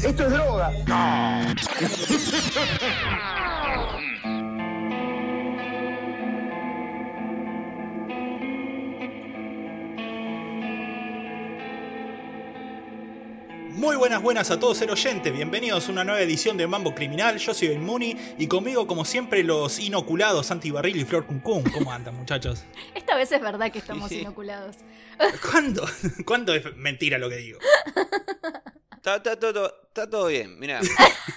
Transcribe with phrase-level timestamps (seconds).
[0.00, 0.70] Esto es droga.
[13.70, 17.38] Muy buenas, buenas a todos el oyente, bienvenidos a una nueva edición de Mambo Criminal,
[17.38, 21.64] yo soy el Muni y conmigo como siempre los inoculados Santi Barril y Flor Cuncún.
[21.64, 22.64] ¿Cómo andan muchachos?
[22.94, 24.20] Esta vez es verdad que estamos Sí, sí.
[24.20, 24.76] inoculados.
[25.50, 25.86] ¿Cuándo?
[26.26, 27.58] ¿Cuándo es mentira lo que digo?
[29.02, 30.60] Está, está todo, está todo bien.
[30.60, 30.80] Mira,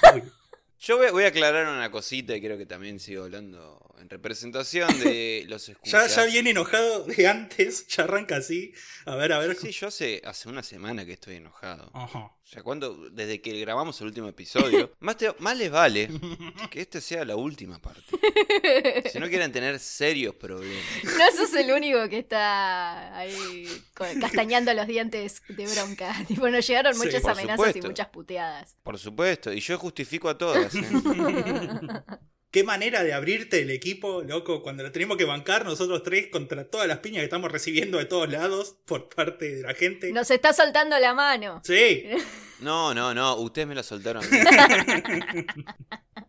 [0.79, 4.87] yo voy, voy a aclarar una cosita y creo que también sigo hablando en representación
[4.99, 6.15] de los Ya, escuchas.
[6.15, 8.73] ya viene enojado de antes, ya arranca así.
[9.05, 9.55] A ver, a ver.
[9.55, 11.89] Sí, yo hace, hace una semana que estoy enojado.
[11.93, 12.19] Ajá.
[12.19, 16.09] O sea, cuando, desde que grabamos el último episodio, más, te- más les vale
[16.69, 18.03] que esta sea la última parte.
[19.11, 20.83] Si no quieren tener serios problemas.
[21.03, 23.67] No sos el único que está ahí
[24.21, 26.13] castañando los dientes de bronca.
[26.27, 27.79] Tipo, nos llegaron Sí, muchas amenazas supuesto.
[27.79, 28.75] y muchas puteadas.
[28.83, 30.73] Por supuesto, y yo justifico a todas.
[30.75, 30.81] ¿eh?
[32.55, 36.63] Qué manera de abrirte el equipo, loco, cuando lo tenemos que bancar nosotros tres contra
[36.63, 40.13] todas las piñas que estamos recibiendo de todos lados por parte de la gente.
[40.13, 41.61] Nos está soltando la mano.
[41.65, 42.05] Sí,
[42.61, 44.23] No, no, no, ustedes me la soltaron.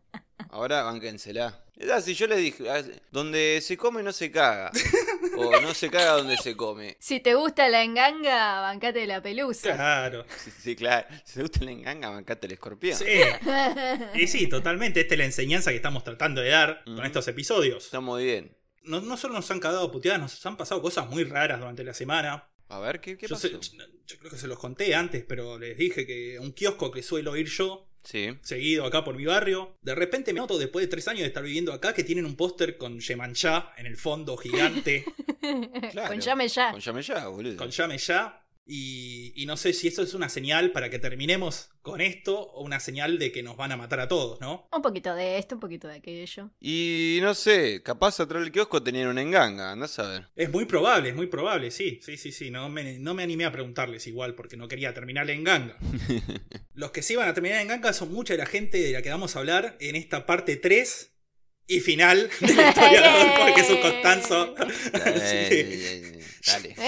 [0.57, 1.62] Ahora bánquensela.
[1.77, 4.71] Es así, yo les dije, ah, donde se come no se caga.
[5.39, 6.97] O no se caga donde se come.
[6.99, 9.75] Si te gusta la enganga, bancate la pelusa.
[9.75, 10.25] claro.
[10.43, 11.07] Sí, sí, claro.
[11.25, 12.97] Si te gusta el enganga, bancate el escorpión.
[12.99, 13.05] Sí.
[14.15, 15.01] Y sí, totalmente.
[15.01, 17.84] Esta es la enseñanza que estamos tratando de dar con estos episodios.
[17.84, 18.57] Está muy bien.
[18.84, 21.93] No, no solo nos han cagado puteadas, nos han pasado cosas muy raras durante la
[21.93, 22.49] semana.
[22.69, 23.49] A ver, ¿qué, qué Yo, pasó?
[23.49, 27.03] sé- yo creo que se los conté antes, pero les dije que un kiosco que
[27.03, 28.39] suelo ir yo, Sí.
[28.41, 31.43] seguido acá por mi barrio, de repente me noto después de tres años de estar
[31.43, 35.05] viviendo acá que tienen un póster con Yemanchá en el fondo gigante,
[35.91, 36.09] Claro.
[36.09, 36.71] Con llame ya.
[36.71, 37.57] Con llame ya, boludo.
[37.57, 38.43] con llame ya.
[38.67, 42.64] Y, y no sé si eso es una señal para que terminemos con esto o
[42.64, 44.69] una señal de que nos van a matar a todos, ¿no?
[44.72, 46.50] Un poquito de esto, un poquito de aquello.
[46.61, 50.28] Y no sé, capaz atrás del kiosco tenían un enganga, andás a ver.
[50.34, 52.50] Es muy probable, es muy probable, sí, sí, sí, sí.
[52.50, 55.78] No me, no me animé a preguntarles igual porque no quería terminar en ganga.
[56.75, 59.03] Los que sí van a terminar en ganga son mucha de la gente de la
[59.03, 61.16] que vamos a hablar en esta parte 3
[61.66, 64.54] y final de la historia de Adolfo, que es un Constanzo.
[66.47, 66.77] Dale.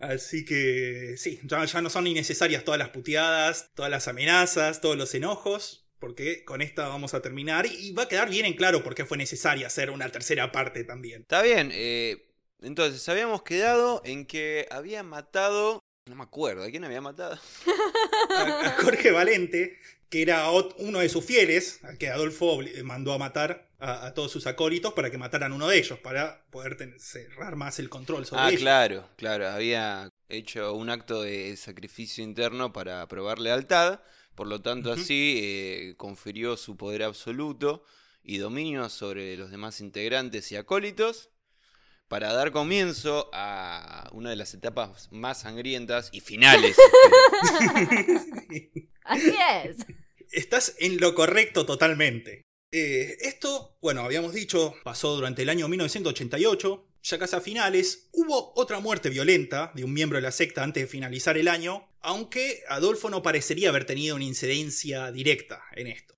[0.00, 4.96] Así que sí, ya, ya no son innecesarias todas las puteadas, todas las amenazas, todos
[4.96, 5.86] los enojos.
[5.98, 9.04] Porque con esta vamos a terminar y va a quedar bien en claro por qué
[9.04, 11.22] fue necesaria hacer una tercera parte también.
[11.22, 12.28] Está bien, eh,
[12.62, 15.80] entonces habíamos quedado en que había matado.
[16.06, 17.40] No me acuerdo, ¿a quién había matado?
[18.30, 19.80] a, a Jorge Valente,
[20.10, 24.14] que era uno de sus fieles, al que Adolfo obli- mandó a matar a, a
[24.14, 28.26] todos sus acólitos para que mataran uno de ellos, para poder cerrar más el control
[28.26, 28.70] sobre Ah, ellos.
[28.70, 34.00] claro, claro, había hecho un acto de sacrificio interno para probar lealtad,
[34.34, 37.84] por lo tanto así eh, confirió su poder absoluto
[38.22, 41.30] y dominio sobre los demás integrantes y acólitos
[42.08, 46.76] para dar comienzo a una de las etapas más sangrientas y finales.
[49.04, 49.76] Así es.
[50.32, 52.42] Estás en lo correcto totalmente.
[52.70, 56.84] Eh, esto, bueno, habíamos dicho, pasó durante el año 1988.
[57.02, 60.82] Ya casi a finales, hubo otra muerte violenta de un miembro de la secta antes
[60.82, 66.14] de finalizar el año, aunque Adolfo no parecería haber tenido una incidencia directa en esto.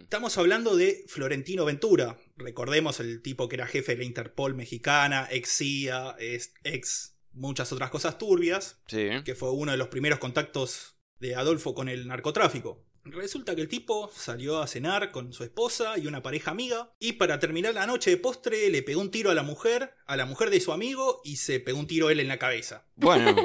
[0.00, 2.18] Estamos hablando de Florentino Ventura.
[2.36, 7.90] Recordemos el tipo que era jefe de la Interpol mexicana, ex CIA, ex muchas otras
[7.90, 9.08] cosas turbias, Sí.
[9.24, 12.85] que fue uno de los primeros contactos de Adolfo con el narcotráfico.
[13.06, 17.12] Resulta que el tipo salió a cenar con su esposa y una pareja amiga, y
[17.12, 20.26] para terminar la noche de postre le pegó un tiro a la mujer, a la
[20.26, 22.84] mujer de su amigo, y se pegó un tiro él en la cabeza.
[22.96, 23.34] Bueno,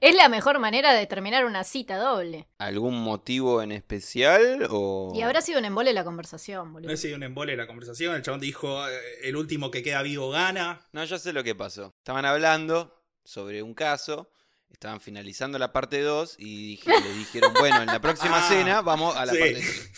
[0.00, 2.48] Es la mejor manera de terminar una cita doble.
[2.58, 5.12] ¿algún motivo en especial o...?
[5.14, 6.90] Y habrá sido un embole la conversación, No boludo.
[6.90, 8.92] sé si un embole la conversación, el chabón dijo, "Eh,
[9.22, 11.94] el último que queda vivo gana, No, ya sé lo que pasó.
[11.98, 14.28] Estaban hablando sobre un caso,
[14.72, 18.80] estaban finalizando la parte 2 y dije- le dijeron, bueno, en la próxima Ah, cena
[18.82, 19.38] vamos a la sí.
[19.38, 19.90] parte 3.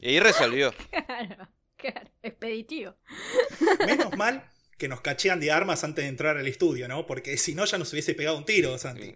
[0.00, 0.72] Y ahí resolvió.
[1.06, 2.10] Claro, claro.
[2.22, 2.96] Expeditivo.
[3.86, 4.44] Menos mal
[4.78, 7.06] que nos cachean de armas antes de entrar al estudio, ¿no?
[7.06, 9.14] Porque si no ya nos hubiese pegado un tiro, Santi.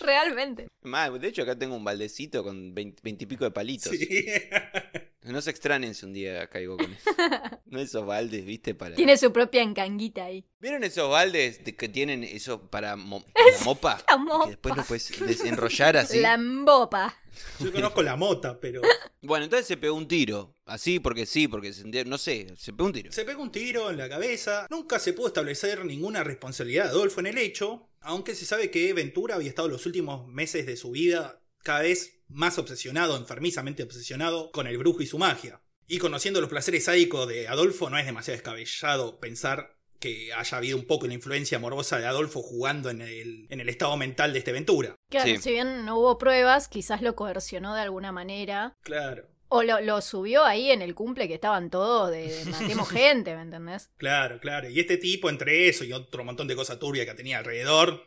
[0.00, 0.68] Realmente.
[0.82, 3.92] Más, de hecho acá tengo un baldecito con veintipico de palitos.
[3.92, 4.26] Sí.
[5.32, 7.10] No se extrañen si un día caigo con eso.
[7.70, 8.94] No esos baldes, viste, para...
[8.96, 10.42] Tiene su propia encanguita ahí.
[10.58, 14.02] ¿Vieron esos baldes de- que tienen eso para mo- como mopa?
[14.08, 14.44] la Y mopa.
[14.44, 16.18] Que después lo puedes desenrollar así.
[16.20, 17.14] La mbopa.
[17.60, 18.80] Yo conozco la mota, pero
[19.20, 20.56] Bueno, entonces se pegó un tiro.
[20.64, 21.72] Así porque sí, porque
[22.06, 23.12] no sé, se pegó un tiro.
[23.12, 24.66] se pegó un tiro en la cabeza.
[24.70, 28.92] Nunca se pudo establecer ninguna responsabilidad de Adolfo en el hecho, aunque se sabe que
[28.94, 34.50] Ventura había estado los últimos meses de su vida cada vez más obsesionado, enfermizamente obsesionado
[34.50, 35.60] con el brujo y su magia.
[35.86, 40.76] Y conociendo los placeres sádicos de Adolfo, no es demasiado descabellado pensar que haya habido
[40.76, 44.38] un poco la influencia morbosa de Adolfo jugando en el, en el estado mental de
[44.40, 44.94] este Ventura.
[45.10, 45.38] Claro, Sí.
[45.38, 48.76] si bien no hubo pruebas, quizás lo coercionó de alguna manera.
[48.82, 52.88] Claro, O lo, lo subió ahí en el cumple que estaban todos de, de matemos
[52.90, 53.90] gente, ¿me entendés?
[53.96, 54.68] claro, claro.
[54.68, 58.04] Y este tipo, entre eso y otro montón de cosas turbias que tenía alrededor,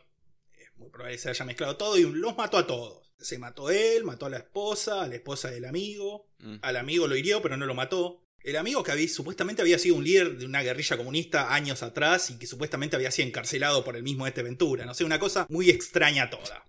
[0.54, 3.11] es muy probable que se haya mezclado todo y los mató a todos.
[3.22, 6.56] Se mató él, mató a la esposa, a la esposa del amigo, Mm.
[6.62, 8.20] Al amigo lo hirió, pero no lo mató.
[8.42, 12.30] El amigo que había, supuestamente había sido un líder de una guerrilla comunista años atrás
[12.30, 14.84] y que supuestamente había sido encarcelado por el mismo este Ventura.
[14.84, 16.64] No sé, una cosa muy extraña toda.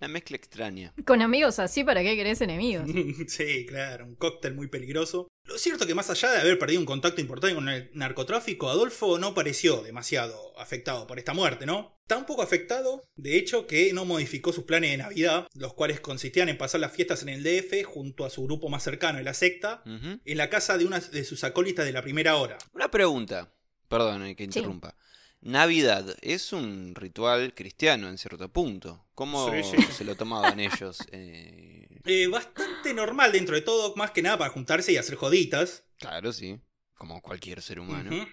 [0.00, 0.94] Una mezcla extraña.
[1.04, 2.88] Con amigos así, ¿para qué querés enemigos?
[3.28, 5.26] sí, claro, un cóctel muy peligroso.
[5.44, 9.18] Lo cierto que más allá de haber perdido un contacto importante con el narcotráfico, Adolfo
[9.18, 11.98] no pareció demasiado afectado por esta muerte, ¿no?
[12.06, 16.48] Tan poco afectado, de hecho, que no modificó sus planes de Navidad, los cuales consistían
[16.48, 19.34] en pasar las fiestas en el DF junto a su grupo más cercano, en la
[19.34, 22.56] secta, en la casa de una de sus acólitas de la primera hora.
[22.72, 23.52] Una pregunta.
[23.88, 24.94] Perdón eh, que interrumpa.
[25.40, 29.06] Navidad es un ritual cristiano en cierto punto.
[29.14, 29.82] ¿Cómo Sí, sí.
[29.92, 30.98] se lo tomaban ellos?
[31.12, 35.84] Eh, Eh, bastante normal dentro de todo, más que nada para juntarse y hacer joditas.
[35.98, 36.60] claro, sí.
[36.94, 38.26] Como cualquier ser humano.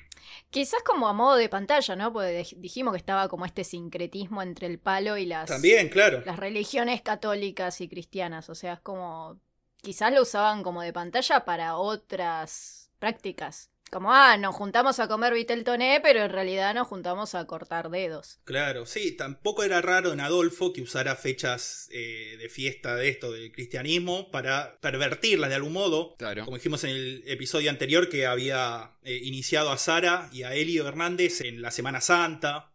[0.49, 2.11] Quizás como a modo de pantalla, ¿no?
[2.11, 6.23] Porque dij- dijimos que estaba como este sincretismo entre el palo y las, También, claro.
[6.25, 8.49] las religiones católicas y cristianas.
[8.49, 9.39] O sea, es como.
[9.81, 13.69] Quizás lo usaban como de pantalla para otras prácticas.
[13.91, 17.89] Como, ah, nos juntamos a comer vitel toné, pero en realidad nos juntamos a cortar
[17.89, 18.39] dedos.
[18.43, 23.31] Claro, sí, tampoco era raro en Adolfo que usara fechas eh, de fiesta de esto,
[23.31, 26.15] del cristianismo, para pervertirlas de algún modo.
[26.17, 26.45] Claro.
[26.45, 30.88] Como dijimos en el episodio anterior que había eh, iniciado a Sara y a Elio
[30.88, 32.71] Hernández en la Semana Santa.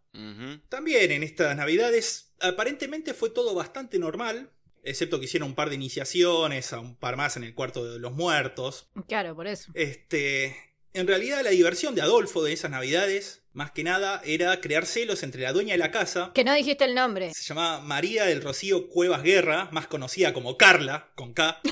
[0.68, 4.50] También en estas navidades aparentemente fue todo bastante normal,
[4.82, 7.98] excepto que hicieron un par de iniciaciones, a un par más en el cuarto de
[8.00, 8.88] los muertos.
[9.06, 9.70] Claro, por eso.
[9.74, 10.56] Este,
[10.94, 15.22] en realidad la diversión de Adolfo de esas navidades, más que nada, era crear celos
[15.22, 17.32] entre la dueña de la casa, Que no dijiste el nombre.
[17.34, 21.60] se llamaba María del Rocío Cuevas Guerra, más conocida como Carla, con K.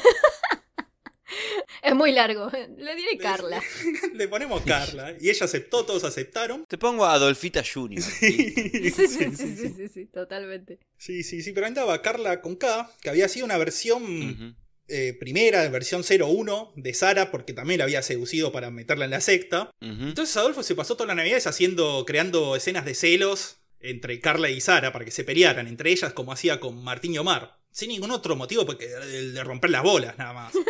[1.82, 2.50] Es muy largo.
[2.50, 3.62] Le diré Carla.
[4.15, 6.65] Le ponemos Carla, y ella aceptó, todos aceptaron.
[6.67, 8.03] Te pongo a Adolfita Junior.
[8.19, 10.81] Sí, Sí, sí, sí, sí, sí, sí, totalmente.
[10.97, 14.56] sí, sí, sí, pero andaba Carla con K, que había sido una versión.
[14.88, 19.20] Eh, primera, versión 01 de Sara, porque también la había seducido para meterla en la
[19.20, 19.70] secta.
[19.81, 24.61] Entonces Adolfo se pasó todas las navidades haciendo, creando escenas de celos entre Carla y
[24.61, 27.58] Sara para que se pelearan entre ellas como hacía con Martín y Omar.
[27.70, 30.52] Sin ningún otro motivo porque el de romper las bolas nada más.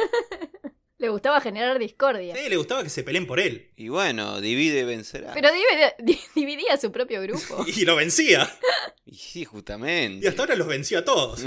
[1.01, 2.35] Le gustaba generar discordia.
[2.35, 3.71] Sí, le gustaba que se peleen por él.
[3.77, 5.33] Y bueno, divide y vencerá.
[5.33, 7.65] Pero divide- di- dividía su propio grupo.
[7.77, 8.53] Y lo vencía.
[9.07, 10.27] Y sí, justamente.
[10.27, 11.43] Y hasta ahora los venció a todos.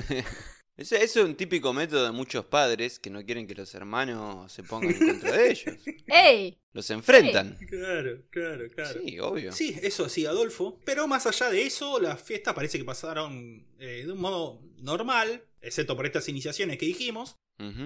[0.82, 4.64] Ese, es un típico método de muchos padres que no quieren que los hermanos se
[4.64, 5.76] pongan en contra de ellos.
[6.08, 6.58] ¡Ey!
[6.74, 7.56] Los enfrentan.
[7.70, 9.00] Claro, claro, claro.
[9.06, 9.52] Sí, obvio.
[9.52, 10.80] Sí, eso sí, Adolfo.
[10.84, 15.44] Pero más allá de eso, las fiestas parece que pasaron eh, de un modo normal,
[15.62, 17.36] excepto por estas iniciaciones que dijimos.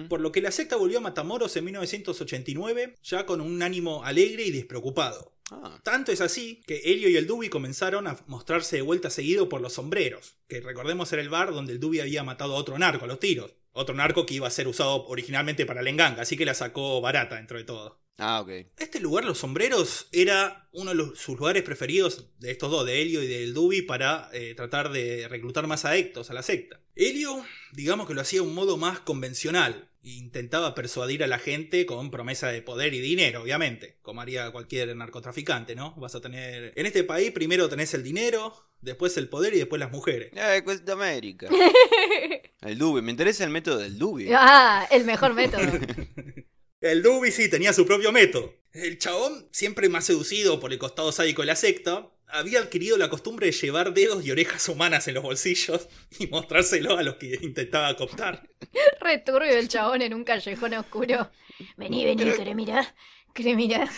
[0.08, 4.44] Por lo que la secta volvió a Matamoros en 1989, ya con un ánimo alegre
[4.44, 5.35] y despreocupado.
[5.50, 9.48] Ah, Tanto es así que Helio y el Dubi comenzaron a mostrarse de vuelta seguido
[9.48, 12.76] por los sombreros, que recordemos era el bar donde el Dubi había matado a otro
[12.78, 13.54] narco a los tiros.
[13.72, 17.00] Otro narco que iba a ser usado originalmente para la enganga, así que la sacó
[17.02, 18.00] barata dentro de todo.
[18.18, 18.48] ah, ok.
[18.78, 23.02] Este lugar, Los Sombreros, era uno de los- sus lugares preferidos de estos dos, de
[23.02, 26.80] Helio y del Dubi, para eh, tratar de reclutar más adeptos a la secta.
[26.94, 27.44] Helio,
[27.74, 29.90] digamos que lo hacía de un modo más convencional.
[30.08, 34.94] Intentaba persuadir a la gente con promesa de poder y dinero, obviamente, como haría cualquier
[34.94, 35.96] narcotraficante, ¿no?
[35.96, 36.72] Vas a tener...
[36.76, 40.30] En este país primero tenés el dinero, después el poder y después las mujeres.
[40.32, 41.48] Eh, Cuesta América.
[42.62, 43.02] El Dubi.
[43.02, 44.28] Me interesa el método del Dubi.
[44.32, 45.62] ah, el mejor método.
[46.80, 48.54] El Dubi sí tenía su propio método.
[48.72, 53.08] El chabón, siempre más seducido por el costado sádico de la secta, había adquirido la
[53.08, 57.38] costumbre de llevar dedos y orejas humanas en los bolsillos y mostrárselo a los que
[57.42, 58.48] intentaba cooptar.
[59.00, 61.30] Re turbio el chabón en un callejón oscuro.
[61.76, 62.94] Vení, vení, ¿querés mirar?
[63.32, 63.88] ¿Querés mirar?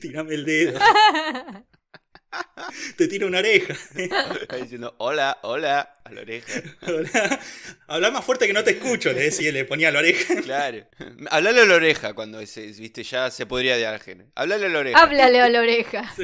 [0.00, 0.78] Tirame el dedo,
[2.96, 3.74] te tiro una oreja.
[4.48, 6.62] Ahí Diciendo, hola, hola, a la oreja.
[6.82, 7.40] Habla,
[7.86, 10.34] habla más fuerte que no te escucho, le decía, le ponía la oreja.
[10.48, 10.86] Claro.
[11.30, 14.30] Hablale a la oreja cuando ese, viste, ya se podría de alguien.
[14.34, 14.98] Hablale a la oreja.
[14.98, 16.14] Háblale a la oreja.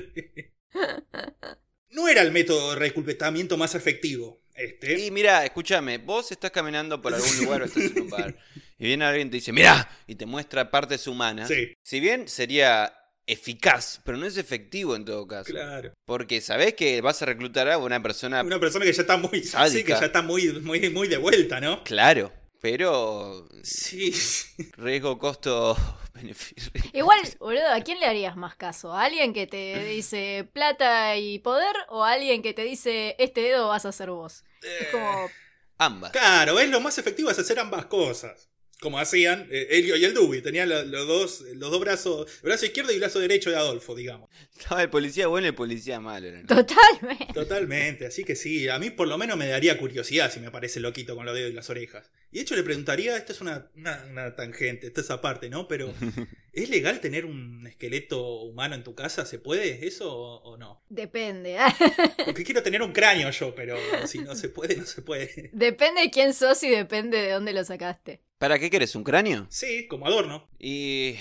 [1.91, 4.43] No era el método de reclutamiento más efectivo.
[4.55, 4.99] Este.
[4.99, 8.37] Y mira, escúchame, vos estás caminando por algún lugar o estás en un bar
[8.79, 11.49] y viene alguien y te dice, mira, y te muestra partes humanas.
[11.49, 11.75] Sí.
[11.83, 12.93] Si bien sería
[13.27, 15.51] eficaz, pero no es efectivo en todo caso.
[15.53, 15.93] Claro.
[16.07, 19.43] Porque sabés que vas a reclutar a una persona, Una persona que ya está muy.
[19.43, 19.71] Sádica.
[19.79, 21.83] Sí, que ya está muy, muy, muy de vuelta, ¿no?
[21.85, 24.13] claro, pero Sí.
[24.77, 25.77] riesgo, costo,
[26.15, 26.71] beneficio.
[26.93, 28.93] Igual, boludo, ¿a quién le harías más caso?
[28.95, 33.43] ¿A alguien que te dice plata y poder o a alguien que te dice este
[33.43, 34.45] dedo vas a ser vos?
[34.81, 35.29] Es como,
[35.77, 36.13] Ambas.
[36.13, 38.49] Claro, es lo más efectivo es hacer ambas cosas.
[38.85, 40.43] Como hacían eh, Helio y el Dubi.
[40.43, 43.57] Tenían lo- los dos, los dos brazos, el brazo izquierdo y el brazo derecho de
[43.57, 44.29] Adolfo, digamos.
[44.59, 46.31] Estaba el policía bueno y el policía malo.
[46.31, 46.47] ¿no?
[46.47, 47.33] totalmente.
[47.33, 50.81] Totalmente, así que sí, a mí por lo menos me daría curiosidad si me parece
[50.81, 52.11] loquito con los dedos y las orejas.
[52.35, 55.69] Y de hecho le preguntaría, esto es una, una, una tangente, esta es aparte, ¿no?
[55.69, 55.95] Pero,
[56.53, 59.25] ¿es legal tener un esqueleto humano en tu casa?
[59.25, 60.83] ¿Se puede eso o, o no?
[60.89, 61.59] Depende.
[62.25, 63.77] Porque quiero tener un cráneo yo, pero
[64.09, 65.51] si no se puede, no se puede.
[65.53, 68.25] depende de quién sos y depende de dónde lo sacaste.
[68.39, 68.97] ¿Para qué querés?
[68.97, 69.47] ¿Un cráneo?
[69.49, 70.49] Sí, como adorno.
[70.59, 71.15] Y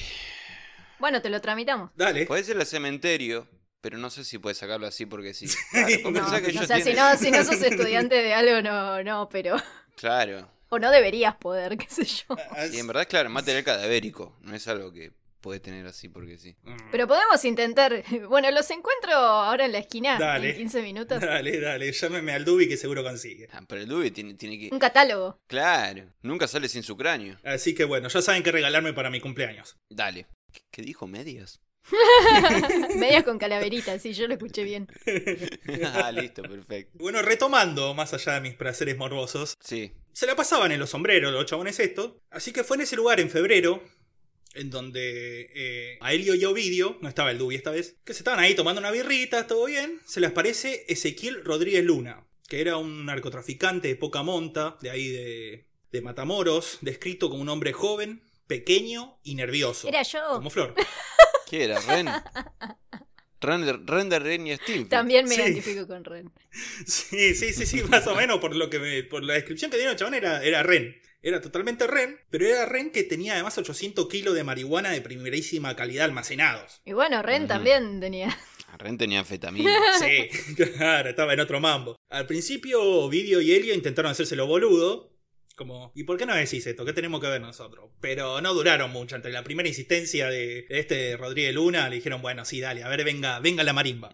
[0.97, 1.91] Bueno, te lo tramitamos.
[1.95, 2.25] Dale.
[2.25, 3.47] podés ir al cementerio,
[3.81, 5.45] pero no sé si puedes sacarlo así porque sí.
[5.69, 9.57] Claro, No, o sea, si no, si no sos estudiante de algo, no, no, pero...
[9.95, 10.51] Claro.
[10.73, 12.35] O no deberías poder, qué sé yo.
[12.71, 14.35] Y en verdad, claro, material cadavérico.
[14.41, 16.55] No es algo que podés tener así porque sí.
[16.91, 18.03] Pero podemos intentar...
[18.27, 20.49] Bueno, los encuentro ahora en la esquina Dale.
[20.49, 21.21] en 15 minutos.
[21.21, 23.47] Dale, dale, llámeme al Dubi que seguro consigue.
[23.51, 24.69] Ah, pero el Dubi tiene, tiene que.
[24.71, 25.39] Un catálogo.
[25.45, 27.37] Claro, nunca sale sin su cráneo.
[27.43, 29.77] Así que bueno, ya saben qué regalarme para mi cumpleaños.
[29.91, 30.25] Dale.
[30.51, 31.61] ¿Qué, qué dijo medias?
[32.95, 34.87] Medias con calaveritas, sí, yo lo escuché bien.
[35.93, 36.97] ah, listo, perfecto.
[36.97, 39.91] Bueno, retomando, más allá de mis placeres morbosos, Sí.
[40.13, 42.13] Se la pasaban en los sombreros los chabones estos.
[42.29, 43.83] Así que fue en ese lugar en febrero,
[44.53, 48.19] en donde eh, a Helio y Ovidio, no estaba el Dubi esta vez, que se
[48.19, 52.77] estaban ahí tomando una birrita, todo bien, se les aparece Ezequiel Rodríguez Luna, que era
[52.77, 58.23] un narcotraficante de poca monta, de ahí de, de Matamoros, descrito como un hombre joven,
[58.47, 59.87] pequeño y nervioso.
[59.87, 60.21] Era yo.
[60.29, 60.75] Como Flor.
[61.49, 61.79] ¿Qué era?
[61.79, 62.07] ¿Ren?
[63.43, 64.89] Ren de, Ren de Ren y Stimpy.
[64.89, 65.41] También me Sí.
[65.41, 66.31] identifico con Ren.
[66.85, 69.77] Sí, sí, sí, sí, más o menos por lo que me, por la descripción que
[69.77, 70.95] dieron el chabón era, era Ren.
[71.21, 75.75] Era totalmente Ren, pero era Ren que tenía además 800 kilos de marihuana de primerísima
[75.75, 76.81] calidad almacenados.
[76.83, 78.37] Y bueno, Ren también tenía.
[78.77, 79.71] Ren tenía anfetamina.
[79.99, 81.95] Sí, claro, estaba en otro mambo.
[82.09, 85.12] Al principio, Ovidio y Helio intentaron hacérselo boludo.
[85.55, 86.83] Como, ¿y por qué no decís esto?
[86.83, 87.91] ¿Qué tenemos que ver nosotros?
[88.01, 89.15] Pero no duraron mucho.
[89.15, 93.03] Entre la primera insistencia de este Rodríguez Luna, le dijeron, bueno, sí, dale, a ver,
[93.03, 94.11] venga, venga la marimba.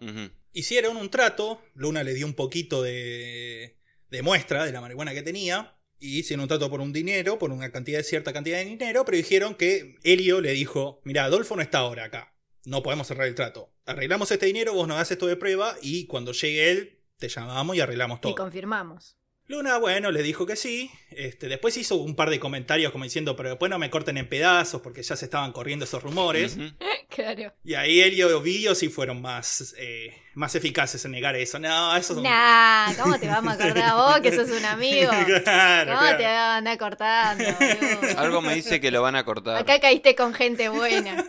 [0.52, 3.78] Hicieron un trato, Luna le dio un poquito de,
[4.10, 7.50] de muestra de la marihuana que tenía, y hicieron un trato por un dinero, por
[7.52, 11.62] una cantidad cierta cantidad de dinero, pero dijeron que Helio le dijo, mira, Adolfo no
[11.62, 13.72] está ahora acá, no podemos cerrar el trato.
[13.86, 17.76] Arreglamos este dinero, vos nos das esto de prueba, y cuando llegue él, te llamamos
[17.76, 18.34] y arreglamos Y todo.
[18.34, 19.16] confirmamos.
[19.50, 20.92] Luna, bueno, le dijo que sí.
[21.10, 24.28] Este, después hizo un par de comentarios como diciendo, pero después no me corten en
[24.28, 26.56] pedazos porque ya se estaban corriendo esos rumores.
[27.10, 27.52] Claro.
[27.64, 31.58] Y ahí Helio y Ovidio sí fueron más, eh, más eficaces en negar eso.
[31.58, 32.22] No, eso son...
[32.22, 35.10] Nah, ¿cómo te vamos a acordar vos que sos un amigo?
[35.42, 36.18] claro, ¿Cómo claro.
[36.18, 37.44] te vas a andar cortando?
[37.44, 38.16] boludo?
[38.16, 39.56] Algo me dice que lo van a cortar.
[39.56, 41.24] Acá caíste con gente buena.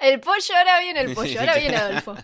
[0.00, 2.16] El pollo, ahora viene el pollo, ahora viene Adolfo.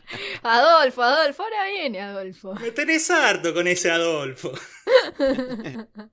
[0.43, 2.55] Adolfo, Adolfo, ahora viene Adolfo.
[2.55, 4.53] Me tenés harto con ese Adolfo.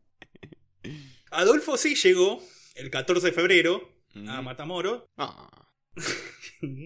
[1.31, 2.41] Adolfo sí llegó
[2.75, 4.29] el 14 de febrero Ujú.
[4.29, 5.03] a Matamoros.
[5.17, 5.49] Ah,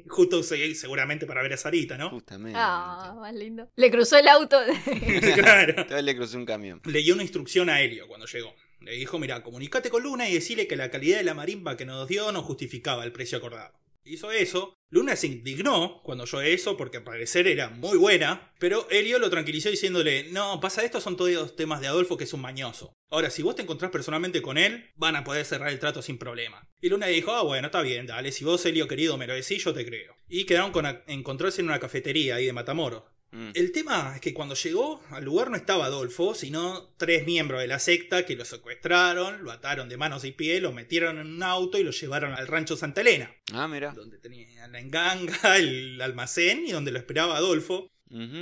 [0.07, 2.09] Justo se- seguramente para ver a Sarita, ¿no?
[2.09, 2.57] justamente.
[2.59, 3.69] Ah, más lindo.
[3.75, 4.57] Le cruzó el auto.
[5.35, 5.73] claro.
[5.85, 6.81] Todavía le crucé un camión.
[6.85, 8.53] Le dio una instrucción a Helio cuando llegó.
[8.81, 11.85] Le dijo, mira, comunicate con Luna y decirle que la calidad de la marimba que
[11.85, 13.73] nos dio no justificaba el precio acordado.
[14.05, 14.77] Hizo eso.
[14.91, 19.31] Luna se indignó cuando oyó eso porque al parecer era muy buena, pero Helio lo
[19.31, 22.93] tranquilizó diciéndole, no, pasa esto, son todos temas de Adolfo que es un mañoso.
[23.09, 26.19] Ahora, si vos te encontrás personalmente con él, van a poder cerrar el trato sin
[26.19, 26.69] problema.
[26.79, 29.63] Y Luna dijo, ah, bueno, está bien, dale, si vos, Helio querido, me lo decís,
[29.63, 30.15] yo te creo.
[30.29, 33.03] Y quedaron con encontrarse en una cafetería ahí de Matamoros.
[33.35, 33.51] Mm.
[33.53, 37.67] El tema es que cuando llegó al lugar no estaba Adolfo, sino tres miembros de
[37.67, 41.43] la secta que lo secuestraron, lo ataron de manos y pies, lo metieron en un
[41.43, 43.91] auto y lo llevaron al rancho Santa Elena, Ah, mira.
[43.91, 47.91] donde tenía la enganga, el almacén y donde lo esperaba Adolfo,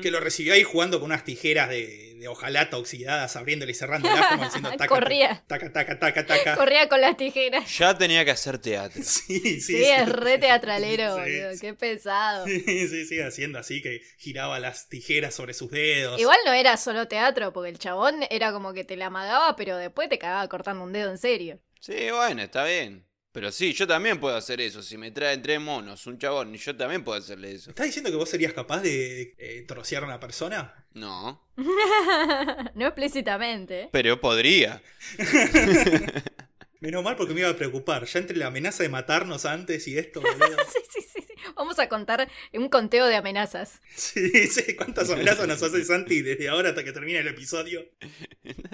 [0.01, 4.25] Que lo recibió ahí jugando con unas tijeras de, de hojalata oxidadas, abriéndole y cerrándolas
[4.27, 5.43] como diciendo taca, Corría.
[5.47, 6.55] taca, taca, taca, taca.
[6.55, 7.75] Corría con las tijeras.
[7.77, 9.01] Ya tenía que hacer teatro.
[9.03, 9.83] Sí, sí, Sí, sí.
[9.85, 11.53] es re teatralero, Sí, boludo.
[11.53, 11.59] sí.
[11.59, 12.45] Qué pesado.
[12.47, 16.19] Sí, sí, sí, haciendo así que giraba las tijeras sobre sus dedos.
[16.19, 19.77] Igual no era solo teatro, porque el chabón era como que te la amagaba, pero
[19.77, 21.59] después te cagaba cortando un dedo en serio.
[21.79, 23.05] Sí, bueno, está bien.
[23.33, 24.83] Pero sí, yo también puedo hacer eso.
[24.83, 27.71] Si me traen tres monos, un chabón, yo también puedo hacerle eso.
[27.71, 30.85] ¿Estás diciendo que vos serías capaz de eh, trocear a una persona?
[30.93, 31.43] No,
[32.75, 33.89] no explícitamente.
[33.91, 34.83] pero podría.
[36.79, 38.05] Menos mal porque me iba a preocupar.
[38.05, 40.57] Ya entre la amenaza de matarnos antes y esto, boludo.
[40.71, 41.33] Sí, sí, sí, sí.
[41.55, 43.81] Vamos a contar un conteo de amenazas.
[43.95, 44.75] Sí, sí.
[44.75, 47.83] ¿Cuántas amenazas nos hace Santi desde ahora hasta que termine el episodio?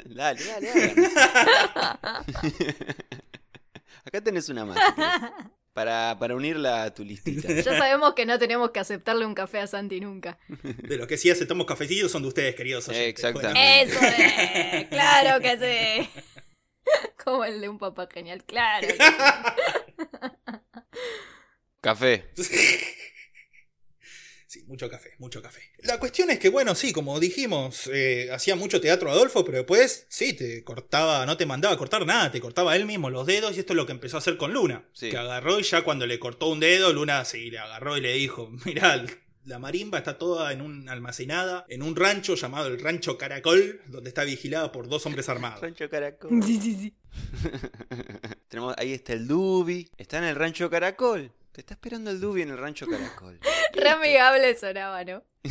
[0.05, 0.95] Dale, dale, dale.
[4.09, 4.77] Acá tenés una más.
[5.71, 7.47] Para, para unirla a tu listita.
[7.53, 10.37] Ya sabemos que no tenemos que aceptarle un café a Santi nunca.
[10.47, 13.07] De los que sí aceptamos cafecitos son de ustedes, queridos oyentes.
[13.07, 13.83] Exactamente.
[13.83, 16.09] Eso es, claro que sí.
[17.23, 18.87] Como el de un papá genial, claro.
[18.87, 18.99] que sí.
[21.79, 22.33] Café.
[24.49, 25.61] Sí, mucho café, mucho café.
[25.83, 30.07] La cuestión es que, bueno, sí, como dijimos, eh, hacía mucho teatro Adolfo, pero después,
[30.09, 33.55] sí, te cortaba, no te mandaba a cortar nada, te cortaba él mismo los dedos
[33.55, 34.89] y esto es lo que empezó a hacer con Luna.
[34.91, 35.11] Sí.
[35.11, 38.13] Que agarró y ya cuando le cortó un dedo, Luna sí, le agarró y le
[38.13, 39.05] dijo, mirá,
[39.45, 44.09] la marimba está toda en un almacenada, en un rancho llamado el Rancho Caracol, donde
[44.09, 45.61] está vigilada por dos hombres armados.
[45.61, 46.41] Rancho Caracol.
[46.43, 46.93] Sí, sí, sí.
[48.47, 49.91] Tenemos, ahí está el Dubi.
[49.95, 51.31] Está en el Rancho Caracol.
[51.51, 53.39] Te está esperando el Dubi en el Rancho Caracol.
[53.73, 55.23] Re amigable sonaba, ¿no?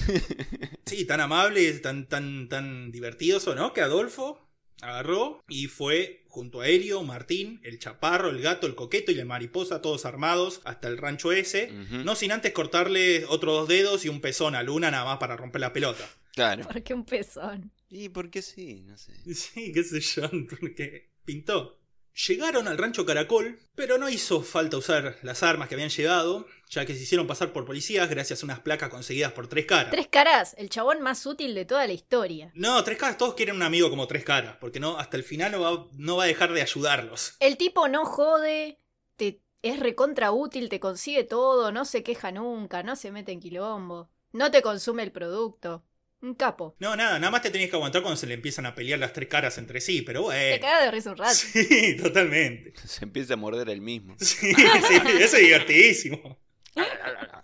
[0.87, 3.75] Sí, tan amable, tan, tan, tan divertido, ¿no?
[3.75, 4.49] Que Adolfo
[4.81, 9.27] agarró y fue junto a Helio, Martín, el chaparro, el gato, el coqueto y la
[9.27, 11.71] mariposa, todos armados, hasta el rancho ese.
[11.73, 15.37] No sin antes cortarle otros dos dedos y un pezón a Luna nada más para
[15.37, 16.09] romper la pelota.
[16.33, 16.67] Claro.
[16.73, 17.73] Porque un pezón.
[17.91, 19.13] Y porque sí, no sé.
[19.35, 21.78] Sí, qué sé yo, porque pintó.
[22.27, 26.85] Llegaron al rancho Caracol, pero no hizo falta usar las armas que habían llegado, ya
[26.85, 29.93] que se hicieron pasar por policías gracias a unas placas conseguidas por Tres Caras.
[29.93, 32.51] Tres caras, el chabón más útil de toda la historia.
[32.55, 35.53] No, Tres Caras, todos quieren un amigo como Tres Caras, porque no, hasta el final
[35.53, 37.37] no va, no va a dejar de ayudarlos.
[37.39, 38.81] El tipo no jode,
[39.15, 43.39] te, es recontra útil, te consigue todo, no se queja nunca, no se mete en
[43.39, 45.85] quilombo, no te consume el producto.
[46.21, 46.75] Un capo.
[46.81, 49.13] No, nada, nada más te tenías que aguantar cuando se le empiezan a pelear las
[49.13, 50.61] tres caras entre sí, pero Te bueno.
[50.61, 51.35] caga de risa un rato.
[51.53, 52.73] Sí, totalmente.
[52.87, 54.17] Se empieza a morder el mismo.
[54.21, 56.41] Sí, sí, eso es divertidísimo.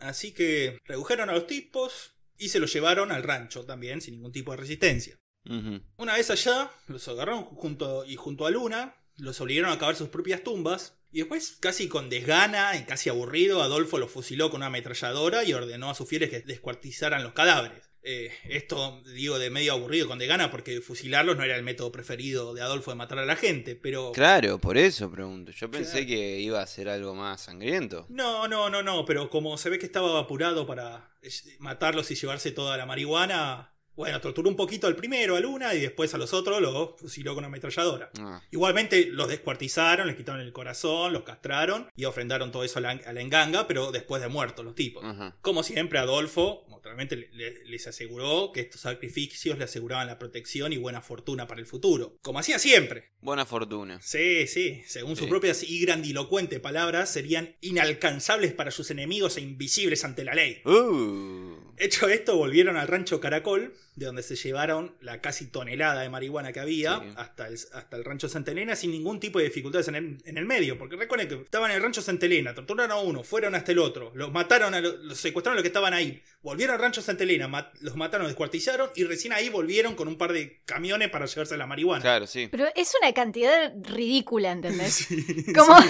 [0.01, 4.33] Así que redujeron a los tipos y se los llevaron al rancho también, sin ningún
[4.33, 5.19] tipo de resistencia.
[5.99, 10.09] Una vez allá, los agarraron junto, y junto a Luna, los obligaron a cavar sus
[10.09, 10.99] propias tumbas.
[11.13, 15.53] Y después, casi con desgana y casi aburrido, Adolfo los fusiló con una ametralladora y
[15.53, 17.84] ordenó a sus fieles que descuartizaran los cadáveres.
[18.07, 22.53] Eh, esto digo de medio aburrido con desgana porque fusilarlos no era el método preferido
[22.53, 24.13] de Adolfo de matar a la gente, pero...
[24.13, 25.53] Claro, por eso pregunto.
[25.53, 26.07] Yo pensé Claro.
[26.09, 28.05] que iba a ser algo más sangriento.
[28.11, 32.15] No, no, no, no, pero como se ve que estaba apurado para eh, matarlos y
[32.15, 36.19] llevarse toda la marihuana, bueno, torturó un poquito al primero, a Luna, y después a
[36.19, 38.11] los otros los fusiló con una ametralladora.
[38.19, 42.83] Ah, Igualmente los descuartizaron, les quitaron el corazón, los castraron y ofrendaron todo eso a
[42.83, 45.05] la, a la enganga, pero después de muertos los tipos.
[45.41, 50.71] Como siempre, Adolfo naturalmente le- le- les aseguró que estos sacrificios le aseguraban la protección
[50.75, 52.19] y buena fortuna para el futuro.
[52.21, 53.09] Como hacía siempre.
[53.23, 53.99] Buena fortuna.
[54.03, 55.31] Sí, sí, según sus Sí.
[55.31, 60.61] propias y grandilocuentes palabras, serían inalcanzables para sus enemigos e invisibles ante la ley.
[60.67, 61.64] Uh.
[61.79, 66.53] Hecho esto, volvieron al rancho Caracol, de donde se llevaron la casi tonelada de marihuana
[66.53, 67.09] que había Sí.
[67.17, 70.39] hasta, el, hasta el rancho Santa Elena sin ningún tipo de dificultades en el, en
[70.39, 70.77] el medio.
[70.79, 73.79] Porque recuerden que estaban en el rancho Santa Elena, torturaron a uno, fueron hasta el
[73.79, 77.03] otro, los mataron, a lo- los secuestraron a los que estaban ahí, volvieron al rancho
[77.03, 81.27] Santa Elena, los mataron, descuartizaron y recién ahí volvieron con un par de camiones para
[81.27, 82.03] llevarse la marihuana.
[82.03, 82.49] Claro, sí.
[82.51, 84.95] Pero es una cantidad ridícula, ¿entendés?
[85.09, 85.89] Sí, Como sí.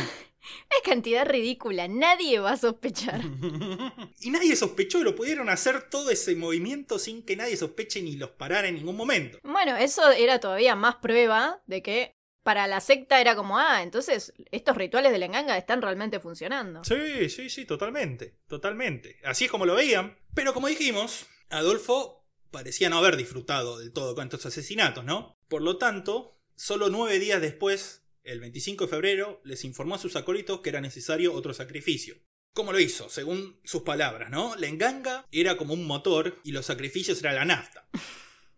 [0.70, 3.20] Es cantidad ridícula, nadie va a sospechar.
[4.20, 8.30] Y nadie sospechó lo pudieron hacer todo ese movimiento sin que nadie sospeche ni los
[8.30, 9.38] parara en ningún momento.
[9.42, 14.33] Bueno, eso era todavía más prueba de que para la secta era como, ah, entonces
[14.50, 16.85] estos rituales de la enganga están realmente funcionando.
[16.85, 19.18] Sí, sí, sí, totalmente, totalmente.
[19.24, 20.16] Así es como lo veían.
[20.35, 25.37] Pero como dijimos, Adolfo parecía no haber disfrutado del todo con estos asesinatos, ¿no?
[25.48, 30.16] Por lo tanto, solo nueve días después, el 25 de febrero, les informó a sus
[30.16, 32.16] acólitos que era necesario otro sacrificio.
[32.52, 33.08] ¿Cómo lo hizo?
[33.10, 34.56] Según sus palabras, ¿no?
[34.56, 37.88] La enganga era como un motor y los sacrificios era la nafta.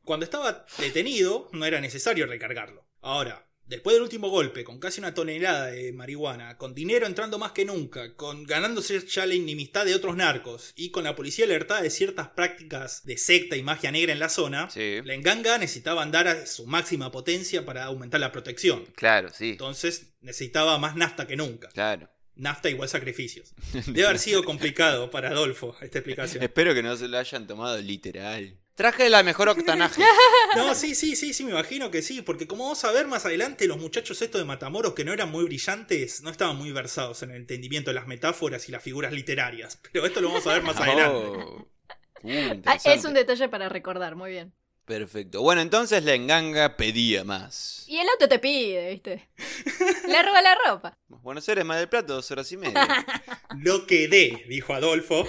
[0.05, 2.87] Cuando estaba detenido, no era necesario recargarlo.
[3.01, 7.53] Ahora, después del último golpe, con casi una tonelada de marihuana, con dinero entrando más
[7.53, 11.83] que nunca, con ganándose ya la inimistad de otros narcos y con la policía alertada
[11.83, 15.01] de ciertas prácticas de secta y magia negra en la zona, Sí.
[15.05, 18.85] la enganga necesitaba andar a su máxima potencia para aumentar la protección.
[18.95, 19.51] Claro, sí.
[19.51, 21.69] Entonces necesitaba más nafta que nunca.
[21.69, 22.09] Claro.
[22.35, 23.55] Nafta igual sacrificios.
[23.87, 26.43] Debe haber sido complicado para Adolfo esta explicación.
[26.43, 28.59] Espero que no se lo hayan tomado literal.
[28.77, 30.03] Traje la mejor octanaje.
[30.55, 33.27] No, sí, sí, sí, sí, me imagino que sí, porque como vamos a ver más
[33.27, 37.23] adelante, los muchachos estos de Matamoros que no eran muy brillantes, no estaban muy versados
[37.23, 39.79] en el entendimiento de las metáforas y las figuras literarias.
[39.93, 41.29] Pero esto lo vamos a ver más adelante.
[41.29, 41.69] Oh.
[42.23, 44.55] Uh, Ah, es un detalle para recordar, muy bien.
[44.87, 45.43] Perfecto.
[45.43, 47.85] Bueno, entonces la enganga pedía más.
[47.89, 49.29] Y el auto te pide, ¿viste?
[50.09, 50.97] Le roba la ropa.
[51.09, 53.05] Buenos Aires, Mar del Plata, dos horas y media.
[53.59, 55.27] Lo que dé, dijo Adolfo.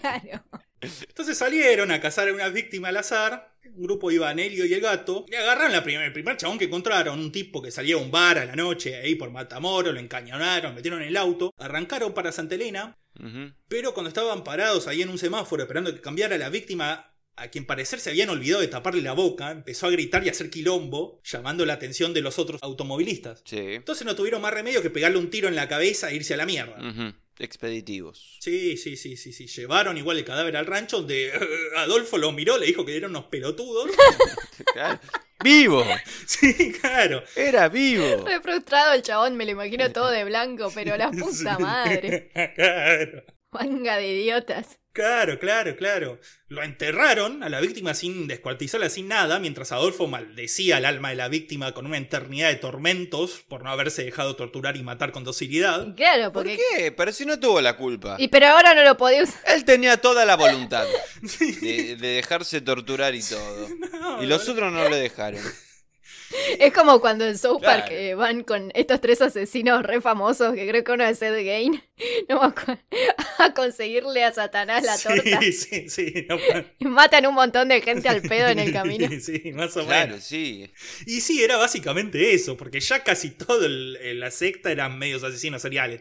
[0.00, 0.44] claro.
[0.80, 3.54] Entonces salieron a cazar a una víctima al azar.
[3.74, 5.26] Un grupo iban Helio y el gato.
[5.30, 7.18] Y agarraron la primer, el primer chabón que encontraron.
[7.18, 9.92] Un tipo que salía a un bar a la noche ahí por Matamoros.
[9.92, 11.52] Lo encañonaron, metieron en el auto.
[11.58, 12.96] Arrancaron para Santa Elena.
[13.68, 17.66] Pero cuando estaban parados ahí en un semáforo esperando que cambiara la víctima, a quien
[17.66, 21.20] parecer se habían olvidado de taparle la boca, empezó a gritar y a hacer quilombo,
[21.24, 23.42] llamando la atención de los otros automovilistas.
[23.44, 23.58] Sí.
[23.58, 26.36] Entonces no tuvieron más remedio que pegarle un tiro en la cabeza e irse a
[26.38, 26.76] la mierda.
[27.40, 28.36] Expeditivos.
[28.40, 29.46] Sí, sí, sí, sí, sí.
[29.46, 31.32] Llevaron igual el cadáver al rancho donde
[31.76, 33.90] Adolfo lo miró, le dijo que eran unos pelotudos.
[34.74, 35.00] Claro.
[35.42, 35.82] ¡Vivo!
[36.26, 37.24] sí, claro.
[37.34, 38.24] ¡Era vivo!
[38.26, 42.30] Re frustrado el chabón, me lo imagino todo de blanco, pero la puta madre.
[42.54, 43.24] claro.
[43.52, 44.78] Manga de idiotas.
[44.92, 46.20] Claro, claro, claro.
[46.48, 51.14] Lo enterraron a la víctima sin descuartizarla, sin nada, mientras Adolfo maldecía al alma de
[51.14, 55.22] la víctima con una eternidad de tormentos por no haberse dejado torturar y matar con
[55.22, 55.94] docilidad.
[55.94, 56.58] Claro, ¿Por porque.
[56.76, 56.90] qué?
[56.92, 58.16] Pero si no tuvo la culpa.
[58.18, 59.40] Y pero ahora no lo podía usar.
[59.46, 60.86] Él tenía toda la voluntad
[61.60, 63.68] de, de dejarse torturar y todo.
[64.00, 65.42] No, Y los otros no le dejaron.
[66.58, 67.94] Es como cuando en South Park Claro.
[68.00, 71.82] eh, van con estos tres asesinos re famosos, que creo que uno es Ed Gain,
[72.28, 72.80] no me acuerdo,
[73.38, 75.40] a conseguirle a Satanás la torta.
[75.40, 76.26] Sí, sí, sí.
[76.28, 76.36] no,
[76.78, 79.08] Y matan un montón de gente al pedo en el camino.
[79.20, 80.24] sí, más o Claro, menos.
[80.24, 80.70] sí.
[81.06, 85.24] Y sí, era básicamente eso, porque ya casi todo el- el- la secta eran medios
[85.24, 86.00] asesinos seriales.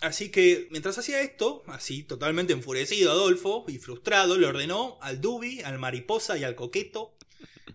[0.00, 5.60] Así que, mientras hacía esto, así totalmente enfurecido Adolfo y frustrado, le ordenó al Dubi,
[5.62, 7.16] al Mariposa y al Coqueto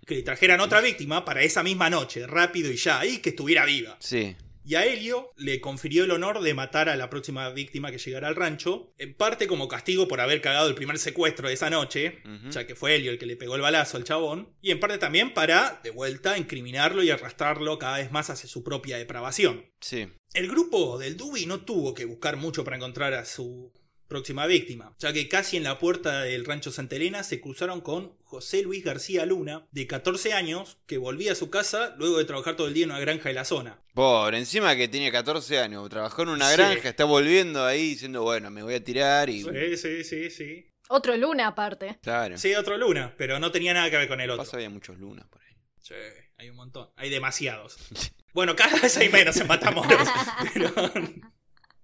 [0.05, 3.65] que le trajeran otra víctima para esa misma noche, rápido y ya, y que estuviera
[3.65, 3.97] viva.
[3.99, 4.35] Sí.
[4.67, 8.27] Y a Helio le confirió el honor de matar a la próxima víctima que llegara
[8.27, 12.23] al rancho, en parte como castigo por haber cagado el primer secuestro de esa noche,
[12.49, 14.97] ya que fue Helio el que le pegó el balazo al chabón, y en parte
[14.97, 19.65] también para, de vuelta, incriminarlo y arrastrarlo cada vez más hacia su propia depravación.
[19.81, 20.07] Sí.
[20.33, 23.71] El grupo del Dubi no tuvo que buscar mucho para encontrar a su
[24.07, 28.17] próxima víctima, ya que casi en la puerta del rancho Santa Elena se cruzaron con
[28.23, 32.55] José Luis García Luna, de 14 años, que volvía a su casa luego de trabajar
[32.55, 33.81] todo el día en una granja de la zona.
[33.93, 36.57] Por encima que tiene 14 años, trabajó en una Sí.
[36.57, 39.43] granja, está volviendo ahí diciendo, bueno, me voy a tirar y...
[39.43, 40.65] Sí, sí, sí, sí.
[40.87, 41.97] Otro Luna aparte.
[42.03, 42.37] Claro.
[42.37, 44.43] Sí, otro Luna, pero no tenía nada que ver con el otro.
[44.43, 45.55] Pasa había muchos lunas por ahí.
[45.81, 45.95] Sí,
[46.37, 46.89] hay un montón.
[46.95, 47.77] Hay demasiados.
[48.35, 50.09] Bueno, cada vez hay menos en Matamoros.
[50.53, 50.69] pero...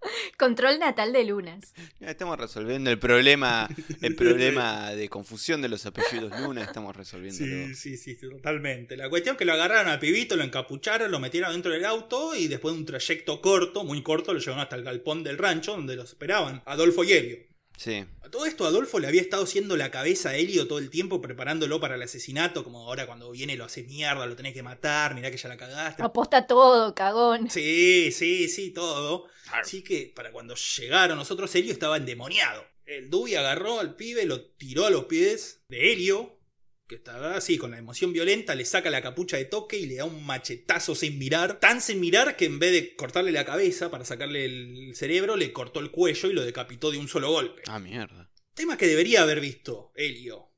[0.37, 1.73] Control natal de Lunas.
[1.99, 3.69] Estamos resolviendo el problema,
[4.01, 7.67] el problema de confusión de los apellidos Luna, estamos resolviéndolo.
[7.67, 8.97] Sí, sí, sí, totalmente.
[8.97, 12.35] La cuestión es que lo agarraron al pibito, lo encapucharon, lo metieron dentro del auto
[12.35, 15.71] y después de un trayecto corto, muy corto, lo llevaron hasta el galpón del rancho
[15.73, 17.51] donde los esperaban, Adolfo y Helio.
[17.77, 18.05] Sí.
[18.21, 21.19] A todo esto Adolfo le había estado haciendo la cabeza a Helio todo el tiempo,
[21.19, 25.15] preparándolo para el asesinato, como ahora cuando viene lo hace mierda, lo tenés que matar,
[25.15, 26.03] mirá que ya la cagaste.
[26.03, 27.49] Aposta todo, cagón.
[27.49, 29.27] Sí, sí, sí, todo.
[29.53, 32.65] Así que para cuando llegaron nosotros, Helio estaba endemoniado.
[32.85, 36.39] El Dubi agarró al pibe, lo tiró a los pies de Helio,
[36.87, 39.95] que estaba así, con la emoción violenta, le saca la capucha de toque y le
[39.95, 41.59] da un machetazo sin mirar.
[41.59, 45.53] Tan sin mirar que en vez de cortarle la cabeza para sacarle el cerebro, le
[45.53, 47.61] cortó el cuello y lo decapitó de un solo golpe.
[47.67, 48.29] Ah, mierda.
[48.53, 50.49] Tema que debería haber visto Helio.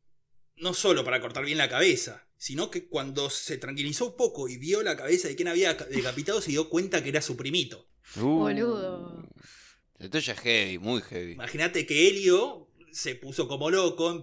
[0.55, 4.57] No solo para cortar bien la cabeza, sino que cuando se tranquilizó un poco y
[4.57, 7.87] vio la cabeza de quien había ca- decapitado, se dio cuenta que era su primito.
[8.17, 9.27] Uh, Boludo.
[9.99, 11.31] Esto ya es heavy, muy heavy.
[11.33, 14.21] Imagínate que Helio se puso como loco,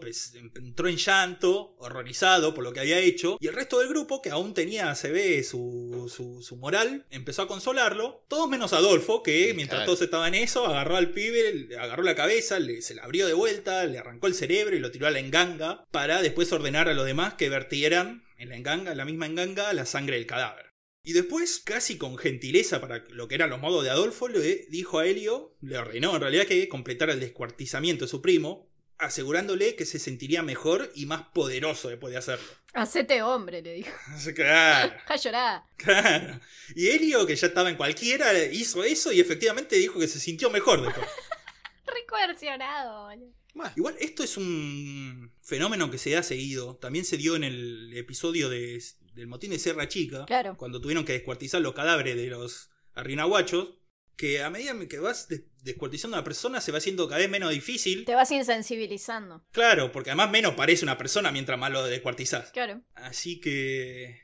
[0.55, 4.31] entró en llanto, horrorizado por lo que había hecho, y el resto del grupo, que
[4.31, 9.49] aún tenía, se ve, su, su, su moral, empezó a consolarlo, todos menos Adolfo, que
[9.49, 9.87] Sí, mientras claro.
[9.87, 13.27] todos estaban en eso, agarró al pibe, le agarró la cabeza, le- se la abrió
[13.27, 16.88] de vuelta, le arrancó el cerebro y lo tiró a la enganga, para después ordenar
[16.88, 20.27] a los demás que vertieran en la enganga, en la misma enganga, la sangre del
[20.27, 20.66] cadáver.
[21.03, 24.99] Y después, casi con gentileza para lo que eran los modos de Adolfo, le dijo
[24.99, 29.87] a Helio, le ordenó en realidad que completara el descuartizamiento de su primo, asegurándole que
[29.87, 32.47] se sentiría mejor y más poderoso después de hacerlo.
[32.75, 33.91] Hacete hombre, le dijo.
[34.35, 35.65] Claro, Ja llorá.
[35.77, 36.39] claro.
[36.77, 40.51] Y Helio, que ya estaba en cualquiera, hizo eso y efectivamente dijo que se sintió
[40.51, 41.07] mejor después.
[41.87, 43.33] Recoercionado, boludo.
[43.55, 46.77] Bueno, Igual esto es un fenómeno que se ha seguido.
[46.77, 48.81] También se dio en el episodio de-
[49.14, 50.25] del motín de Sierra Chica.
[50.27, 50.57] Claro.
[50.57, 53.75] Cuando tuvieron que descuartizar los cadáveres de los arrinahuachos.
[54.16, 57.31] Que a medida que vas des- descuartizando a una persona se va haciendo cada vez
[57.31, 58.05] menos difícil.
[58.05, 59.46] Te vas insensibilizando.
[59.51, 62.51] Claro, porque además menos parece una persona mientras más lo descuartizás.
[62.51, 62.83] Claro.
[62.96, 64.20] Así que...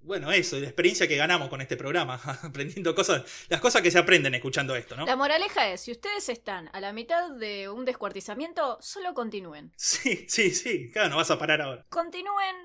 [0.00, 3.98] bueno, eso, la experiencia que ganamos con este programa, aprendiendo cosas, las cosas que se
[3.98, 5.04] aprenden escuchando esto, ¿no?
[5.04, 9.70] La moraleja es, si ustedes están a la mitad de un descuartizamiento, solo continúen.
[9.76, 11.84] Sí, sí, sí, claro, no vas a parar ahora.
[11.90, 12.56] Continúen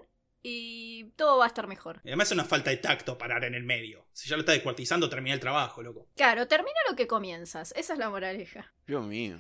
[0.43, 2.01] y todo va a estar mejor.
[2.04, 4.08] Y además es una falta de tacto parar en el medio.
[4.13, 6.10] Si ya lo estás descuartizando, termina el trabajo, loco.
[6.15, 7.73] Claro, termina lo que comienzas.
[7.75, 8.73] Esa es la moraleja.
[8.88, 9.38] Dios mío.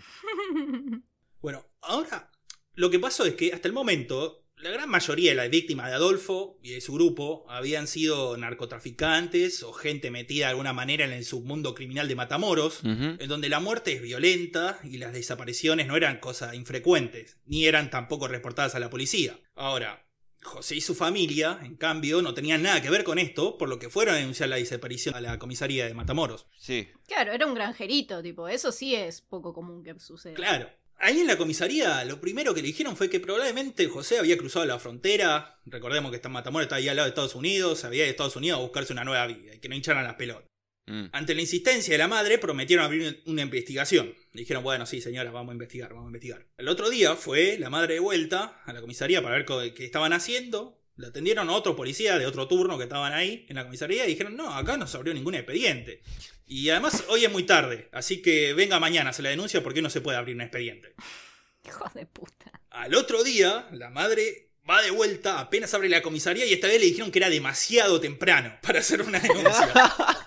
[1.41, 2.29] Bueno, ahora
[2.73, 5.95] lo que pasó es que hasta el momento la gran mayoría de las víctimas de
[5.95, 11.11] Adolfo y de su grupo habían sido narcotraficantes o gente metida de alguna manera en
[11.11, 15.97] el submundo criminal de Matamoros, en donde la muerte es violenta y las desapariciones no
[15.97, 19.39] eran cosas infrecuentes, ni eran tampoco reportadas a la policía.
[19.55, 20.05] Ahora,
[20.43, 23.79] José y su familia, en cambio, no tenían nada que ver con esto, por lo
[23.79, 26.47] que fueron a denunciar la desaparición a la comisaría de Matamoros.
[26.57, 26.89] Sí.
[27.07, 30.33] Claro, era un granjerito, tipo, eso sí es poco común que suceda.
[30.33, 30.69] Claro.
[31.03, 34.65] Ahí en la comisaría lo primero que le dijeron fue que probablemente José había cruzado
[34.65, 35.59] la frontera.
[35.65, 38.35] Recordemos que está Matamoros está ahí al lado de Estados Unidos, había ido a Estados
[38.35, 40.50] Unidos a buscarse una nueva vida y que no hincharan las pelotas.
[40.91, 41.05] Mm.
[41.13, 44.13] Ante la insistencia de la madre, prometieron abrir una investigación.
[44.33, 46.45] Dijeron, bueno, sí, señora, vamos a investigar, vamos a investigar.
[46.57, 50.11] El otro día fue la madre de vuelta a la comisaría para ver qué estaban
[50.11, 50.81] haciendo.
[50.97, 54.09] Le atendieron a otros policías de otro turno que estaban ahí en la comisaría y
[54.09, 56.01] dijeron, no, acá no se abrió ningún expediente.
[56.45, 59.89] Y además hoy es muy tarde, así que venga mañana, se la denuncia porque no
[59.89, 60.93] se puede abrir un expediente.
[61.65, 62.51] Hijo de puta.
[62.69, 66.81] Al otro día, la madre va de vuelta, apenas abre la comisaría y esta vez
[66.81, 69.71] le dijeron que era demasiado temprano para hacer una denuncia.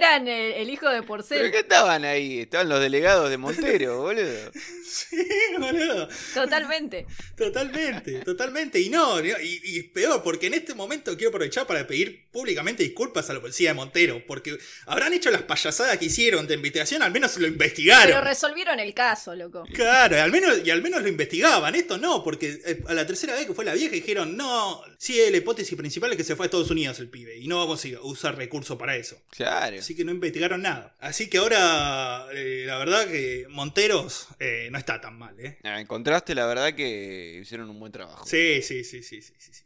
[0.00, 1.50] Eran el, el hijo de ¿Pero Porcel.
[1.50, 2.40] qué estaban ahí?
[2.40, 4.50] Estaban los delegados de Montero, boludo.
[4.86, 5.26] sí,
[5.58, 6.08] boludo.
[6.32, 7.06] Totalmente.
[7.40, 8.80] Totalmente, totalmente.
[8.80, 12.82] Y no, y, y es peor, porque en este momento quiero aprovechar para pedir públicamente
[12.82, 17.02] disculpas a la policía de Montero, porque habrán hecho las payasadas que hicieron de investigación,
[17.02, 18.24] al menos lo Pero investigaron.
[18.24, 19.64] resolvieron el caso, loco.
[19.74, 21.74] Claro, y al menos, y al menos lo investigaban.
[21.74, 25.18] Esto no, porque eh, a la tercera vez que fue la vieja dijeron, no, sí,
[25.30, 27.84] la hipótesis principal es que se fue a Estados Unidos el pibe, y no vamos
[27.86, 29.16] a usar recursos para eso.
[29.30, 29.78] Claro.
[29.78, 30.94] Así que no investigaron nada.
[31.00, 35.58] Así que ahora, eh, la verdad que Monteros eh, no está tan mal, ¿eh?
[35.64, 38.26] Ah, En contraste, la verdad que hicieron un buen trabajo.
[38.26, 39.52] Sí, sí, sí, sí, sí, sí.
[39.52, 39.64] sí.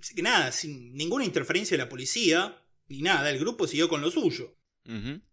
[0.00, 4.00] Así que nada, sin ninguna interferencia de la policía, ni nada, el grupo siguió con
[4.00, 4.56] lo suyo.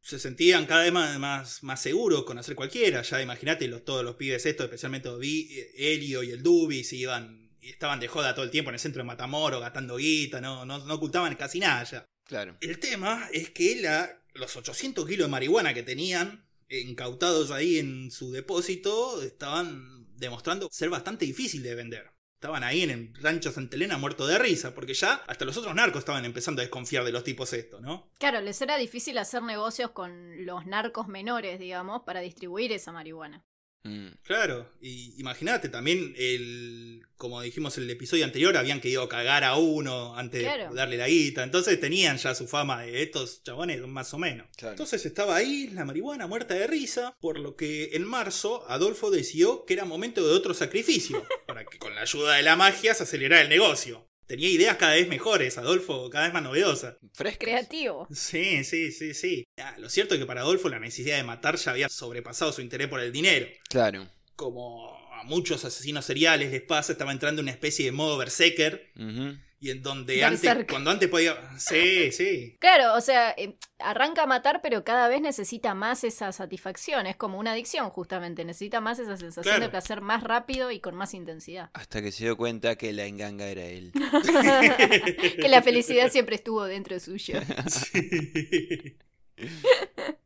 [0.01, 3.01] Se sentían cada vez más, más, más seguros con hacer cualquiera.
[3.01, 7.49] Ya imagínate los, todos los pibes estos, especialmente Vi, Helio y el Dubi, se iban
[7.59, 10.65] y estaban de joda todo el tiempo en el centro de Matamoros, gastando guita, no,
[10.65, 12.05] no, no ocultaban casi nada ya.
[12.25, 12.55] Claro.
[12.61, 18.11] El tema es que la, los 800 kilos de marihuana que tenían incautados ahí en
[18.11, 22.11] su depósito estaban demostrando ser bastante difícil de vender.
[22.35, 25.75] Estaban ahí en el rancho Santa Elena muerto de risa, porque ya hasta los otros
[25.75, 28.09] narcos estaban empezando a desconfiar de los tipos estos, ¿no?
[28.17, 33.43] Claro, les era difícil hacer negocios con los narcos menores, digamos, para distribuir esa marihuana.
[33.83, 34.07] Mm.
[34.23, 39.55] Claro, y imagínate también el, como dijimos en el episodio anterior, habían querido cagar a
[39.55, 40.69] uno antes Claro.
[40.69, 44.47] de darle la guita, entonces tenían ya su fama de estos chabones más o menos.
[44.57, 44.73] Claro.
[44.73, 49.63] Entonces estaba ahí la marihuana muerta de risa, por lo que en marzo Adolfo decidió
[49.65, 53.03] que era momento de otro sacrificio, para que con la ayuda de la magia se
[53.03, 54.08] acelerara el negocio.
[54.29, 56.97] Tenía ideas cada vez mejores, Adolfo cada vez más novedosas.
[57.15, 57.39] Frescas.
[57.39, 58.07] Creativo.
[58.13, 59.43] Sí, sí, sí, sí.
[59.57, 62.61] Ah, lo cierto es que para Adolfo la necesidad de matar ya había sobrepasado su
[62.61, 64.07] interés por el dinero Claro.
[64.35, 68.91] como a muchos asesinos seriales les pasa, estaba entrando en una especie de modo berserker.
[68.95, 69.35] Ujú.
[69.61, 71.35] Y en donde antes, cuando antes podía.
[71.59, 72.55] Sí, sí.
[72.61, 77.05] Claro, o sea, eh, arranca a matar, pero cada vez necesita más esa satisfacción.
[77.07, 78.45] Es como una adicción, justamente.
[78.45, 79.65] Necesita más esa sensación Claro.
[79.65, 81.71] de placer más rápido y con más intensidad.
[81.73, 83.91] Hasta que se dio cuenta que la enganga era él.
[85.41, 87.41] que la felicidad siempre estuvo dentro suyo.
[87.67, 88.97] Sí.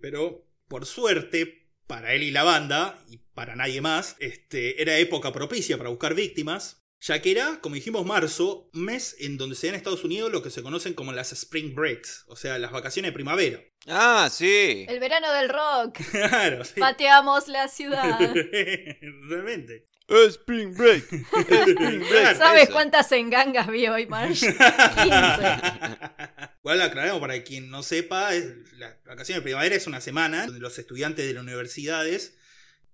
[0.00, 5.32] Pero, por suerte, para él y la banda, y para nadie más, este, era época
[5.32, 6.83] propicia para buscar víctimas.
[7.06, 10.42] Ya que era, como dijimos, marzo, mes en donde se da en Estados Unidos lo
[10.42, 13.60] que se conocen como las Spring Breaks, o sea, las vacaciones de primavera.
[13.86, 14.86] Ah, sí.
[14.88, 15.98] El verano del rock.
[16.10, 16.80] Claro, sí.
[16.80, 18.18] Pateamos la ciudad.
[19.28, 19.86] Realmente.
[20.08, 21.04] Spring Break.
[21.12, 22.36] Spring Break.
[22.38, 24.46] ¿Sabes cuántas engangas vi hoy, Marge?
[24.46, 24.56] 15.
[26.60, 28.46] Igual aclaremos para quien no sepa, es,
[28.78, 32.38] la vacación de primavera es una semana donde los estudiantes de las universidades,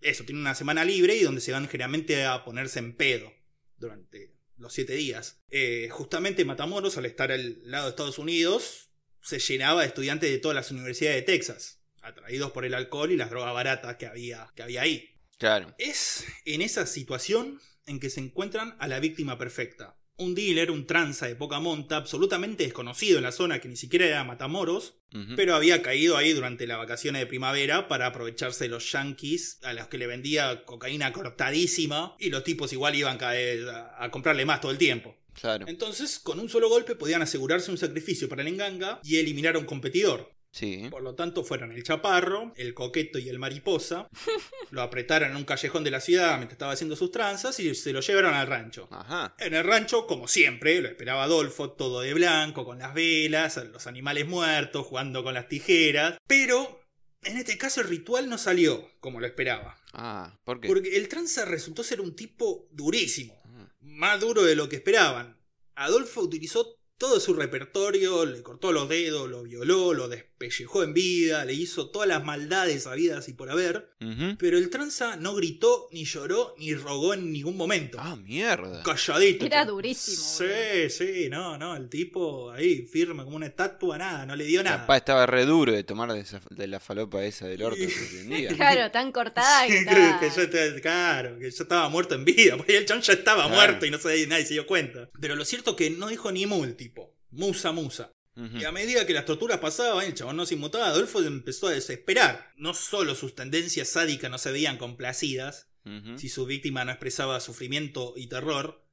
[0.01, 3.40] eso, tienen una semana libre y donde se van generalmente a ponerse en pedo
[3.81, 5.41] durante los siete días.
[5.51, 8.91] Eh, justamente Matamoros, al estar al lado de Estados Unidos,
[9.23, 13.17] se llenaba de estudiantes de todas las universidades de Texas, atraídos por el alcohol y
[13.17, 15.11] las drogas baratas que había, que había ahí.
[15.39, 15.75] Claro.
[15.79, 19.97] Es en esa situación en que se encuentran a la víctima perfecta.
[20.21, 24.07] Un dealer, un tranza de poca monta, absolutamente desconocido en la zona, que ni siquiera
[24.07, 24.95] era Matamoros,
[25.35, 29.73] pero había caído ahí durante las vacaciones de primavera para aprovecharse de los yankees a
[29.73, 34.61] los que le vendía cocaína cortadísima y los tipos igual iban a, a comprarle más
[34.61, 35.17] todo el tiempo.
[35.33, 35.67] Claro.
[35.69, 39.59] Entonces, con un solo golpe podían asegurarse un sacrificio para el enganga y eliminar a
[39.59, 40.31] un competidor.
[40.53, 40.89] Sí.
[40.91, 44.09] Por lo tanto, fueron el chaparro, el coqueto y el mariposa.
[44.71, 47.93] Lo apretaron en un callejón de la ciudad mientras estaba haciendo sus tranzas y se
[47.93, 48.89] lo llevaron al rancho.
[48.91, 49.35] Ajá.
[49.39, 53.87] En el rancho, como siempre, lo esperaba Adolfo, todo de blanco, con las velas, los
[53.87, 56.19] animales muertos, jugando con las tijeras.
[56.27, 56.81] Pero,
[57.23, 59.77] en este caso, el ritual no salió como lo esperaba.
[59.93, 60.69] Ah, ¿por qué?
[60.69, 63.41] Porque el tranza resultó ser un tipo durísimo.
[63.47, 65.41] Ah, Más duro de lo que esperaban.
[65.75, 70.09] Adolfo utilizó todo su repertorio, le cortó los dedos, lo violó, lo
[70.41, 73.91] despellejó en vida, le hizo todas las maldades habidas y por haber.
[74.39, 77.99] Pero el tranza no gritó, ni lloró, ni rogó en ningún momento.
[78.01, 78.83] Ah, mierda.
[78.83, 79.45] Calladito.
[79.45, 84.35] Era durísimo, Sí, sí, no, no, el tipo ahí firme como una estatua, nada, no
[84.35, 84.79] le dio nada.
[84.81, 87.89] Capaz estaba re duro de tomar de, esa- de la falopa esa del orto que
[88.11, 88.51] prendía.
[88.57, 90.21] Claro, tan cortada que Sí, estaba...
[90.21, 93.45] que yo estaba, claro, que yo estaba muerto en vida, porque el chabón ya estaba
[93.47, 93.55] Claro.
[93.57, 95.11] muerto y no se, nadie se dio cuenta.
[95.21, 98.11] Pero lo cierto es que no dijo ni mu el tipo, musa, musa.
[98.55, 101.73] Y a medida que las torturas pasaban, el chabón no se inmutaba, Adolfo empezó a
[101.73, 102.53] desesperar.
[102.57, 105.69] No solo sus tendencias sádicas no se veían complacidas,
[106.17, 108.85] si su víctima no expresaba sufrimiento y terror,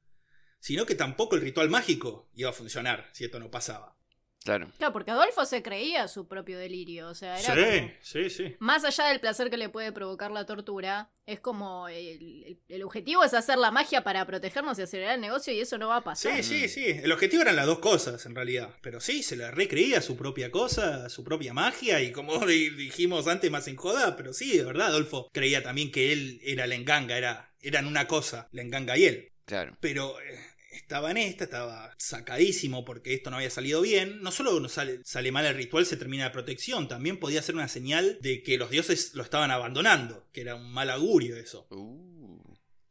[0.60, 3.97] sino que tampoco el ritual mágico iba a funcionar si esto no pasaba.
[4.44, 4.70] Claro.
[4.78, 8.56] Claro, porque Adolfo se creía su propio delirio, o sea, era Sí, como- sí, sí.
[8.60, 12.82] Más allá del placer que le puede provocar la tortura, es como el, el- el
[12.82, 15.96] objetivo es hacer la magia para protegernos y acelerar el negocio y eso no va
[15.96, 16.36] a pasar.
[16.36, 16.84] Sí, sí, sí.
[16.86, 18.74] El objetivo eran las dos cosas, en realidad.
[18.80, 22.00] Pero sí, se le recreía su propia cosa, su propia magia.
[22.00, 24.16] Y como di- dijimos antes, más en joda.
[24.16, 27.18] Pero sí, de verdad, Adolfo creía también que él era la enganga.
[27.18, 29.32] Era, eran una cosa, la enganga y él.
[29.44, 29.76] Claro.
[29.80, 30.38] Pero eh,
[30.80, 34.22] estaba en esta, estaba sacadísimo porque esto no había salido bien.
[34.22, 36.88] No solo no sale, sale mal el ritual, se termina la protección.
[36.88, 40.26] También podía ser una señal de que los dioses lo estaban abandonando.
[40.32, 41.66] Que era un mal augurio eso.
[41.70, 42.18] Uh.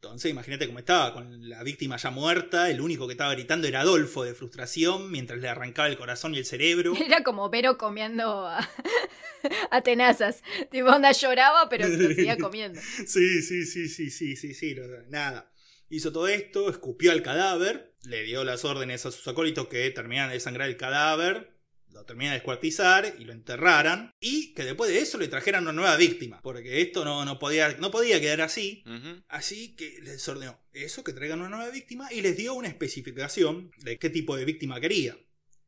[0.00, 3.80] Entonces, imagínate cómo estaba, con la víctima ya muerta, el único que estaba gritando era
[3.80, 6.94] Adolfo de frustración mientras le arrancaba el corazón y el cerebro.
[7.04, 8.60] Era como Vero comiendo a,
[9.72, 10.44] a tenazas.
[10.70, 12.80] Tipo, onda lloraba, pero se lo seguía comiendo.
[12.80, 15.50] Sí, sí, sí, sí, sí, sí, sí, no, nada.
[15.90, 20.30] Hizo todo esto, escupió al cadáver, le dio las órdenes a sus acólitos que terminaran
[20.30, 21.58] de desangrar el cadáver,
[21.90, 25.72] lo terminaran de descuartizar y lo enterraran, y que después de eso le trajeran una
[25.72, 28.84] nueva víctima, porque esto no, no, podía, no podía quedar así.
[29.28, 33.72] Así que les ordenó eso, que traigan una nueva víctima, y les dio una especificación
[33.78, 35.16] de qué tipo de víctima quería.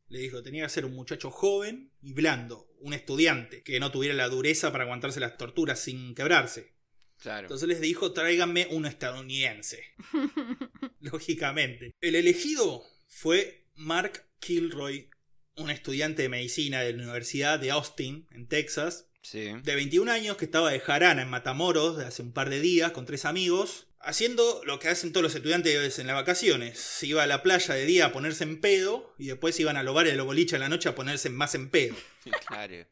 [0.09, 4.15] Le dijo, tenía que ser un muchacho joven y blando, un estudiante, que no tuviera
[4.15, 6.75] la dureza para aguantarse las torturas sin quebrarse.
[7.21, 7.47] Claro.
[7.47, 9.83] Entonces les dijo, tráiganme un estadounidense.
[11.01, 11.95] Lógicamente.
[12.01, 15.11] El elegido fue Mark Kilroy,
[15.57, 19.51] un estudiante de medicina de la Universidad de Austin, en Texas, Sí.
[19.63, 22.93] de 21 años que estaba de jarana en Matamoros de hace un par de días
[22.93, 26.79] con tres amigos, haciendo lo que hacen todos los estudiantes en las vacaciones.
[26.79, 29.83] Se iba a la playa de día a ponerse en pedo y después iban a
[29.83, 31.95] los bares de los boliches en la noche a ponerse más en pedo.
[32.49, 32.87] Claro.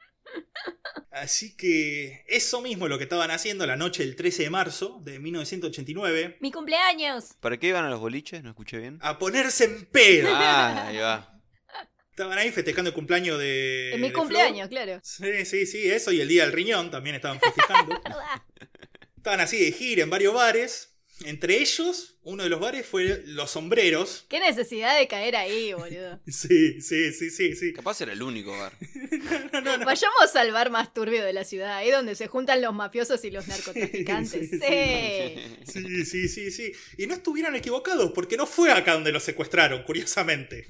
[1.10, 5.00] Así que eso mismo es lo que estaban haciendo la noche del 13 de marzo
[5.02, 7.34] de 1989, ¡Mi cumpleaños!
[7.40, 8.42] ¿Para qué iban a los boliches?
[8.42, 8.98] ¿No escuché bien?
[9.02, 10.28] a ponerse en pedo.
[10.32, 11.34] Ah, ahí va.
[12.10, 13.94] Estaban ahí festejando el cumpleaños de...
[13.94, 14.84] En mi de cumpleaños, Flor.
[14.84, 15.00] claro.
[15.04, 18.00] Sí, sí, sí, eso y el día del riñón también estaban festejando.
[19.16, 20.97] Estaban así de gira en varios bares.
[21.24, 24.26] Entre ellos, uno de los bares fue Los Sombreros.
[24.28, 26.20] Qué necesidad de caer ahí, boludo.
[26.28, 27.72] Sí, sí, sí, sí, sí.
[27.72, 28.72] Capaz era el único bar.
[29.84, 33.30] Vayamos al bar más turbio de la ciudad, ahí donde se juntan los mafiosos y
[33.30, 34.50] los narcotraficantes.
[34.50, 35.42] Sí, Sí.
[35.66, 36.72] sí, Sí, sí, sí, sí.
[36.96, 40.66] Y no estuvieran equivocados, porque no fue acá donde los secuestraron, curiosamente.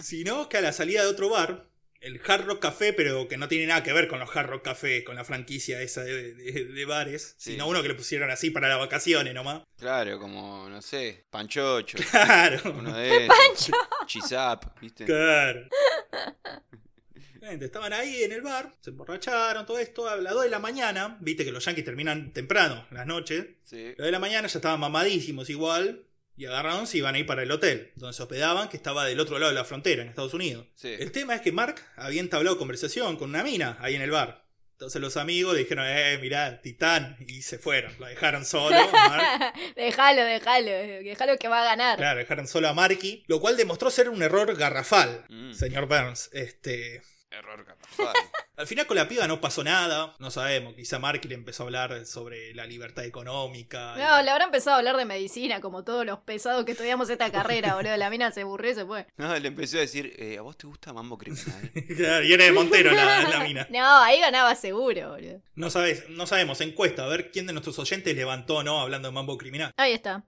[0.00, 1.68] Sino que a la salida de otro bar,
[2.06, 4.64] el Hard Rock Café, pero que no tiene nada que ver con los Hard Rock
[4.64, 7.52] Café, con la franquicia esa de, de- de bares, Sí.
[7.52, 9.62] sino uno que le pusieron así para las vacaciones nomás.
[9.78, 11.98] Claro, como, no sé, Panchocho.
[12.10, 12.60] Claro.
[12.78, 13.70] Uno de esos.
[14.06, 15.04] Chisap, ¿viste?
[15.04, 15.68] Claro.
[17.40, 20.08] Gente, Estaban ahí en el bar, se emborracharon, todo esto.
[20.08, 23.46] A las 2 de la mañana, viste que los yankees terminan temprano, las noches.
[23.62, 23.76] Sí.
[23.84, 26.04] A las 2 de la mañana ya estaban mamadísimos igual.
[26.36, 29.18] Y agarraron, se iban a ir para el hotel, donde se hospedaban, que estaba del
[29.20, 30.66] otro lado de la frontera, en Estados Unidos.
[30.74, 30.94] Sí.
[30.98, 34.44] El tema es que Mark había entablado conversación con una mina ahí en el bar.
[34.72, 37.94] Entonces los amigos le dijeron, eh, mirá, titán, y se fueron.
[37.98, 38.76] Lo dejaron solo.
[38.92, 39.54] Mark.
[39.74, 41.96] déjalo, déjalo, déjalo que va a ganar.
[41.96, 45.54] Claro, dejaron solo a Marky, lo cual demostró ser un error garrafal, Mm.
[45.54, 46.28] señor Burns.
[46.34, 48.14] Este, Error garrafal.
[48.56, 51.66] Al final con la piba no pasó nada, no sabemos, quizá Mark le empezó a
[51.66, 53.94] hablar sobre la libertad económica.
[53.96, 57.10] y- No, le habrá empezado a hablar de medicina, como todos los pesados que estudiamos
[57.10, 57.96] esta carrera, boludo.
[57.96, 59.06] La mina se aburrió y se fue.
[59.18, 61.70] No, le empezó a decir, eh, ¿a vos te gusta Mambo Criminal?
[61.96, 63.66] Claro, y era de Montero la, la mina.
[63.70, 65.42] No, ahí ganaba seguro, boludo.
[65.54, 69.08] No, sabes, no sabemos, encuesta, a ver quién de nuestros oyentes levantó o no hablando
[69.08, 69.72] de mambo criminal.
[69.76, 70.24] Ahí está.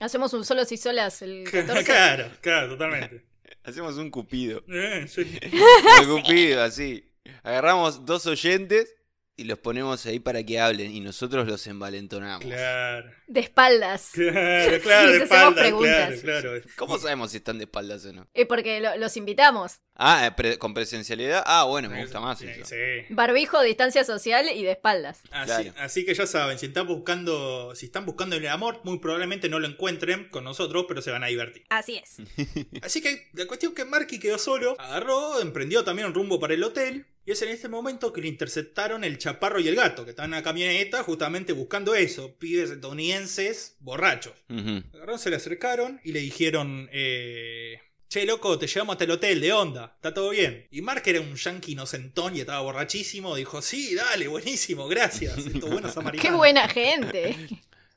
[0.00, 1.84] Hacemos un solos y solas el 14.
[1.84, 3.24] claro, claro, totalmente.
[3.64, 4.62] Hacemos un cupido.
[4.68, 5.38] Eh, sí.
[6.08, 7.08] Un cupido, así.
[7.42, 8.94] Agarramos dos oyentes
[9.34, 12.44] y los ponemos ahí para que hablen y nosotros los envalentonamos.
[12.44, 14.10] Claro, De espaldas.
[14.12, 16.20] claro, claro, de Les hacemos espalda, preguntas.
[16.20, 16.64] claro, claro.
[16.76, 18.28] ¿Cómo sabemos si están de espaldas o no?
[18.34, 19.80] Eh, porque lo- los invitamos.
[19.94, 21.42] Ah, eh, pre- con presencialidad.
[21.46, 22.64] Ah, bueno, me gusta más Sí, eso.
[22.66, 22.76] sí.
[23.10, 25.20] Barbijo, distancia social y de espaldas.
[25.30, 25.72] Así, Claro.
[25.78, 29.58] así que ya saben, si están buscando, si están buscando el amor, muy probablemente no
[29.60, 31.64] lo encuentren con nosotros, pero se van a divertir.
[31.70, 32.16] Así es.
[32.82, 36.62] Así que la cuestión que Marky quedó solo, agarró, emprendió también un rumbo para el
[36.64, 37.06] hotel.
[37.24, 40.32] Y es en este momento que le interceptaron el chaparro y el gato, que estaban
[40.32, 44.34] en la camioneta justamente buscando eso, pibes estadounidenses borrachos.
[44.48, 44.82] Ujú.
[44.92, 49.40] Agarraron, se le acercaron y le dijeron, eh, che loco, te llevamos hasta el hotel,
[49.40, 50.66] de onda, está todo bien.
[50.70, 55.70] Y Mark era un yankee inocentón y estaba borrachísimo, dijo, sí, dale, buenísimo, gracias, estos
[55.70, 57.36] buenos Qué buena gente.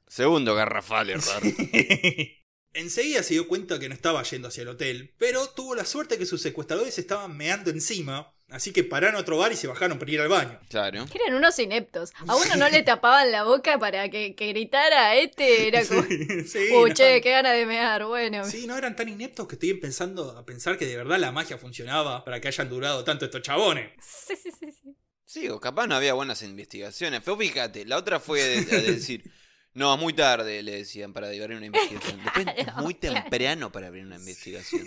[0.08, 1.42] Segundo garrafal error.
[2.74, 6.18] Enseguida se dio cuenta que no estaba yendo hacia el hotel, pero tuvo la suerte
[6.18, 9.98] que sus secuestradores estaban meando encima, así que pararon a otro bar y se bajaron
[10.00, 10.60] para ir al baño.
[10.70, 11.06] Claro.
[11.14, 12.12] Eran unos ineptos.
[12.28, 15.68] A uno no le tapaban la boca para que, que gritara este.
[15.68, 16.04] Era como.
[16.04, 16.94] Sí, Uh, no.
[16.94, 18.06] che, qué gana de mear.
[18.06, 18.44] Bueno.
[18.46, 21.58] Sí, no eran tan ineptos que estoy empezando a pensar que de verdad la magia
[21.58, 23.92] funcionaba para que hayan durado tanto estos chabones.
[24.02, 24.96] Sí, sí, sí, sí.
[25.28, 27.22] Sí, o capaz no había buenas investigaciones.
[27.26, 29.24] Pero fíjate, la otra fue de, de decir,
[29.76, 32.20] no, es muy tarde, le decían, para abrir una investigación.
[32.24, 33.22] Después es muy Claro.
[33.22, 34.84] temprano para abrir una investigación.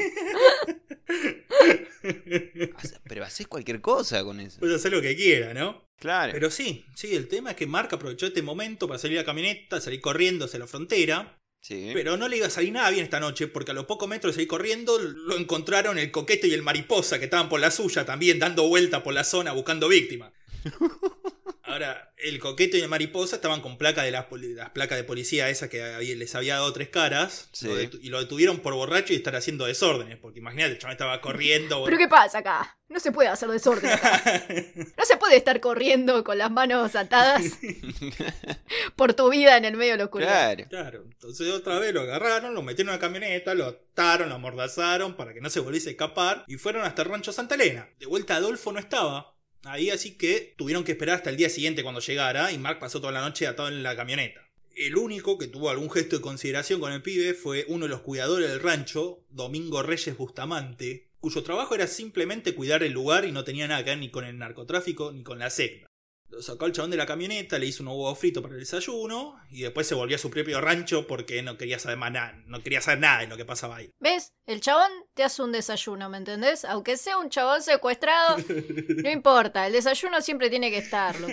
[3.08, 4.58] Pero haces cualquier cosa con eso.
[4.60, 5.86] Puede hacer lo que quiera, ¿no?
[5.98, 6.32] Claro.
[6.32, 9.26] Pero sí, sí, el tema es que Mark aprovechó este momento para salir a la
[9.26, 11.90] camioneta, salir corriendo hacia la frontera, Sí.
[11.92, 14.30] pero no le iba a salir nada bien esta noche porque a los pocos metros
[14.32, 18.04] de salir corriendo lo encontraron el coqueto y el mariposa que estaban por la suya
[18.06, 20.32] también dando vuelta por la zona buscando víctimas.
[21.62, 24.24] Ahora, el coqueto y el mariposa estaban con placa de las,
[24.72, 27.66] placas de policía esas que había- les había dado tres caras Sí.
[27.66, 30.94] lo detu- y lo detuvieron por borracho y estar haciendo desórdenes, porque imagínate, el chaval
[30.94, 31.84] estaba corriendo.
[31.84, 32.78] ¿Pero qué pasa acá?
[32.88, 34.22] No se puede hacer desorden acá.
[34.96, 37.42] No se puede estar corriendo con las manos atadas
[38.96, 40.54] por tu vida en el medio de la oscuridad.
[40.54, 40.68] Claro.
[40.70, 45.16] Claro, entonces otra vez lo agarraron, lo metieron en una camioneta, lo ataron, lo amordazaron
[45.16, 47.90] para que no se volviese a escapar y fueron hasta el rancho Santa Elena.
[47.98, 49.34] De vuelta Adolfo no estaba
[49.64, 53.00] ahí, así que tuvieron que esperar hasta el día siguiente cuando llegara y Mark pasó
[53.00, 54.48] toda la noche atado en la camioneta.
[54.74, 58.02] El único que tuvo algún gesto de consideración con el pibe fue uno de los
[58.02, 63.42] cuidadores del rancho, Domingo Reyes Bustamante, cuyo trabajo era simplemente cuidar el lugar y no
[63.42, 65.88] tenía nada que ver ni con el narcotráfico ni con la secta.
[66.28, 69.40] Lo sacó al chabón de la camioneta, le hizo un huevo frito para el desayuno
[69.50, 72.62] y después se volvió a su propio rancho porque no quería saber más nada, no
[72.62, 73.90] quería saber nada de lo que pasaba ahí.
[73.98, 74.34] ¿Ves?
[74.46, 76.64] El chabón te hace un desayuno, ¿me entendés?
[76.66, 78.36] Aunque sea un chabón secuestrado,
[79.02, 81.32] no importa, el desayuno siempre tiene que estar, loco.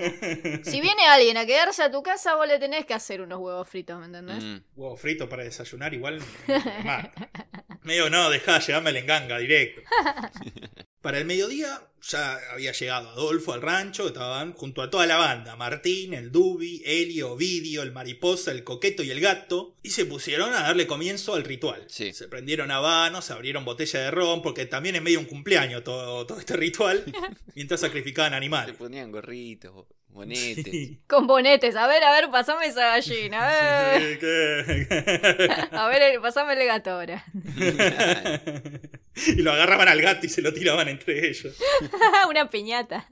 [0.64, 3.68] Si viene alguien a quedarse a tu casa, vos le tenés que hacer unos huevos
[3.68, 4.44] fritos, ¿me entendés?
[4.44, 4.64] Mm.
[4.76, 6.22] Huevo frito para desayunar igual.
[7.86, 9.82] Medio no, dejá, llegame el enganga directo.
[11.02, 15.56] Para el mediodía ya había llegado Adolfo al rancho, estaban junto a toda la banda,
[15.56, 20.54] Martín, el Dubi, Helio, Ovidio, el Mariposa, el Coqueto y el Gato, y se pusieron
[20.54, 21.84] a darle comienzo al ritual.
[21.88, 22.12] Sí.
[22.14, 26.26] Se prendieron habanos, se abrieron botella de ron, porque también es medio un cumpleaños todo,
[26.26, 27.04] todo este ritual,
[27.56, 28.76] mientras sacrificaban Se animales.
[28.76, 29.86] ponían gorritos,
[30.16, 30.64] bonetes.
[30.64, 31.00] Sí.
[31.08, 34.20] Con bonetes, a ver, a ver, pasame esa gallina, a ver,
[35.72, 37.24] a ver, pasame el gato ahora.
[39.28, 41.56] y lo agarraban al gato y se lo tiraban entre ellos.
[42.30, 43.08] Una piñata.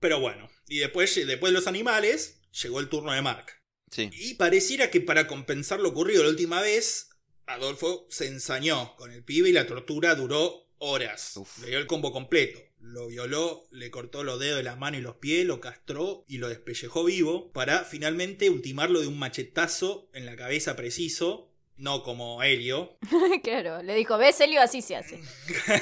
[0.00, 3.52] Pero bueno, y después, después de los animales, llegó el turno de Mark.
[3.90, 4.08] Sí.
[4.12, 7.10] Y pareciera que para compensar lo ocurrido la última vez,
[7.46, 11.36] Adolfo se ensañó con el pibe y la tortura duró horas.
[11.36, 11.58] Uf.
[11.62, 12.60] Le dio el combo completo.
[12.80, 16.38] Lo violó, le cortó los dedos de las manos y los pies, lo castró y
[16.38, 21.47] lo despellejó vivo para finalmente ultimarlo de un machetazo en la cabeza preciso,
[21.78, 22.98] no como Helio.
[23.42, 25.20] claro, le dijo, ves, Elio, así se hace.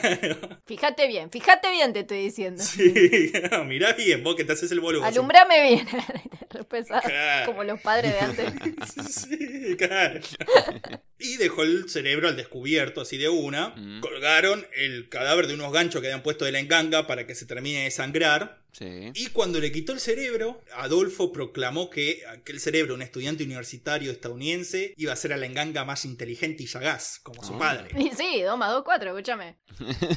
[0.66, 2.62] Fíjate bien, fíjate bien, te estoy diciendo.
[2.62, 3.32] sí,
[3.66, 5.04] mirá bien, vos que te haces el boludo.
[5.04, 5.86] Alumbrame bien.
[6.50, 7.46] Repesado, Claro.
[7.46, 8.52] Como los padres de antes.
[9.10, 10.20] Sí, claro.
[11.18, 13.70] Y dejó el cerebro al descubierto, así de una.
[13.76, 14.00] Mm.
[14.00, 17.46] Colgaron el cadáver de unos ganchos que habían puesto de la enganga para que se
[17.46, 18.62] termine de sangrar.
[18.76, 19.10] Sí.
[19.14, 24.92] Y cuando le quitó el cerebro, Adolfo proclamó que aquel cerebro, un estudiante universitario estadounidense,
[24.96, 27.58] iba a ser a la enganga más inteligente y sagaz, como su Ah.
[27.58, 27.90] padre.
[27.98, 29.56] Y sí, 2 más 2, 4, escúchame.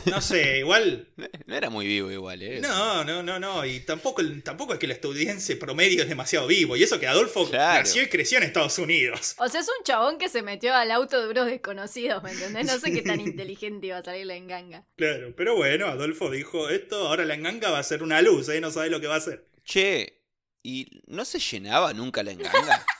[0.07, 1.07] No sé, igual.
[1.45, 2.59] No era muy vivo igual, ¿eh?
[2.61, 3.65] No, no, no, no.
[3.65, 6.75] Y tampoco, tampoco es que el estadounidense promedio es demasiado vivo.
[6.75, 7.79] Y eso que Adolfo Claro.
[7.79, 9.35] nació y creció en Estados Unidos.
[9.37, 12.65] O sea, es un chabón que se metió al auto de unos desconocidos, ¿me entendés?
[12.67, 14.85] No sé qué tan inteligente iba a salir la enganga.
[14.97, 18.61] Claro, pero bueno, Adolfo dijo, esto ahora la enganga va a ser una luz, ¿eh?
[18.61, 19.47] No sabe lo que va a hacer.
[19.63, 20.21] Che,
[20.63, 22.85] ¿y no se llenaba nunca la enganga?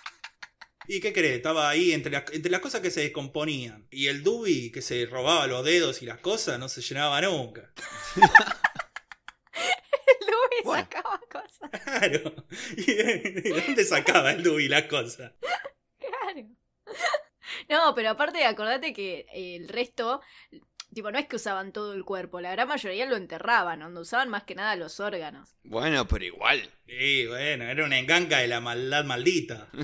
[0.88, 1.36] ¿Y qué crees?
[1.38, 3.88] Estaba ahí entre las, entre las cosas que se descomponían.
[3.91, 7.72] Y el Dubi que se robaba los dedos y las cosas no se llenaba nunca.
[10.22, 10.84] Louis Bueno.
[10.84, 11.70] sacaba cosas.
[11.84, 12.36] Claro.
[12.78, 15.34] ¿Y de dónde sacaba el Dubi las cosas?
[16.00, 16.47] Claro.
[17.70, 20.22] No, pero aparte, acordate que el resto,
[20.94, 24.30] tipo, no es que usaban todo el cuerpo, la gran mayoría lo enterraban, donde usaban
[24.30, 25.56] más que nada los órganos.
[25.64, 26.70] bueno, pero igual.
[26.88, 29.70] Sí, bueno, era una enganga de la maldad maldita.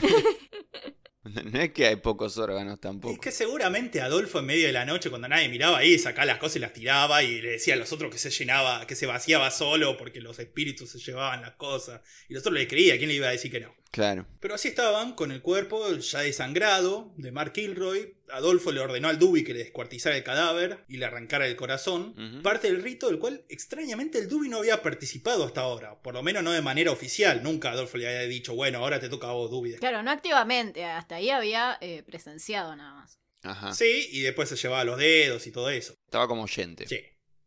[1.44, 3.20] No es que hay pocos órganos Y tampoco.
[3.20, 6.58] que seguramente Adolfo en medio de la noche, cuando nadie miraba ahí, sacaba las cosas
[6.58, 9.50] y las tiraba y le decía a los otros que se llenaba, que se vaciaba
[9.50, 12.02] solo porque los espíritus se llevaban las cosas.
[12.30, 13.74] Y los otros le creía, ¿quién le iba a decir que no?
[13.96, 14.28] Claro.
[14.42, 18.18] Pero así estaban, con el cuerpo ya desangrado de Mark Kilroy.
[18.30, 22.14] Adolfo le ordenó al Duby que le descuartizara el cadáver y le arrancara el corazón.
[22.44, 26.02] Parte del rito del cual extrañamente el Duby no había participado hasta ahora.
[26.02, 27.42] Por lo menos no de manera oficial.
[27.42, 29.76] Nunca Adolfo le había dicho, bueno, ahora te toca a vos, Duby.
[29.76, 33.18] Claro, no activamente, hasta ahí había eh, presenciado nada más.
[33.44, 33.74] Ajá.
[33.74, 35.94] Sí, y después se llevaba los dedos y todo eso.
[36.06, 36.86] Estaba como oyente.
[36.86, 37.00] Sí.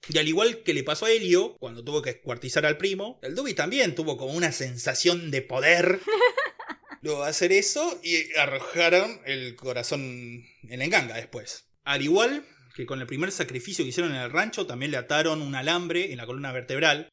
[0.08, 3.34] Y al igual que le pasó a Helio, cuando tuvo que descuartizar al primo, el
[3.34, 6.00] Duby también tuvo como una sensación de poder.
[7.02, 11.68] Luego de hacer eso, y arrojaron el corazón en la enganga después.
[11.84, 12.44] Al igual
[12.74, 16.12] que con el primer sacrificio que hicieron en el rancho, también le ataron un alambre
[16.12, 17.08] en la columna vertebral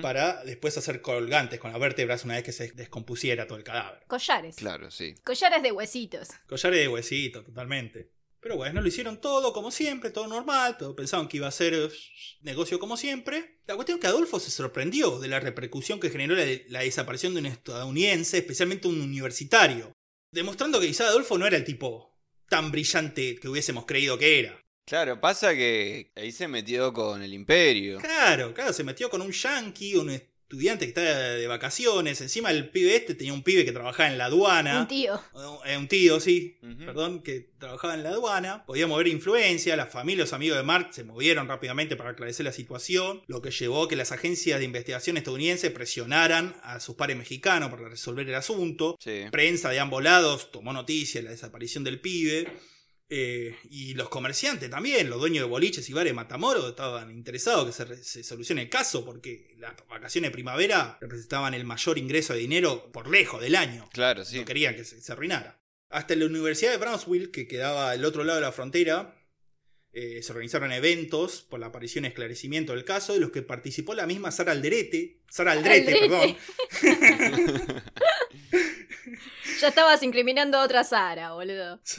[0.00, 4.02] para después hacer colgantes con las vértebras una vez que se descompusiera todo el cadáver.
[4.08, 4.56] Collares.
[4.56, 5.14] Claro, sí.
[5.22, 6.28] Collares de huesitos.
[6.46, 8.10] Collares de huesito, totalmente.
[8.42, 11.74] Pero bueno, lo hicieron todo como siempre, todo normal, todo pensaban que iba a ser
[11.74, 11.88] eh,
[12.40, 13.60] negocio como siempre.
[13.66, 17.34] La cuestión es que Adolfo se sorprendió de la repercusión que generó la, la desaparición
[17.34, 19.92] de un estadounidense, especialmente un universitario.
[20.32, 22.18] Demostrando que quizá Adolfo no era el tipo
[22.48, 24.60] tan brillante que hubiésemos creído que era.
[24.86, 27.98] Claro, pasa que ahí se metió con el imperio.
[27.98, 30.10] Claro, claro, se metió con un yankee, un
[30.52, 32.20] estudiante que está de vacaciones.
[32.20, 34.82] Encima el pibe este tenía un pibe que trabajaba en la aduana.
[34.82, 35.20] Un tío.
[35.64, 40.24] Eh, un tío, sí, perdón, que trabajaba en la aduana, podía mover influencia, la familia,
[40.24, 43.88] los amigos de Mark se movieron rápidamente para aclarecer la situación, lo que llevó a
[43.88, 48.98] que las agencias de investigación estadounidenses presionaran a sus pares mexicanos para resolver el asunto.
[49.00, 49.24] Sí.
[49.30, 52.46] Prensa de ambos lados tomó noticia de la desaparición del pibe.
[53.14, 57.66] Eh, y los comerciantes también, los dueños de boliches y bares de Matamoros estaban interesados
[57.66, 62.32] que se, se solucione el caso porque las vacaciones de primavera representaban el mayor ingreso
[62.32, 64.38] de dinero por lejos del año Claro, sí.
[64.38, 65.60] no querían que se, se arruinara.
[65.90, 69.14] Hasta en la Universidad de Brownsville, que quedaba al otro lado de la frontera,
[69.92, 73.92] eh, se organizaron eventos por la aparición y esclarecimiento del caso, de los que participó
[73.92, 75.20] la misma Sara Alderete.
[75.28, 76.36] Sara Aldrete, Aldrete.
[76.80, 77.82] perdón.
[79.60, 81.80] Ya estabas incriminando a otra Sara, boludo.
[81.84, 81.98] Sí,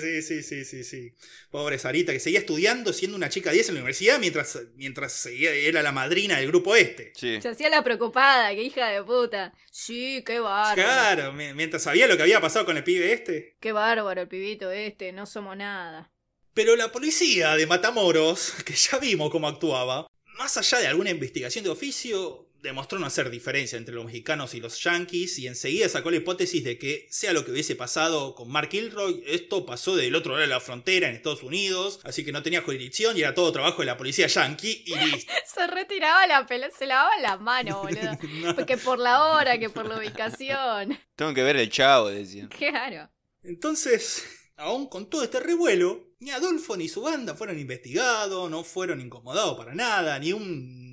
[0.00, 1.14] sí, sí, sí, sí, sí.
[1.50, 5.52] Pobre Sarita, que seguía estudiando siendo una chica 10 en la universidad mientras, mientras seguía,
[5.52, 7.12] era la madrina del grupo este.
[7.16, 7.40] Sí.
[7.40, 9.52] Se hacía la preocupada, que hija de puta.
[9.70, 10.74] Sí, qué bárbaro.
[10.82, 13.56] Claro, mi- mientras sabía lo que había pasado con el pibe este.
[13.60, 16.10] Qué bárbaro el pibito este, no somos nada.
[16.54, 20.06] Pero la policía de Matamoros, que ya vimos cómo actuaba,
[20.38, 24.60] más allá de alguna investigación de oficio, demostró no hacer diferencia entre los mexicanos y
[24.60, 28.50] los yankees y enseguida sacó la hipótesis de que, sea lo que hubiese pasado con
[28.50, 32.32] Mark Kilroy, esto pasó del otro lado de la frontera en Estados Unidos, así que
[32.32, 35.32] no tenía jurisdicción y era todo trabajo de la policía yankee y listo.
[35.54, 38.18] Se retiraba la pelota, se lavaba las manos, boludo.
[38.40, 38.54] No.
[38.56, 40.98] Porque por la hora, que por la ubicación.
[41.16, 42.48] Tengo que ver el chavo, decían.
[42.48, 43.08] Claro.
[43.42, 44.24] Entonces,
[44.56, 49.56] aún con todo este revuelo, ni Adolfo ni su banda fueron investigados, no fueron incomodados
[49.56, 50.83] para nada, ni un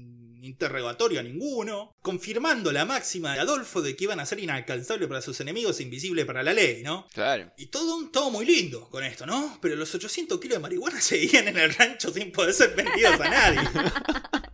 [0.43, 5.21] interrogatorio a ninguno, confirmando la máxima de Adolfo de que iban a ser inalcanzables para
[5.21, 7.07] sus enemigos e invisibles para la ley, ¿no?
[7.13, 7.51] Claro.
[7.57, 9.59] Y todo, todo muy lindo con esto, ¿no?
[9.61, 13.29] Pero los 800 kilos de marihuana seguían en el rancho sin poder ser vendidos a
[13.29, 13.59] nadie.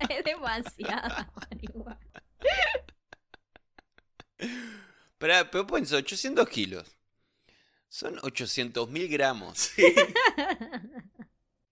[0.10, 2.00] Es demasiada marihuana.
[5.18, 6.98] Pero, pero pienso, 800 kilos.
[7.90, 9.58] Son 800 mil gramos.
[9.58, 9.84] Sí.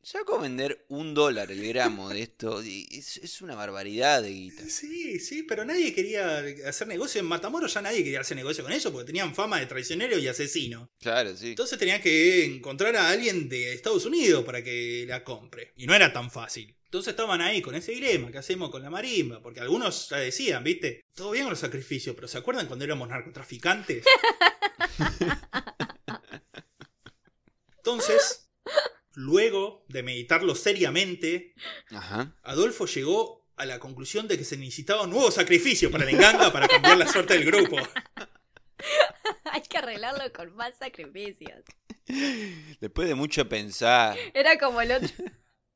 [0.05, 2.61] Saco vender un dólar el gramo de esto.
[2.61, 4.63] es una barbaridad de guita.
[4.69, 8.71] Sí, sí, pero nadie quería hacer negocio en Matamoros, ya nadie quería hacer negocio con
[8.71, 10.91] ellos porque tenían fama de traicionero y asesino.
[10.99, 11.49] Claro, sí.
[11.49, 15.73] Entonces tenían que encontrar a alguien de Estados Unidos para que la compre.
[15.75, 16.77] Y no era tan fácil.
[16.83, 19.41] Entonces estaban ahí con ese dilema, ¿qué hacemos con la marimba?
[19.41, 21.01] Porque algunos ya decían, ¿viste?
[21.15, 24.05] Todo bien con los sacrificios, pero ¿se acuerdan cuando éramos narcotraficantes?
[27.77, 28.44] Entonces,
[29.15, 31.53] luego de meditarlo seriamente,
[31.89, 32.35] Ajá.
[32.43, 36.67] Adolfo llegó a la conclusión de que se necesitaba un nuevo sacrificio para Enganga para
[36.67, 37.77] cambiar la suerte del grupo.
[39.45, 41.63] Hay que arreglarlo con más sacrificios.
[42.79, 44.17] Después de mucho pensar.
[44.33, 45.09] Era como el otro.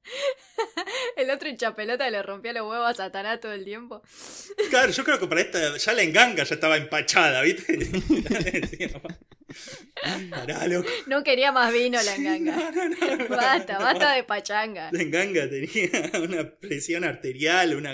[1.16, 4.02] El otro hinchapelota le rompía los huevos a Satanás todo el tiempo.
[4.70, 7.78] Claro, yo creo que para esta ya la Enganga ya estaba empachada, ¿viste?
[10.30, 10.88] Pará, loco.
[11.08, 12.72] No quería más vino la enganga.
[12.72, 13.80] no, no, no, no, Basta, no.
[13.80, 14.89] basta de pachanga.
[14.91, 17.91] La Enganga tenía una presión arterial, una...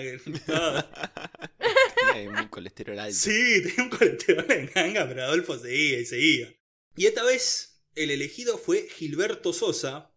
[2.14, 3.16] Hay un colesterol alto.
[3.16, 6.53] Sí, tenía un colesterol en ganga, pero Adolfo seguía y seguía.
[6.95, 10.14] Y esta vez el elegido fue Gilberto Sosa,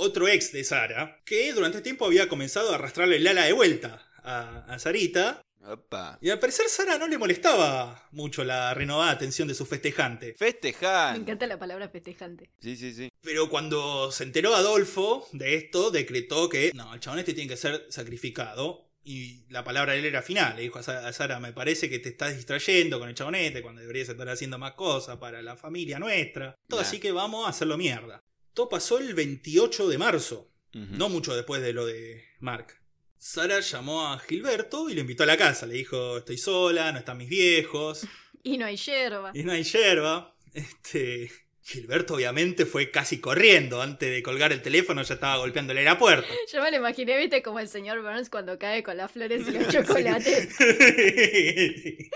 [0.00, 4.06] otro ex de Sara, que durante tiempo había comenzado a arrastrarle el ala de vuelta
[4.22, 5.42] a, a Sarita.
[5.62, 6.18] Opa.
[6.22, 10.28] Y al parecer Sara no le molestaba mucho la renovada atención de su festejante.
[10.28, 11.16] Me Festejar.
[11.16, 12.50] encanta la palabra festejante.
[12.62, 13.08] Sí, sí, sí.
[13.20, 17.56] Pero cuando se enteró Adolfo de esto, decretó que no, el chabón este tiene que
[17.58, 18.86] ser sacrificado.
[19.02, 20.56] Y la palabra de él era final.
[20.56, 23.62] Le dijo a Sa- a Sara, me parece que te estás distrayendo con el chabonete
[23.62, 26.54] cuando deberías estar haciendo más cosas para la familia nuestra.
[26.68, 26.86] Todo Nah.
[26.86, 28.22] así que vamos a hacerlo mierda.
[28.54, 32.80] Todo pasó el 28 de marzo, no mucho después de lo de Mark.
[33.18, 35.66] Sara llamó a Gilberto y lo invitó a la casa.
[35.66, 38.06] Le dijo, estoy sola, no están mis viejos.
[38.42, 39.32] Y no hay yerba.
[39.34, 40.34] Y no hay yerba.
[40.54, 41.30] Este.
[41.62, 43.82] Gilberto obviamente fue casi corriendo.
[43.82, 46.26] Antes de colgar el teléfono ya estaba golpeándole la puerta.
[46.52, 49.52] Yo me lo imaginé, viste, como el señor Burns cuando cae con las flores y
[49.52, 50.48] los chocolates.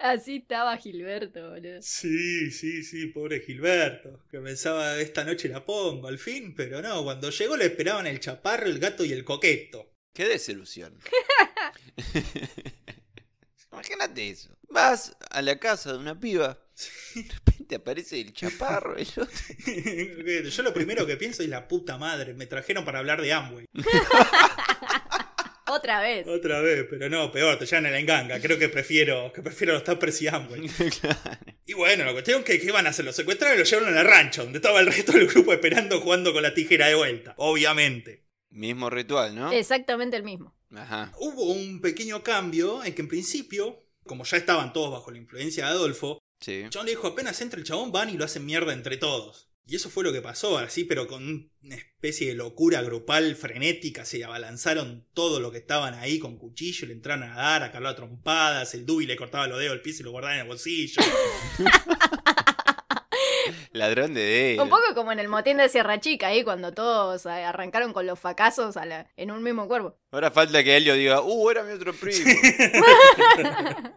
[0.00, 1.80] Así estaba Gilberto, boludo.
[1.82, 4.24] sí, sí, sí, pobre Gilberto.
[4.30, 7.02] Que pensaba esta noche la pongo al fin, pero no.
[7.02, 9.90] Cuando llegó le esperaban el chaparro, el gato y el coqueto.
[10.12, 10.98] Qué desilusión.
[13.72, 14.50] Imagínate eso.
[14.68, 16.58] Vas a la casa de una piba.
[17.70, 19.30] Repente aparece el chaparro, el otro.
[20.50, 22.34] Yo lo primero que pienso es la puta madre.
[22.34, 23.66] Me trajeron para hablar de Amway.
[25.66, 26.26] Otra vez.
[26.26, 28.40] Otra vez, pero no, peor, te llevan a la enganga.
[28.40, 30.68] Creo que prefiero, que prefiero los tappers y Amway.
[31.66, 33.04] Y bueno, la cuestión que, ¿qué iban a hacer?
[33.04, 36.00] Los secuestraron y los llevaron a la rancho, donde estaba el resto del grupo esperando
[36.00, 37.34] jugando con la tijera de vuelta.
[37.36, 38.24] Obviamente.
[38.50, 39.52] Mismo ritual, ¿no?
[39.52, 40.52] Exactamente el mismo.
[40.74, 41.12] Ajá.
[41.20, 45.66] Hubo un pequeño cambio en que en principio, como ya estaban todos bajo la influencia
[45.66, 46.64] de Adolfo, Sí.
[46.72, 49.48] John le dijo, apenas entra el chabón, van y lo hacen mierda entre todos.
[49.66, 54.04] Y eso fue lo que pasó, así, pero con una especie de locura grupal frenética,
[54.04, 57.92] se abalanzaron todo lo que estaban ahí con cuchillo, le entraron a dar, a Carlos
[57.92, 60.46] a trompadas, el Dubi le cortaba los dedos al piso y lo guardaba en el
[60.48, 61.00] bolsillo.
[63.72, 64.64] Ladrón de dedos.
[64.64, 68.18] Un poco como en el motín de Sierra Chica, ahí cuando todos arrancaron con los
[68.18, 69.96] facazos a la- en un mismo cuerpo.
[70.10, 72.28] Ahora falta que Helio diga, uh, era mi otro primo.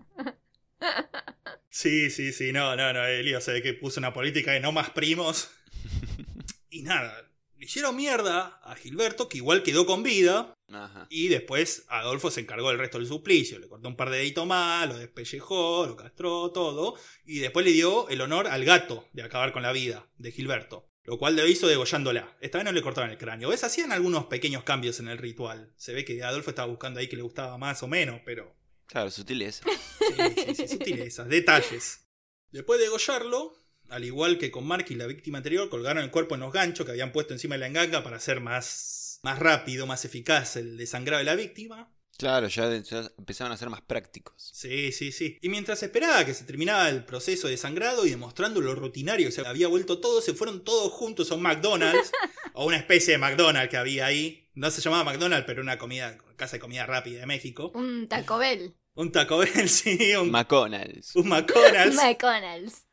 [1.73, 4.71] Sí, sí, sí, no, no, no, Elío se ve que puso una política de no
[4.71, 5.49] más primos.
[6.69, 11.05] Y nada, le hicieron mierda a Gilberto, que igual quedó con vida, Ajá.
[11.09, 13.59] y después Adolfo se encargó del resto del suplicio.
[13.59, 16.95] Le cortó un par de deditos más, lo despellejó, lo castró, todo,
[17.25, 20.89] y después le dio el honor al gato de acabar con la vida de Gilberto.
[21.03, 22.37] Lo cual lo hizo degollándola.
[22.41, 23.49] Esta vez no le cortaron el cráneo.
[23.49, 23.63] ¿Ves?
[23.63, 25.73] Hacían algunos pequeños cambios en el ritual.
[25.75, 28.55] Se ve que Adolfo estaba buscando ahí que le gustaba más o menos, pero
[28.93, 29.65] Claro, sutileza.
[29.65, 32.05] Sí, sí, sí, sutilezas, detalles.
[32.51, 33.57] Después de degollarlo,
[33.89, 36.85] al igual que con Mark y la víctima anterior, colgaron el cuerpo en los ganchos
[36.85, 40.77] que habían puesto encima de la enganga para hacer más, más rápido, más eficaz el
[40.77, 41.91] desangrado de la víctima.
[42.19, 42.71] Claro, ya,
[43.17, 44.35] empezaron a ser más prácticos.
[44.53, 45.39] Sí, sí, sí.
[45.41, 49.31] Y mientras esperaba que se terminaba el proceso de desangrado y demostrando lo rutinario que
[49.31, 52.11] se había vuelto todo, se fueron todos juntos a un McDonald's,
[52.53, 54.47] o una especie de McDonald's que había ahí.
[54.53, 57.71] No se llamaba McDonald's, pero una comida, casa de comida rápida de México.
[57.73, 58.75] Un Taco Bell.
[58.95, 61.15] Un Taco Bell, sí, un, McDonald's.
[61.15, 61.95] un McDonald's.
[62.03, 62.85] McDonald's.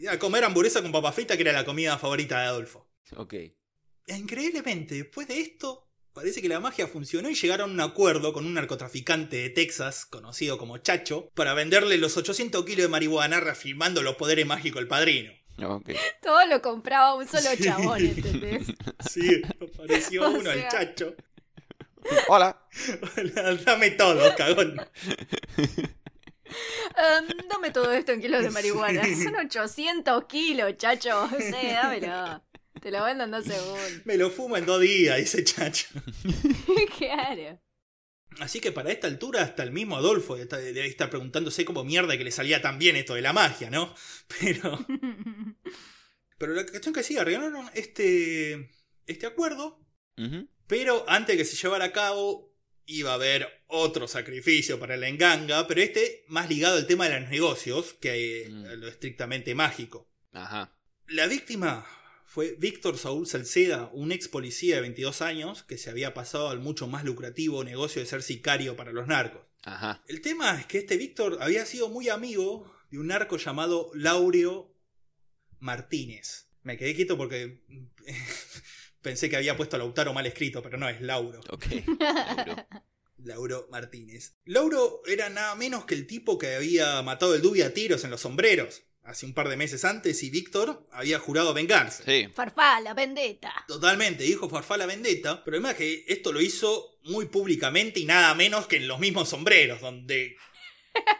[0.00, 2.88] Y a comer hamburguesa con papa frita, que era la comida favorita de Adolfo.
[3.16, 3.34] ok.
[3.34, 8.32] E Increíblemente, después de esto, parece que la magia funcionó y llegaron a un acuerdo
[8.32, 13.38] con un narcotraficante de Texas, conocido como Chacho, para venderle los 800 kilos de marihuana
[13.40, 15.32] reafirmando los poderes mágicos del padrino.
[15.62, 15.90] Ok.
[16.22, 17.64] Todo lo compraba un solo Sí.
[17.64, 18.66] chabón, ¿entendés?
[19.08, 20.66] Sí, apareció O uno, el.
[20.68, 21.14] Chacho.
[22.28, 22.66] Hola.
[23.64, 24.80] Dame todo, cagón.
[26.96, 29.04] Em, dame todo esto en kilos de marihuana.
[29.04, 31.30] Son 800 kilos, chacho.
[31.38, 32.42] Sí, dámelo.
[32.80, 34.04] Te lo vendo en dos segundos.
[34.04, 35.88] Me lo fumo en dos días, dice Chacho.
[36.98, 37.60] claro.
[38.38, 42.24] Así que para esta altura, hasta el mismo Adolfo debe estar preguntándose cómo mierda que
[42.24, 43.94] le salía tan bien esto de la magia, ¿no?
[44.40, 44.86] Pero.
[46.38, 48.70] Pero la cuestión que sí, arreglaron este.
[49.06, 49.78] este acuerdo.
[50.70, 52.54] Pero antes de que se llevara a cabo,
[52.86, 55.66] iba a haber otro sacrificio para la enganga.
[55.66, 58.64] Pero este más ligado al tema de los negocios que Mm.
[58.66, 60.08] a lo estrictamente mágico.
[60.32, 60.72] Ajá.
[61.08, 61.84] La víctima
[62.24, 66.60] fue Víctor Saúl Salceda, un ex policía de 22 años que se había pasado al
[66.60, 69.42] mucho más lucrativo negocio de ser sicario para los narcos.
[69.64, 70.04] Ajá.
[70.06, 74.72] El tema es que este Víctor había sido muy amigo de un narco llamado Laureo
[75.58, 76.46] Martínez.
[76.62, 77.60] Me quedé quieto porque
[79.02, 81.40] pensé que había puesto Lautaro mal escrito, pero no, es Lauro.
[81.50, 81.66] Ok.
[82.36, 82.66] Lauro.
[83.22, 84.36] Lauro Martínez.
[84.46, 88.10] Lauro era nada menos que el tipo que había matado el Dubi a tiros en
[88.10, 92.02] los sombreros hace un par de meses antes y Víctor había jurado vengarse.
[92.04, 92.32] Sí.
[92.32, 93.52] Farfala, vendetta.
[93.66, 98.66] Totalmente, dijo Farfala Vendetta, pero además que esto lo hizo muy públicamente y nada menos
[98.66, 100.36] que en los mismos sombreros, donde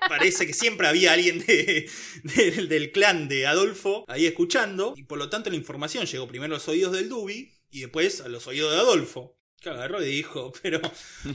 [0.08, 1.88] parece que siempre había alguien de-
[2.22, 6.54] de- del clan de Adolfo ahí escuchando, y por lo tanto la información llegó primero
[6.54, 9.36] a los oídos del Dubi y después a los oídos de Adolfo.
[9.60, 10.80] Que agarró y dijo, pero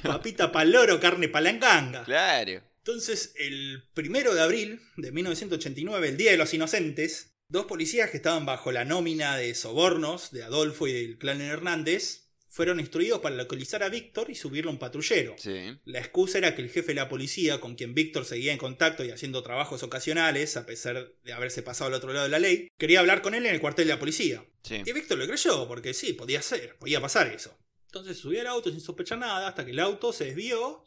[0.04, 2.04] papita paloro, carne palanganga.
[2.06, 2.64] Claro.
[2.80, 8.18] Entonces, el primero de abril de 1989, el Día de los Inocentes, dos policías que
[8.18, 12.25] estaban bajo la nómina de sobornos de Adolfo y del clan Hernández
[12.56, 15.36] fueron instruidos para localizar a Víctor y subirlo a un patrullero.
[15.38, 15.78] Sí.
[15.84, 19.04] La excusa era que el jefe de la policía, con quien Víctor seguía en contacto
[19.04, 22.70] y haciendo trabajos ocasionales, a pesar de haberse pasado al otro lado de la ley,
[22.78, 24.46] quería hablar con él en el cuartel de la policía.
[24.64, 24.82] Sí.
[24.86, 27.60] Y Víctor le creyó, porque sí, podía ser, podía pasar eso.
[27.88, 30.86] Entonces subió al auto sin sospechar nada, hasta que el auto se desvió,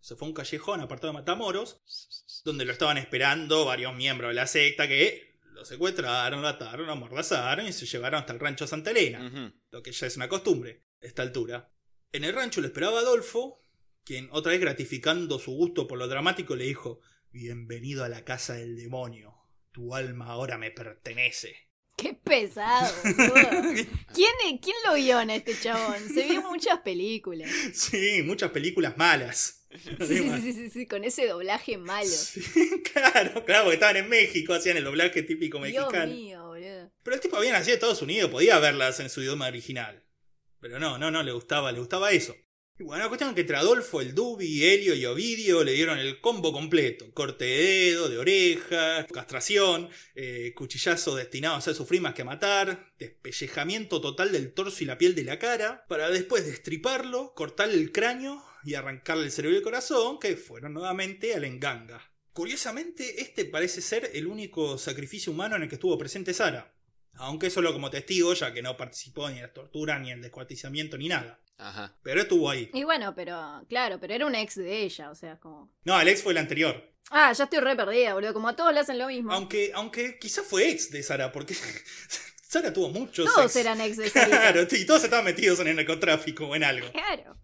[0.00, 1.78] se fue a un callejón apartado de Matamoros,
[2.42, 6.92] donde lo estaban esperando varios miembros de la secta que lo secuestraron, lo ataron, lo
[6.92, 10.85] amordazaron y se llevaron hasta el rancho Santa Elena, lo que ya es una costumbre
[11.00, 11.72] esta altura.
[12.12, 13.62] En el rancho lo esperaba Adolfo,
[14.04, 18.54] quien otra vez gratificando su gusto por lo dramático le dijo, Bienvenido a la casa
[18.54, 19.34] del demonio,
[19.72, 21.66] tu alma ahora me pertenece.
[21.96, 22.94] Qué pesado.
[24.14, 26.08] ¿Quién, ¿Quién lo vio en este chabón?
[26.08, 27.50] Se vio muchas películas.
[27.72, 29.66] Sí, muchas películas malas.
[29.70, 32.10] Sí, sí, sí, sí, sí, con ese doblaje malo.
[32.92, 36.12] Claro, claro, porque estaban en México, hacían el doblaje típico Dios mexicano.
[36.12, 36.90] mío, boludo.
[37.02, 40.02] Pero el tipo había nacido en Estados Unidos, podía verlas en su idioma original.
[40.60, 42.34] Pero no, no, no, le gustaba, le gustaba eso.
[42.78, 46.20] Y bueno, cuestión es que entre Adolfo, el Dubi, Helio y Ovidio le dieron el
[46.20, 47.10] combo completo.
[47.14, 52.26] Corte de dedo, de oreja, castración, eh, cuchillazo destinado a hacer sufrir más que a
[52.26, 57.76] matar, despellejamiento total del torso y la piel de la cara, para después destriparlo, cortarle
[57.76, 62.12] el cráneo y arrancarle el cerebro y el corazón, que fueron nuevamente a la enganga.
[62.34, 66.75] Curiosamente, este parece ser el único sacrificio humano en el que estuvo presente Sara.
[67.18, 70.22] Aunque solo como testigo, ya que no participó ni en la tortura, ni en el
[70.22, 71.40] descuartizamiento, ni nada.
[71.58, 71.94] Ajá.
[72.02, 72.70] Pero estuvo ahí.
[72.74, 75.72] Y bueno, pero, claro, pero era un ex de ella, o sea, como.
[75.84, 76.92] No, Alex fue el anterior.
[77.10, 78.34] Ah, ya estoy re perdida, boludo.
[78.34, 79.32] Como a todos le hacen lo mismo.
[79.32, 81.54] Aunque, aunque quizás fue ex de Sara, porque
[82.48, 83.56] Sara tuvo muchos todos ex.
[83.56, 84.38] eran ex de Sarita.
[84.52, 86.90] Claro, y todos estaban metidos en el narcotráfico o en algo.
[86.92, 87.36] Claro.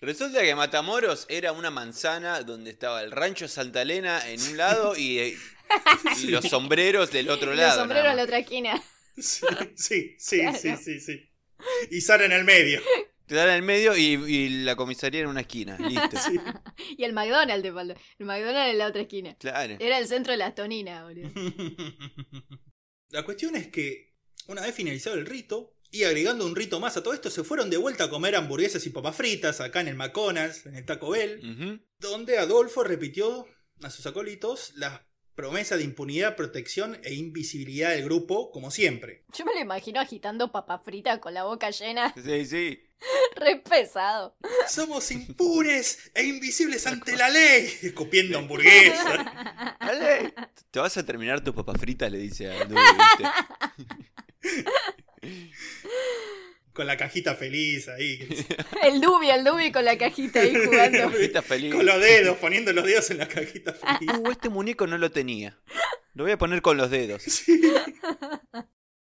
[0.00, 4.96] Resulta que Matamoros era una manzana donde estaba el rancho Santa Elena en un lado
[4.96, 5.36] y, eh,
[6.18, 7.70] y los sombreros del otro lado.
[7.70, 8.82] Los sombreros en la otra esquina.
[9.20, 9.46] Sí,
[9.76, 10.58] sí, sí, Claro.
[10.58, 11.30] sí, sí, sí.
[11.90, 12.80] Y Sara en el medio.
[13.26, 15.76] Te dan en el medio y, y la comisaría en una esquina.
[15.78, 16.16] Listo.
[16.16, 16.38] Sí.
[16.96, 17.94] Y el McDonald's te faltó.
[18.18, 19.36] El McDonald's en la otra esquina.
[19.38, 19.76] Claro.
[19.78, 21.30] Era el centro de las toninas, boludo.
[23.10, 24.14] La cuestión es que,
[24.46, 27.70] una vez finalizado el rito, y agregando un rito más a todo esto, se fueron
[27.70, 31.10] de vuelta a comer hamburguesas y papas fritas acá en el McDonald's, en el Taco
[31.10, 33.46] Bell, donde Adolfo repitió
[33.82, 35.07] a sus acólitos la
[35.38, 39.22] promesa de impunidad, protección e invisibilidad del grupo, como siempre.
[39.32, 42.12] Yo me lo imagino agitando papa frita con la boca llena.
[42.20, 42.82] Sí, sí.
[43.36, 44.36] Re pesado.
[44.66, 49.04] Somos impunes e invisibles ante la ley, escupiendo hamburguesas.
[49.80, 50.34] Dale.
[50.72, 54.74] Te vas a terminar tus papas fritas, le dice a Dubi, ¿viste?
[56.78, 58.20] Con la cajita feliz ahí.
[58.84, 61.10] El Dubi, el Dubi con la cajita ahí jugando.
[61.10, 61.74] Cajita feliz.
[61.74, 64.08] Con los dedos, poniendo los dedos en la cajita feliz.
[64.20, 65.58] Uh, este muñeco no lo tenía.
[66.14, 67.24] Lo voy a poner con los dedos.
[67.24, 67.60] Sí.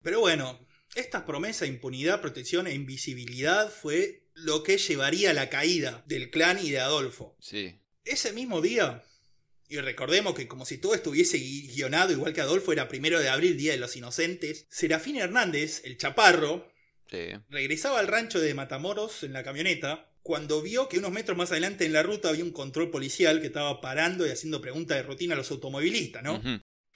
[0.02, 0.60] Pero bueno,
[0.96, 6.32] esta promesa de impunidad, protección e invisibilidad fue lo que llevaría a la caída del
[6.32, 7.38] clan y de Adolfo.
[7.40, 7.80] Sí.
[8.06, 9.04] Ese mismo día,
[9.70, 13.30] y recordemos que como si todo estuviese gui- guionado igual que Adolfo era primero de
[13.30, 16.68] abril, Día de los Inocentes, Serafín Hernández, el chaparro,
[17.10, 17.30] Sí.
[17.50, 21.86] regresaba al rancho de Matamoros en la camioneta cuando vio que unos metros más adelante
[21.86, 25.36] en la ruta había un control policial que estaba parando y haciendo preguntas de rutina
[25.36, 26.42] a los automovilistas, ¿no?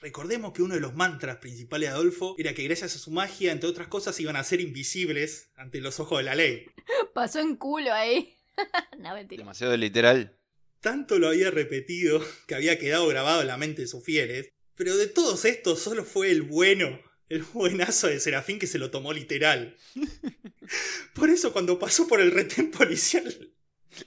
[0.01, 3.51] Recordemos que uno de los mantras principales de Adolfo era que gracias a su magia,
[3.51, 6.65] entre otras cosas, iban a ser invisibles ante los ojos de la ley.
[7.13, 8.35] Pasó en culo ahí.
[8.97, 9.41] no, mentira.
[9.41, 10.37] Demasiado literal.
[10.81, 14.97] Tanto lo había repetido que había quedado grabado en la mente de sus fieles, pero
[14.97, 16.99] de todos estos solo fue el bueno,
[17.31, 19.77] el buenazo de Serafín que se lo tomó literal.
[21.15, 23.53] Por eso cuando pasó por el retén policial,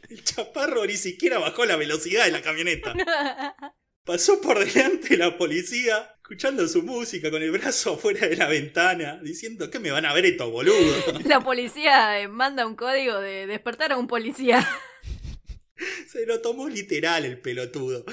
[0.08, 2.94] el chaparro ni siquiera bajó la velocidad de la camioneta.
[4.04, 8.48] Pasó por delante de la policía, escuchando su música con el brazo afuera de la
[8.48, 11.24] ventana, diciendo que me van a ver estos boludos.
[11.24, 14.68] La policía eh, manda un código de despertar a un policía.
[16.06, 18.04] Se lo tomó literal el pelotudo.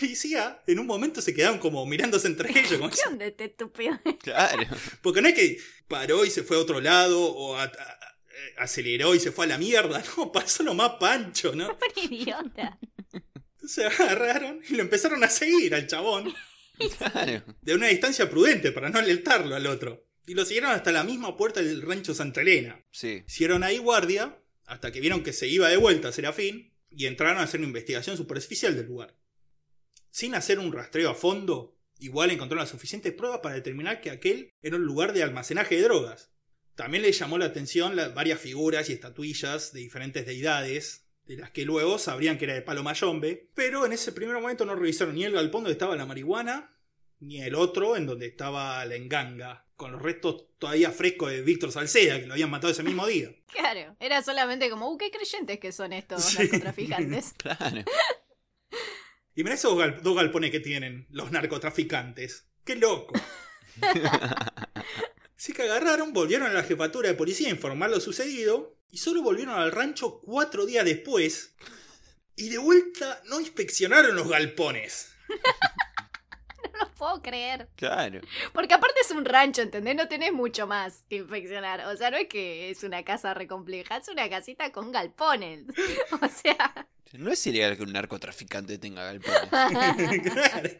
[0.00, 2.78] La policía en un momento se quedaron como mirándose entre ellos.
[2.78, 4.00] como ¿Qué onda este estúpido?
[4.22, 4.62] Claro.
[5.02, 8.16] Porque no es que paró y se fue a otro lado o a- a- a-
[8.62, 10.02] aceleró y se fue a la mierda.
[10.16, 11.68] No, pasó lo más pancho, ¿no?
[11.68, 12.78] Un idiota.
[13.56, 16.32] Entonces agarraron y lo empezaron a seguir al chabón
[16.96, 17.44] Claro.
[17.60, 20.06] de una distancia prudente para no alertarlo al otro.
[20.26, 22.82] Y lo siguieron hasta la misma puerta del rancho Santa Elena.
[22.90, 23.22] Sí.
[23.26, 27.42] Hicieron ahí guardia hasta que vieron que se iba de vuelta Serafín y entraron a
[27.42, 29.14] hacer una investigación superficial del lugar.
[30.10, 34.52] Sin hacer un rastreo a fondo, igual encontraron las suficientes pruebas para determinar que aquel
[34.62, 36.32] era un lugar de almacenaje de drogas.
[36.74, 41.50] También les llamó la atención las varias figuras y estatuillas de diferentes deidades, de las
[41.50, 45.14] que luego sabrían que era de Palo Mayombe, pero en ese primer momento no revisaron
[45.14, 46.74] ni el galpón donde estaba la marihuana,
[47.20, 51.70] ni el otro en donde estaba la enganga, con los restos todavía frescos de Víctor
[51.70, 53.30] Salceda, que lo habían matado ese mismo día.
[53.52, 56.38] Claro, era solamente como, uh, qué creyentes que son estos Sí.
[56.38, 57.34] narcotraficantes.
[57.36, 57.84] Claro.
[59.34, 62.46] Y mirá esos gal- dos galpones que tienen los narcotraficantes.
[62.64, 63.14] ¡Qué loco!
[65.36, 69.22] Así que agarraron, volvieron a la jefatura de policía a informar lo sucedido y solo
[69.22, 71.54] volvieron al rancho cuatro días después.
[72.36, 75.14] Y de vuelta no inspeccionaron los galpones.
[76.72, 77.68] No lo puedo creer.
[77.76, 78.20] Claro.
[78.52, 79.96] Porque aparte es un rancho, ¿entendés?
[79.96, 81.86] No tenés mucho más que infeccionar.
[81.86, 85.64] O sea, no es que es una casa recompleja, es una casita con galpones.
[86.12, 89.48] O sea, No es ilegal que un narcotraficante tenga galpones.
[90.32, 90.70] Claro.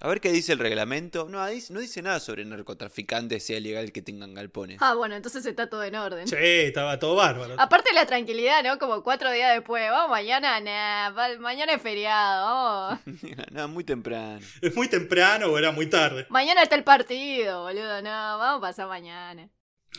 [0.00, 1.28] A ver qué dice el reglamento.
[1.28, 4.78] No, dice- no dice nada sobre narcotraficantes, sea ilegal que tengan galpones.
[4.80, 6.26] ah, bueno, entonces está todo en orden.
[6.26, 7.54] Che, estaba todo bárbaro.
[7.56, 8.80] Aparte la tranquilidad, ¿no?
[8.80, 12.46] Como cuatro días después, vamos mañana, nah, mañana es feriado,
[13.06, 13.22] vamos.
[13.52, 14.40] Nada, muy temprano.
[14.60, 16.26] ¿Es muy temprano o era muy tarde?
[16.30, 19.50] Mañana está el partido, boludo, no, vamos a pasar mañana.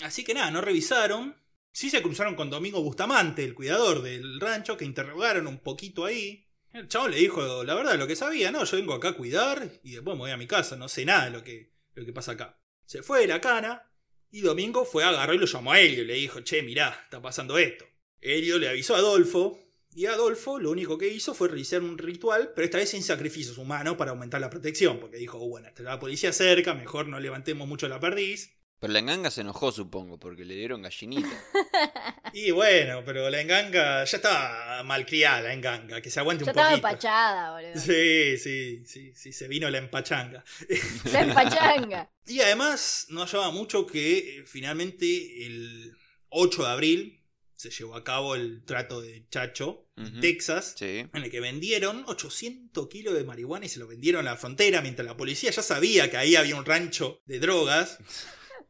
[0.03, 1.33] Así que nada, no revisaron.
[1.73, 6.47] Sí se cruzaron con Domingo Bustamante, el cuidador del rancho, que interrogaron un poquito ahí.
[6.71, 9.71] El chavo le dijo la verdad, lo que sabía, no, yo vengo acá a cuidar
[9.83, 12.13] y después me voy a mi casa, no sé nada de lo que, lo que
[12.13, 12.59] pasa acá.
[12.85, 13.91] Se fue de la cana
[14.29, 17.19] y Domingo fue, agarró y lo llamó a Helio y le dijo, che, mirá, está
[17.21, 17.85] pasando esto.
[18.21, 19.59] Helio le avisó a Adolfo
[19.95, 23.57] y Adolfo lo único que hizo fue realizar un ritual, pero esta vez sin sacrificios
[23.57, 27.19] humanos para aumentar la protección, porque dijo, "Uh, bueno, está la policía cerca, mejor no
[27.19, 28.53] levantemos mucho la perdiz.
[28.83, 31.29] Pero la enganga se enojó, supongo, porque le dieron gallinita.
[32.35, 36.49] Y bueno, pero la enganga ya estaba malcriada, la enganga, que se aguante Yo un
[36.49, 36.87] estaba poquito.
[36.87, 37.79] empachada, boludo.
[37.79, 40.43] Sí, sí, sí, sí, se vino la empachanga.
[41.13, 42.09] La empachanga.
[42.25, 45.93] Y además nos llama mucho que eh, finalmente el
[46.29, 47.23] 8 de abril
[47.55, 50.19] se llevó a cabo el trato de Chacho en Ujú.
[50.21, 50.99] Texas, Sí.
[51.13, 54.81] en el que vendieron 800 kilos de marihuana y se lo vendieron a la frontera,
[54.81, 57.99] mientras la policía ya sabía que ahí había un rancho de drogas.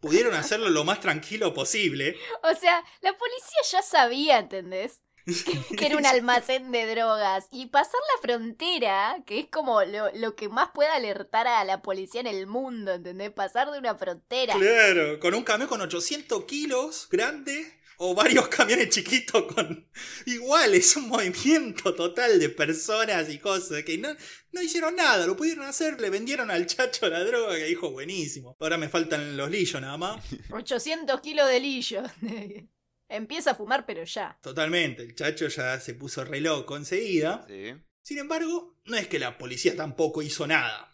[0.04, 2.18] Pudieron hacerlo lo más tranquilo posible.
[2.44, 5.02] O sea, la policía ya sabía, ¿entendés?
[5.26, 7.48] Que, que era un almacén de drogas.
[7.52, 11.82] Y pasar la frontera, que es como lo, lo que más puede alertar a la
[11.82, 13.32] policía en el mundo, ¿entendés?
[13.32, 14.56] Pasar de una frontera.
[14.56, 19.88] Claro, con un camión con 800 kilos grande o varios camiones chiquitos con
[20.26, 24.10] igual es un movimiento total de personas y cosas que no,
[24.52, 28.58] no hicieron nada, lo pudieron hacer, le vendieron al chacho la droga que dijo buenísimo.
[28.60, 30.22] Ahora me faltan los lillos nada más.
[30.52, 32.04] 800 kilos de lillo.
[33.08, 34.38] Empieza a fumar, pero ya.
[34.42, 37.46] Totalmente, el chacho ya se puso re loco enseguida.
[37.48, 37.74] Sí.
[38.02, 40.93] Sin embargo, no es que la policía tampoco hizo nada.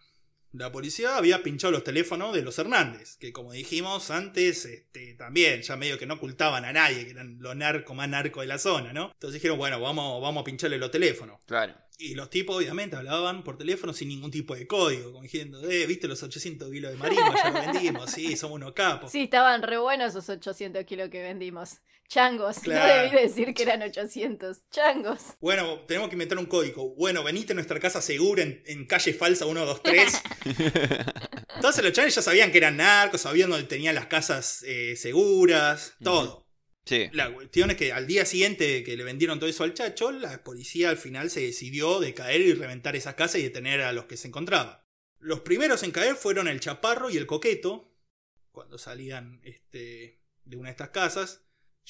[0.51, 5.61] La policía había pinchado los teléfonos de los Hernández, que como dijimos antes, este, también
[5.61, 8.57] ya medio que no ocultaban a nadie, que eran los narcos más narcos de la
[8.57, 9.11] zona, ¿no?
[9.13, 11.39] Entonces dijeron, bueno, vamos, vamos a pincharle los teléfonos.
[11.45, 11.75] Claro.
[12.01, 15.85] Y los tipos obviamente hablaban por teléfono sin ningún tipo de código, como diciendo, eh,
[15.85, 19.11] viste los 800 kilos de marino, ya lo vendimos, sí, somos unos capos.
[19.11, 21.81] Sí, estaban re buenos esos 800 kilos que vendimos.
[22.07, 22.59] Changos.
[22.59, 22.87] Claro.
[22.87, 24.57] No debí decir que eran 800.
[24.71, 25.19] Changos.
[25.41, 26.95] Bueno, tenemos que inventar un código.
[26.95, 30.23] Bueno, venite a nuestra casa segura en, en calle falsa 123.
[31.55, 35.95] Entonces los chavales ya sabían que eran narcos, sabían dónde tenían las casas eh, seguras,
[36.01, 36.48] todo.
[36.89, 37.07] Sí.
[37.13, 40.43] La cuestión es que al día siguiente que le vendieron todo eso al chacho, la
[40.43, 44.05] policía al final se decidió de caer y reventar esas casas y detener a los
[44.05, 44.79] que se encontraban.
[45.19, 47.93] Los primeros en caer fueron el Chaparro y el Coqueto,
[48.51, 51.43] cuando salían este, de una de estas casas.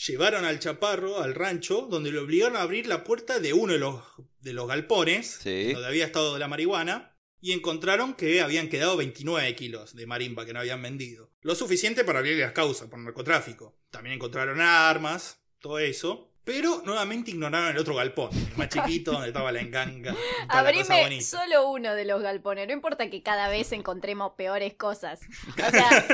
[0.08, 3.80] Llevaron al Chaparro al rancho, donde le obligaron a abrir la puerta de uno de
[3.80, 4.04] los,
[4.40, 5.74] de los galpones, Sí.
[5.74, 10.54] donde había estado la marihuana, y encontraron que habían quedado 29 kilos de marimba que
[10.54, 11.32] no habían vendido.
[11.42, 13.76] Lo suficiente para abrirle las causas por narcotráfico.
[13.90, 16.26] También encontraron armas, todo eso.
[16.44, 20.16] Pero nuevamente ignoraron el otro galpón, el más chiquito, donde estaba la enganga.
[20.48, 22.66] Abrime solo uno de los galpones.
[22.66, 25.20] No importa que cada vez encontremos peores cosas.
[25.52, 26.08] O sea,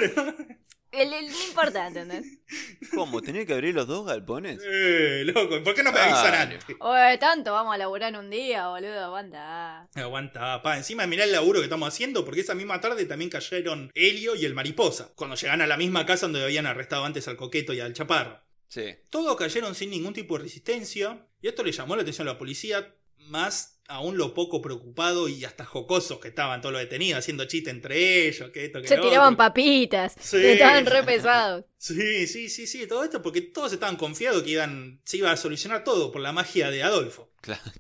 [0.98, 2.26] el, el- no importa, ¿entendés?
[2.94, 3.22] ¿Cómo?
[3.22, 4.60] ¿Tenía que abrir los dos galpones?
[4.66, 6.38] Eh, loco, ¿por qué no me avisan Claro.
[6.54, 6.66] antes?
[6.80, 9.06] Oye, tanto vamos a laburar en un día, boludo.
[9.06, 9.88] Aguanta.
[9.96, 10.78] Aguanta, pa.
[10.78, 14.46] Encima mirá el laburo que estamos haciendo, porque esa misma tarde también cayeron Helio y
[14.46, 17.80] el Mariposa, cuando llegan a la misma casa donde habían arrestado antes al Coqueto y
[17.80, 18.42] al Chaparro.
[18.68, 18.96] Sí.
[19.10, 22.38] Todos cayeron sin ningún tipo de resistencia, y esto le llamó la atención a la
[22.38, 27.46] policía, más aún lo poco preocupado y hasta jocosos que estaban todos los detenidos, haciendo
[27.46, 29.38] chiste entre ellos, que esto, que Se lo tiraban otro.
[29.38, 30.16] papitas.
[30.20, 30.38] Sí.
[30.46, 31.66] Estaban re pesados.
[31.94, 35.38] Sí, sí, sí, sí, todo esto porque todos estaban confiados que iban, se iba a
[35.38, 37.32] solucionar todo por la magia de Adolfo.
[37.42, 37.62] Claro.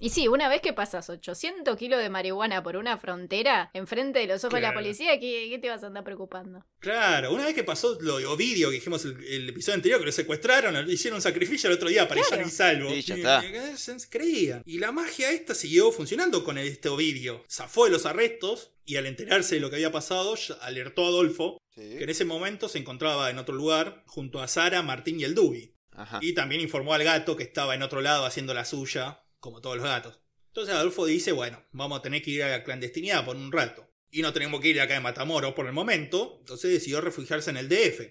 [0.00, 4.26] Y sí, una vez que pasas 800 kilos de marihuana por una frontera, enfrente de
[4.28, 6.64] los ojos de la policía, ¿qué, qué te vas a andar preocupando?
[6.78, 10.06] Claro, una vez que pasó lo de Ovidio, que dijimos el, el episodio anterior, que
[10.06, 12.46] lo secuestraron, le hicieron un sacrificio el otro día para Claro.
[12.46, 12.90] y salvo.
[12.90, 14.08] Sí, ya Y- está.
[14.10, 14.62] creían.
[14.66, 17.44] Y la magia esta siguió funcionando con este Ovidio.
[17.50, 21.58] Zafó de los arrestos y al enterarse de lo que había pasado, alertó a Adolfo,
[21.74, 25.34] que en ese momento se encontraba en otro lugar, junto a Sara, Martín y el
[25.34, 25.74] Dubi.
[25.92, 26.18] Ajá.
[26.20, 29.76] Y también informó al gato que estaba en otro lado haciendo la suya, como todos
[29.76, 30.20] los gatos.
[30.48, 33.90] Entonces Adolfo dice, bueno, vamos a tener que ir a la clandestinidad por un rato.
[34.10, 36.36] Y no tenemos que ir acá de Matamoros por el momento.
[36.38, 38.02] Entonces decidió refugiarse en el DF,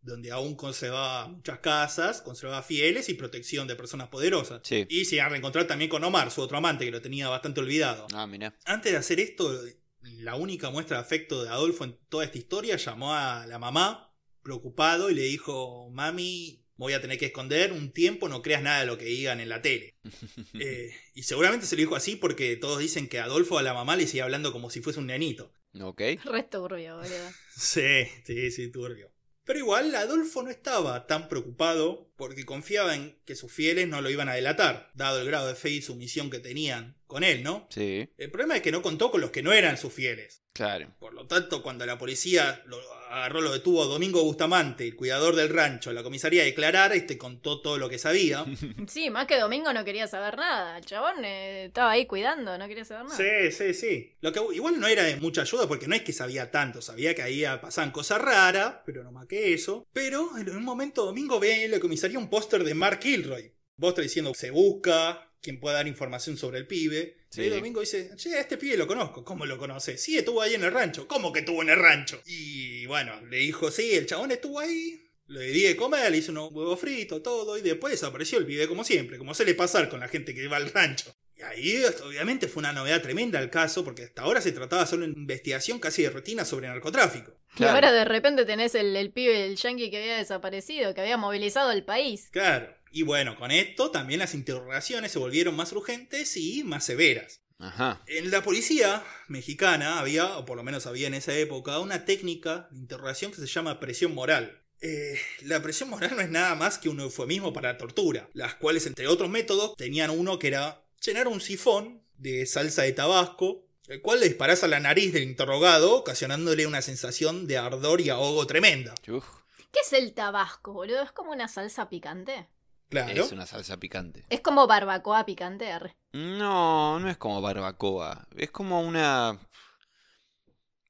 [0.00, 4.60] donde aún conservaba muchas casas, conservaba fieles y protección de personas poderosas.
[4.62, 4.86] Sí.
[4.88, 7.60] Y se iba a reencontrar también con Omar, su otro amante, que lo tenía bastante
[7.60, 8.06] olvidado.
[8.14, 8.56] Ah, mirá.
[8.64, 9.60] Antes de hacer esto,
[10.02, 14.14] la única muestra de afecto de Adolfo en toda esta historia llamó a la mamá,
[14.42, 18.62] preocupado, y le dijo, mami, me voy a tener que esconder un tiempo, no creas
[18.62, 19.96] nada de lo que digan en la tele.
[20.60, 23.96] Eh, y seguramente se lo dijo así porque todos dicen que Adolfo a la mamá
[23.96, 25.52] le sigue hablando como si fuese un nenito.
[25.80, 26.00] Ok.
[26.24, 27.30] Re turbio, boludo.
[27.56, 29.12] Sí, sí, sí, turbio.
[29.44, 34.10] Pero igual Adolfo no estaba tan preocupado porque confiaba en que sus fieles no lo
[34.10, 37.66] iban a delatar, dado el grado de fe y sumisión que tenían con él, ¿no?
[37.70, 38.08] Sí.
[38.16, 40.44] El problema es que no contó con los que no eran sus fieles.
[40.52, 40.94] Claro.
[40.98, 42.78] Por lo tanto, cuando la policía lo
[43.10, 47.16] agarró, lo detuvo a Domingo Bustamante, el cuidador del rancho, la comisaría a declarar, este
[47.16, 48.44] contó todo lo que sabía.
[48.88, 50.78] Sí, más que Domingo no quería saber nada.
[50.78, 53.16] El chabón eh, estaba ahí cuidando, no quería saber nada.
[53.16, 54.16] Sí, sí, sí.
[54.20, 57.14] Lo que igual no era de mucha ayuda porque no es que sabía tanto, sabía
[57.14, 59.86] que ahí pasaban cosas raras, pero no más que eso.
[59.92, 63.52] Pero en un momento Domingo ve en la comisaría un póster de Mark Kilroy.
[63.78, 67.16] Póster diciendo se busca, quien pueda dar información sobre el pibe.
[67.30, 67.42] Sí.
[67.42, 69.24] Y Domingo dice, che, a este pibe lo conozco.
[69.24, 69.96] ¿Cómo lo conoce?
[69.98, 71.06] Sí, estuvo ahí en el rancho.
[71.06, 72.20] ¿Cómo que estuvo en el rancho?
[72.26, 75.04] Y bueno, le dijo, sí, el chabón estuvo ahí.
[75.26, 78.66] Le di de comer, le hizo unos huevos fritos, todo, y después desapareció el pibe
[78.66, 81.14] como siempre, como suele pasar con la gente que va al rancho.
[81.36, 85.04] Y ahí, obviamente, fue una novedad tremenda el caso, porque hasta ahora se trataba solo
[85.04, 87.32] de una investigación casi de rutina sobre narcotráfico.
[87.52, 87.74] Y Claro.
[87.74, 91.72] ahora de repente tenés el, el pibe, el yankee que había desaparecido, que había movilizado
[91.72, 92.28] el país.
[92.32, 92.74] Claro.
[92.90, 97.40] Y bueno, con esto también las interrogaciones se volvieron más urgentes y más severas.
[97.58, 98.02] Ajá.
[98.06, 102.68] En la policía mexicana había, o por lo menos había en esa época, una técnica
[102.70, 104.62] de interrogación que se llama presión moral.
[104.80, 108.54] Eh, la presión moral no es nada más que un eufemismo para la tortura, las
[108.54, 113.66] cuales, entre otros métodos, tenían uno que era llenar un sifón de salsa de tabasco,
[113.88, 118.10] el cual le disparás a la nariz del interrogado, ocasionándole una sensación de ardor y
[118.10, 118.94] ahogo tremenda.
[119.08, 119.24] Uf,
[119.72, 121.02] ¿Qué es el tabasco, boludo?
[121.02, 122.48] ¿Es como una salsa picante?
[122.88, 123.24] Claro.
[123.24, 124.24] es una salsa picante.
[124.30, 125.94] Es como barbacoa picante, arre.
[126.12, 128.26] No, no es como barbacoa.
[128.36, 129.38] Es como una.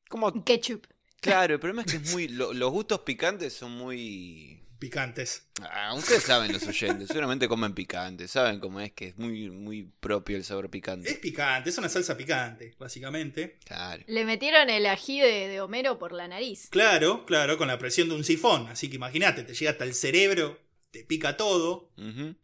[0.09, 0.45] Como.
[0.45, 0.87] Ketchup.
[1.21, 2.29] Claro, el problema es que es muy.
[2.29, 4.65] lo- los gustos picantes son muy.
[4.79, 5.49] Picantes.
[5.61, 9.83] Ah, ustedes saben los oyentes, seguramente comen picante, saben cómo es que es muy, muy
[9.99, 11.15] propio el sabor Es picante.
[11.15, 13.59] picante, es una salsa picante, básicamente.
[13.65, 14.05] Claro.
[14.07, 16.69] Le metieron el ají de, de Homero por la nariz.
[16.71, 18.69] Claro, claro, con la presión de un sifón.
[18.69, 20.61] Así que imagínate, te llega hasta el cerebro,
[20.91, 21.91] te pica todo.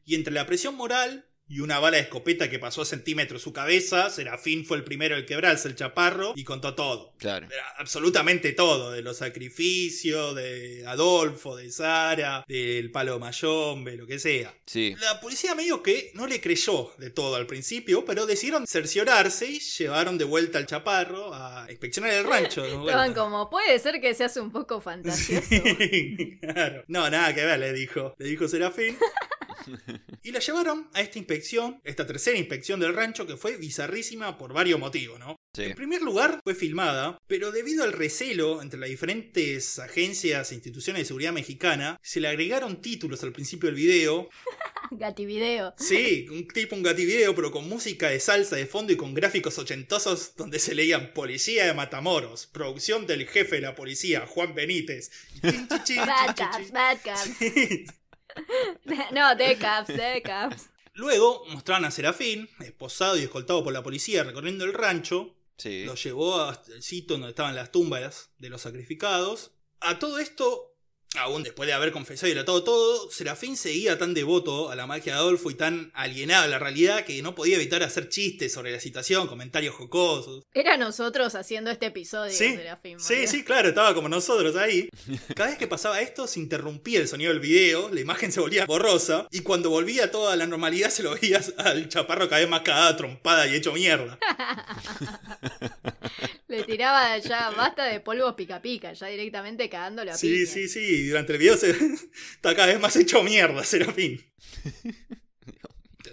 [0.04, 3.52] Y entre la presión moral y una bala de escopeta que pasó a centímetros su
[3.52, 7.12] cabeza, Serafín fue el primero en quebrarse el chaparro y contó todo.
[7.16, 7.46] Claro.
[7.46, 14.18] Era absolutamente todo, de los sacrificios, de Adolfo, de Sara, del palo mayombe, lo que
[14.18, 14.52] sea.
[14.66, 14.96] Sí.
[15.00, 19.60] La policía medio que no le creyó de todo al principio, pero decidieron cerciorarse y
[19.60, 22.64] llevaron de vuelta al chaparro a inspeccionar el rancho.
[22.64, 25.46] Estaban como, puede ser que se hace un poco fantasioso.
[25.48, 26.82] Sí, claro.
[26.88, 28.16] No, nada que ver, le dijo.
[28.18, 28.98] Le dijo Serafín.
[30.22, 34.54] Y la llevaron a esta inspección, esta tercera inspección del rancho, que fue bizarrísima por
[34.54, 35.36] varios motivos, ¿no?
[35.54, 35.64] Sí.
[35.64, 41.02] En primer lugar, fue filmada, pero debido al recelo entre las diferentes agencias e instituciones
[41.02, 44.28] de seguridad mexicana, se le agregaron títulos al principio del video.
[44.90, 45.74] Gativideo.
[45.76, 49.58] Sí, un tipo un gativideo, pero con música de salsa de fondo y con gráficos
[49.58, 55.10] ochentosos donde se leían Policía de Matamoros, producción del jefe de la policía, Juan Benítez.
[55.42, 57.38] Bad chin, bad caps.
[57.38, 57.86] chin.
[59.12, 60.70] No, de caps, de caps.
[60.94, 65.84] Luego mostraron a Serafín, esposado y escoltado por la policía recorriendo el rancho, Sí.
[65.84, 69.52] Lo llevó hasta el sitio donde estaban las tumbas de los sacrificados.
[69.80, 70.73] A todo esto,
[71.14, 75.14] aún después de haber confesado y relatado todo, Serafín seguía tan devoto a la magia
[75.14, 78.72] de Adolfo y tan alienado a la realidad que no podía evitar hacer chistes sobre
[78.72, 80.44] la situación, comentarios jocosos.
[80.52, 82.98] Era nosotros haciendo este episodio Sí, de film.
[83.00, 84.88] Sí, sí, claro, estaba como nosotros ahí.
[85.34, 88.66] Cada vez que pasaba esto se interrumpía el sonido del video, la imagen se volvía
[88.66, 92.62] borrosa y cuando volvía toda la normalidad se lo veía al chaparro cada vez más
[92.62, 94.18] cagada, trompada y hecho mierda.
[96.48, 100.46] Le tiraba ya basta de polvos pica pica, ya directamente cagándolo a Sí, piña.
[100.46, 101.03] sí, sí.
[101.04, 101.70] Y Durante el video se
[102.34, 104.24] está cada vez más hecho mierda, Serafín.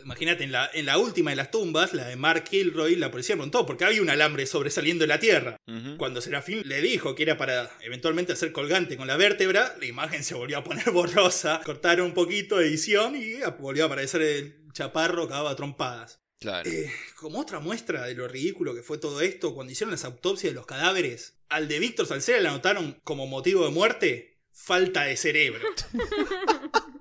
[0.04, 3.36] Imagínate, en la, en la última de las tumbas, la de Mark Kilroy, la policía
[3.36, 5.58] preguntó porque había un alambre sobresaliendo de la tierra.
[5.98, 10.24] Cuando Serafín le dijo que era para eventualmente hacer colgante con la vértebra, la imagen
[10.24, 11.62] se volvió a poner borrosa.
[11.64, 16.20] Cortaron un poquito de edición y volvió a aparecer el chaparro cagaba a trompadas.
[16.40, 16.68] Claro.
[16.70, 20.52] Eh, como otra muestra de lo ridículo que fue todo esto, cuando hicieron las autopsias
[20.52, 24.31] de los cadáveres, al de Víctor Salcera le anotaron como motivo de muerte
[24.64, 25.68] falta de cerebro.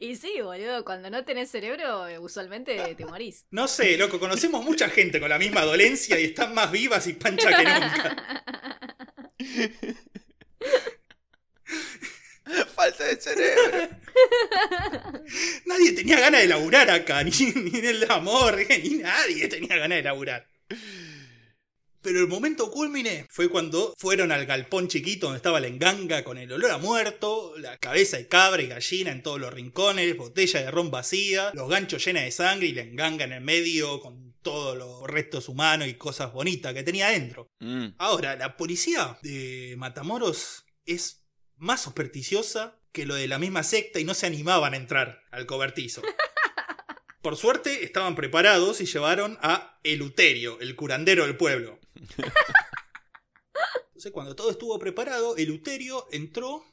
[0.00, 3.46] Y sí, boludo, cuando no tenés cerebro, eh, usualmente te morís.
[3.50, 7.14] No sé, loco, conocemos mucha gente con la misma dolencia y están más vivas y
[7.14, 8.44] pancha que nunca.
[12.74, 13.88] Falta de cerebro.
[15.66, 19.96] Nadie tenía ganas de laburar acá, ni, ni en el amor, ni nadie tenía ganas
[19.96, 20.46] de laburar.
[22.02, 26.38] Pero el momento culmine fue cuando fueron al galpón chiquito donde estaba la enganga con
[26.38, 30.62] el olor a muerto, la cabeza de cabra y gallina en todos los rincones, botella
[30.62, 34.34] de ron vacía, los ganchos llenas de sangre y la enganga en el medio con
[34.42, 37.48] todos los restos humanos y cosas bonitas que tenía adentro.
[37.60, 37.88] Mm.
[37.98, 41.26] Ahora, la policía de Matamoros es
[41.56, 45.46] más supersticiosa que lo de la misma secta y no se animaban a entrar al
[45.46, 46.02] cobertizo.
[47.22, 51.78] Por suerte estaban preparados y llevaron a Eluterio, el curandero del pueblo.
[53.88, 56.64] Entonces, cuando todo estuvo preparado, Eluterio entró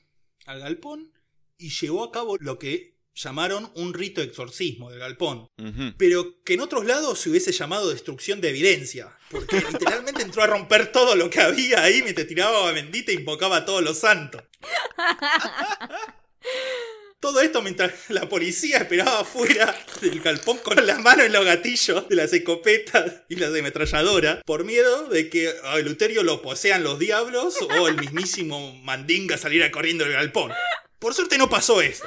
[0.45, 1.11] al galpón
[1.57, 5.49] y llevó a cabo lo que llamaron un rito de exorcismo del galpón
[5.97, 9.17] pero que en otros lados se hubiese llamado destrucción de evidencia.
[9.29, 13.15] Porque literalmente entró a romper todo lo que había ahí mientras tiraba agua bendita e
[13.15, 14.43] invocaba a todos los santos.
[17.19, 22.07] Todo esto mientras la policía esperaba afuera del galpón con las manos en los gatillos
[22.07, 26.99] de las escopetas y las ametralladoras, por miedo de que a Luterio lo posean los
[26.99, 30.51] diablos o el mismísimo Mandinga saliera corriendo del galpón.
[30.99, 32.05] Por suerte no pasó eso.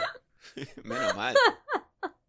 [0.84, 1.34] Menos mal.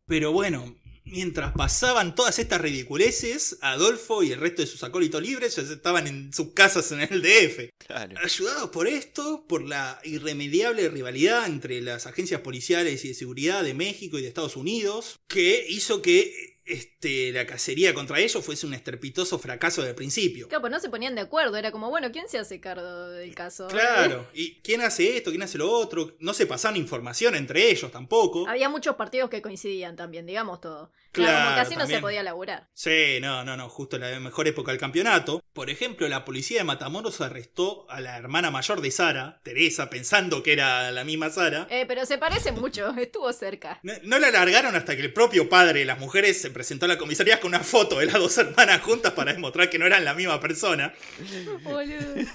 [0.07, 0.80] Pero bueno,
[1.11, 6.07] mientras pasaban todas estas ridiculeces, Adolfo y el resto de sus acólitos libres ya estaban
[6.07, 7.69] en sus casas en el DF.
[7.77, 8.15] Claro.
[8.23, 13.73] Ayudados por esto, por la irremediable rivalidad entre las agencias policiales y de seguridad de
[13.73, 18.73] México y de Estados Unidos, que hizo que este, la cacería contra ellos fuese un
[18.73, 20.47] estrepitoso fracaso del principio.
[20.47, 23.35] Claro, pues no se ponían de acuerdo, era como, bueno, ¿quién se hace cargo del
[23.35, 23.67] caso?
[23.67, 27.91] Claro, y quién hace esto, quién hace lo otro, no se pasaban información entre ellos
[27.91, 28.47] tampoco.
[28.47, 30.91] Había muchos partidos que coincidían también, digamos todo.
[31.11, 31.97] Claro, como que así no también.
[31.97, 32.69] se podía laburar.
[32.73, 35.43] Sí, no, no, no, justo la mejor época del campeonato.
[35.53, 40.41] Por ejemplo, la policía de Matamoros arrestó a la hermana mayor de Sara, Teresa, pensando
[40.41, 41.67] que era la misma Sara.
[41.69, 43.79] Eh, pero se parece mucho, estuvo cerca.
[43.83, 46.89] No, no la largaron hasta que el propio padre de las mujeres se presentó a
[46.89, 50.05] la comisaría con una foto de las dos hermanas juntas para demostrar que no eran
[50.05, 50.93] la misma persona.
[51.63, 52.25] Boludo.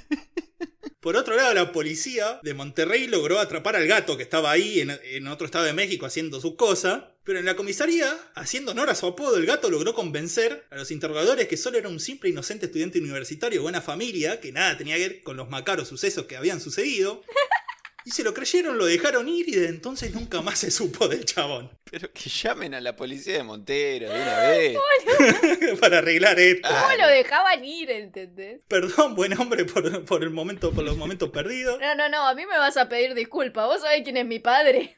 [1.01, 5.29] Por otro lado, la policía de Monterrey logró atrapar al gato que estaba ahí en,
[5.29, 7.05] otro estado de México haciendo sus cosas.
[7.23, 10.91] Pero en la comisaría, haciendo honor a su apodo, el gato logró convencer a los
[10.91, 14.97] interrogadores que solo era un simple inocente estudiante universitario de buena familia, que nada tenía
[14.97, 17.23] que ver con los macabros sucesos que habían sucedido.
[18.07, 21.25] Y se lo creyeron, lo dejaron ir y desde entonces nunca más se supo del
[21.25, 21.77] chabón.
[21.91, 24.79] Pero que llamen a la policía de Montero de una vez.
[25.81, 26.69] Para arreglar esto.
[26.69, 28.65] ¿Cómo lo dejaban ir, entendés?
[28.69, 31.81] Perdón, buen hombre, por, por el momento, por los momentos perdidos.
[31.81, 33.67] No, no, no, a mí me vas a pedir disculpas.
[33.67, 34.97] ¿Vos sabés quién es mi padre?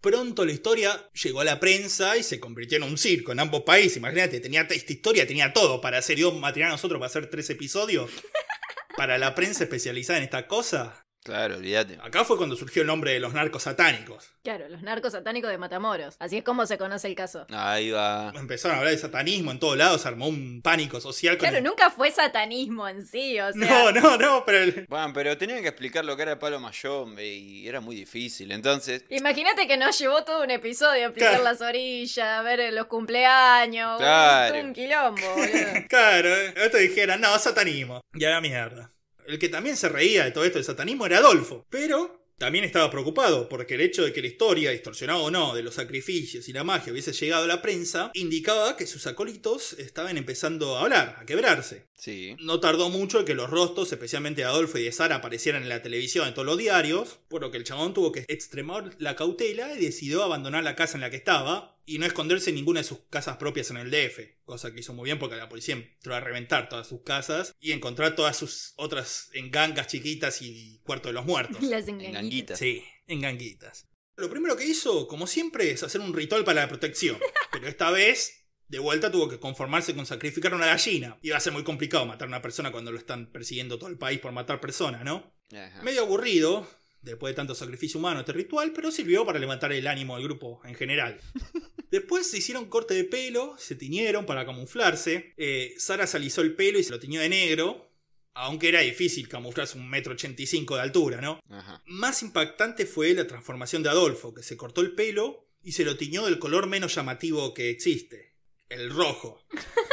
[0.00, 3.64] Pronto la historia llegó a la prensa y se convirtió en un circo en ambos
[3.64, 3.96] países.
[3.96, 6.14] Imagínate, tenía esta historia, tenía todo para hacer.
[6.14, 8.08] Dio material a nosotros para hacer tres episodios.
[8.96, 11.05] Para la prensa especializada en esta cosa.
[11.26, 11.98] Claro, olvídate.
[12.02, 14.30] Acá fue cuando surgió el nombre de los narcos satánicos.
[14.44, 16.14] Claro, los narcos satánicos de Matamoros.
[16.20, 17.46] Así es como se conoce el caso.
[17.50, 18.32] Ahí va.
[18.36, 21.34] Empezaron a hablar de satanismo en todos lados, se armó un pánico social.
[21.36, 23.68] con Claro, el- nunca fue satanismo en sí, o sea.
[23.68, 26.60] No, no, no, pero el- Bueno, pero tenían que explicar lo que era el palo
[26.60, 28.52] mayombe y era muy difícil.
[28.52, 31.44] Entonces, Imagínate que nos llevó todo un episodio a explicar Claro.
[31.44, 33.98] las orillas, a ver los cumpleaños.
[33.98, 34.60] Claro.
[34.60, 35.46] un quilombo, boludo.
[35.88, 38.00] Claro, eh, esto dijeran, no, satanismo.
[38.14, 38.92] Y a la mierda.
[39.26, 41.66] El que también se reía de todo esto del satanismo era Adolfo.
[41.70, 45.62] Pero también estaba preocupado porque el hecho de que la historia, distorsionada o no, de
[45.62, 50.18] los sacrificios y la magia hubiese llegado a la prensa, indicaba que sus acólitos estaban
[50.18, 51.86] empezando a hablar, a quebrarse.
[51.94, 52.36] sí.
[52.40, 55.70] No tardó mucho en que los rostros, especialmente de Adolfo y de Sara, aparecieran en
[55.70, 59.16] la televisión, en todos los diarios, por lo que el chabón tuvo que extremar la
[59.16, 62.80] cautela y decidió abandonar la casa en la que estaba y no esconderse en ninguna
[62.80, 65.76] de sus casas propias en el DF, cosa que hizo muy bien porque la policía
[65.76, 71.08] entró a reventar todas sus casas y encontrar todas sus otras engangas chiquitas y cuarto
[71.08, 71.62] de los muertos.
[71.62, 71.86] Las.
[71.86, 72.58] Enganguitas.
[72.58, 73.88] Sí, enganguitas.
[74.16, 77.18] Lo primero que hizo, como siempre, es hacer un ritual para la protección,
[77.52, 81.18] pero esta vez de vuelta tuvo que conformarse con sacrificar una gallina.
[81.22, 83.98] Iba a ser muy complicado matar a una persona cuando lo están persiguiendo todo el
[83.98, 85.32] país por matar personas, ¿no?
[85.52, 85.82] Ajá.
[85.82, 86.68] Medio aburrido,
[87.10, 90.60] después de tanto sacrificio humano este ritual, pero sirvió para levantar el ánimo del grupo
[90.64, 91.20] en general.
[91.90, 95.32] Después se hicieron corte de pelo, se tiñeron para camuflarse.
[95.36, 97.88] Eh, Sara se alisó el pelo y se lo tiñó de negro,
[98.34, 101.40] aunque era difícil camuflarse un metro ochenta y cinco de altura, ¿no?
[101.48, 101.82] Ajá.
[101.86, 105.96] Más impactante fue la transformación de Adolfo, que se cortó el pelo y se lo
[105.96, 108.34] tiñó del color menos llamativo que existe,
[108.68, 109.40] el rojo.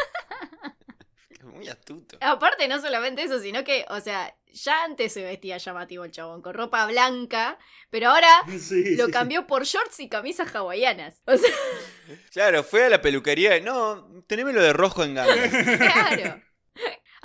[1.63, 2.17] Muy astuto.
[2.21, 6.41] Aparte, no solamente eso, sino que, o sea, ya antes se vestía llamativo el chabón,
[6.41, 7.57] con ropa blanca,
[7.89, 8.29] pero ahora
[8.59, 9.11] Sí, lo sí.
[9.11, 11.21] cambió por shorts y camisas hawaianas.
[11.25, 11.49] O sea,
[12.31, 13.57] Claro, fue a la peluquería.
[13.57, 15.49] y, No, tenémelo de rojo en ganga.
[15.77, 16.41] claro.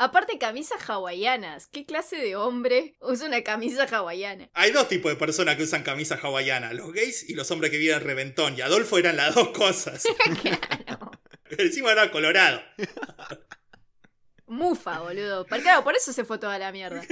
[0.00, 1.66] Aparte, camisas hawaianas.
[1.66, 4.48] ¿Qué clase de hombre usa una camisa hawaiana?
[4.54, 7.78] Hay dos tipos de personas que usan camisas hawaianas, los gays y los hombres que
[7.78, 10.04] viven en reventón, y Adolfo eran las dos cosas.
[10.40, 11.10] Claro.
[11.50, 12.62] Encima era colorado.
[14.48, 15.46] Mufa, boludo.
[15.46, 17.02] Claro, por eso se fue toda la mierda.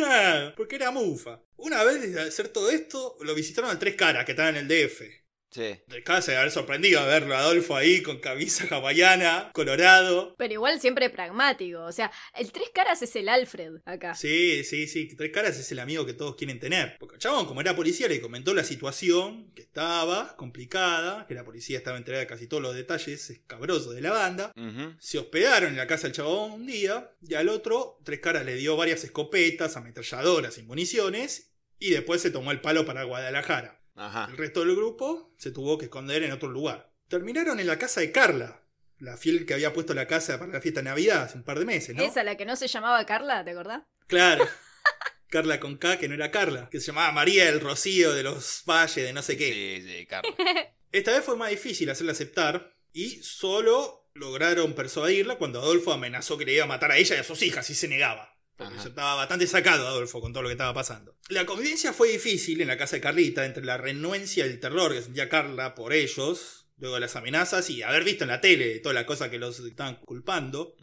[0.56, 1.40] Porque era mufa.
[1.56, 5.02] Una vez de hacer todo esto, lo visitaron Tres Caras, que estaban en el DF.
[5.50, 5.80] Sí.
[5.88, 10.34] Tres Caras se debe haber sorprendido a verlo a Adolfo ahí con camisa hawaiana, colorado.
[10.36, 11.80] Pero igual siempre pragmático.
[11.84, 14.14] O sea, el tres caras es el Alfred acá.
[14.14, 16.96] Sí, sí, sí, Tres Caras es el amigo que todos quieren tener.
[16.98, 21.44] Porque el chabón, como era policía, le comentó la situación, que estaba complicada, que la
[21.44, 24.52] policía estaba enterada de casi todos los detalles escabrosos de la banda.
[24.98, 28.54] Se hospedaron en la casa del chabón un día y al otro Tres Caras le
[28.54, 33.80] dio varias escopetas, ametralladoras y municiones y después se tomó el palo para Guadalajara.
[33.96, 34.28] Ajá.
[34.30, 36.92] El resto del grupo se tuvo que esconder en otro lugar.
[37.08, 38.62] Terminaron en la casa de Carla,
[38.98, 41.58] la fiel que había puesto la casa para la fiesta de Navidad hace un par
[41.58, 42.02] de meses, ¿no?
[42.02, 43.82] Esa, la que no se llamaba Carla, ¿te acordás?
[44.06, 44.46] Claro.
[45.28, 48.62] Carla con K, que no era Carla, que se llamaba María del Rocío de los
[48.66, 49.52] Valles, de no sé qué.
[49.52, 50.34] Sí, sí, Carlos.
[50.92, 56.46] Esta vez fue más difícil hacerla aceptar y solo lograron persuadirla cuando Adolfo amenazó que
[56.46, 58.35] le iba a matar a ella y a sus hijas y se negaba.
[58.56, 58.84] Porque Ajá.
[58.84, 61.14] ya estaba bastante sacado Adolfo con todo lo que estaba pasando.
[61.28, 64.92] La convivencia fue difícil en la casa de Carlita entre la renuencia y el terror
[64.94, 68.78] que sentía Carla por ellos, luego de las amenazas y haber visto en la tele
[68.80, 70.76] toda la cosa que los estaban culpando.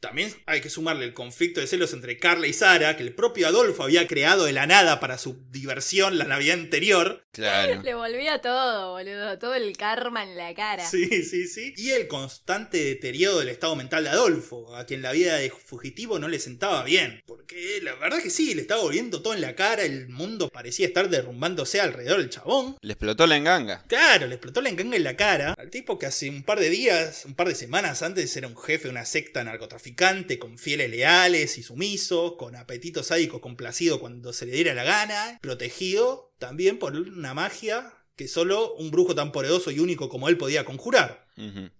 [0.00, 3.46] También hay que sumarle el conflicto de celos entre Carla y Sara, que el propio
[3.46, 7.24] Adolfo había creado de la nada para su diversión la Navidad anterior.
[7.32, 7.82] Claro.
[7.82, 9.38] Le volvía todo, boludo.
[9.38, 10.86] Todo el karma en la cara.
[10.88, 11.74] Sí, sí, sí.
[11.76, 16.18] Y el constante deterioro del estado mental de Adolfo, a quien la vida de fugitivo
[16.18, 17.22] no le sentaba bien.
[17.26, 20.86] Porque la verdad que sí, le estaba volviendo todo en la cara, el mundo parecía
[20.86, 22.76] estar derrumbándose alrededor del chabón.
[22.80, 23.84] Le explotó la enganga.
[23.88, 26.70] Claro, le explotó la enganga en la cara al tipo que hace un par de
[26.70, 30.90] días, un par de semanas antes era un jefe de una secta narcotraficante con fieles
[30.90, 36.78] leales y sumisos, con apetito sádico complacido cuando se le diera la gana, protegido también
[36.78, 41.23] por una magia que solo un brujo tan poderoso y único como él podía conjurar.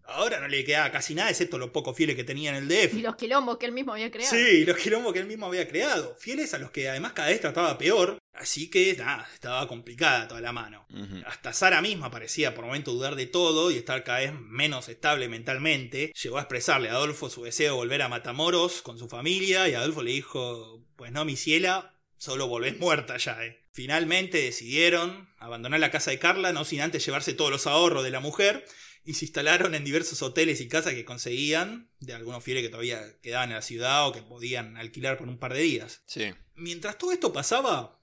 [0.05, 2.94] Ahora no le quedaba casi nada excepto los pocos fieles que tenía en el DF.
[2.94, 4.35] Y los quilombos que él mismo había creado.
[4.35, 6.16] Sí, los quilombos que él mismo había creado.
[6.18, 8.18] Fieles a los que además cada vez trataba peor.
[8.32, 10.86] Así que, nada, estaba complicada toda la mano.
[11.26, 15.28] Hasta Sara misma parecía por momento dudar de todo y estar cada vez menos estable
[15.28, 16.12] mentalmente.
[16.20, 19.74] Llegó a expresarle a Adolfo su deseo de volver a Matamoros con su familia y
[19.74, 23.60] Adolfo le dijo, pues no, mi ciela, solo volvés muerta ya, eh.
[23.70, 28.12] Finalmente decidieron abandonar la casa de Carla, no sin antes llevarse todos los ahorros de
[28.12, 28.64] la mujer,
[29.05, 33.02] y se instalaron en diversos hoteles y casas que conseguían, de algunos fieles que todavía
[33.22, 36.02] quedaban en la ciudad o que podían alquilar por un par de días.
[36.06, 36.32] Sí.
[36.55, 38.01] Mientras todo esto pasaba,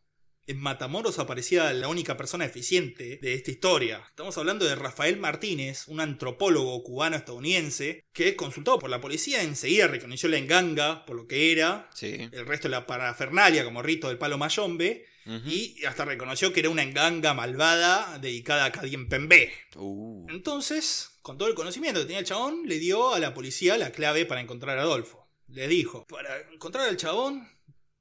[0.48, 4.04] en Matamoros aparecía la única persona eficiente de esta historia.
[4.10, 10.30] Estamos hablando de Rafael Martínez, un antropólogo cubano-estadounidense, que consultado por la policía enseguida reconoció
[10.30, 12.30] la enganga por lo que era, Sí.
[12.32, 16.70] el resto de la parafernalia como rito del palo mayombe, Y hasta reconoció que era
[16.70, 19.52] una enganga malvada dedicada a Kadien Pembe.
[19.76, 23.78] Uh, Entonces, con todo el conocimiento que tenía el chabón, le dio a la policía
[23.78, 25.28] la clave para encontrar a Adolfo.
[25.48, 27.48] Le dijo, para encontrar al chabón,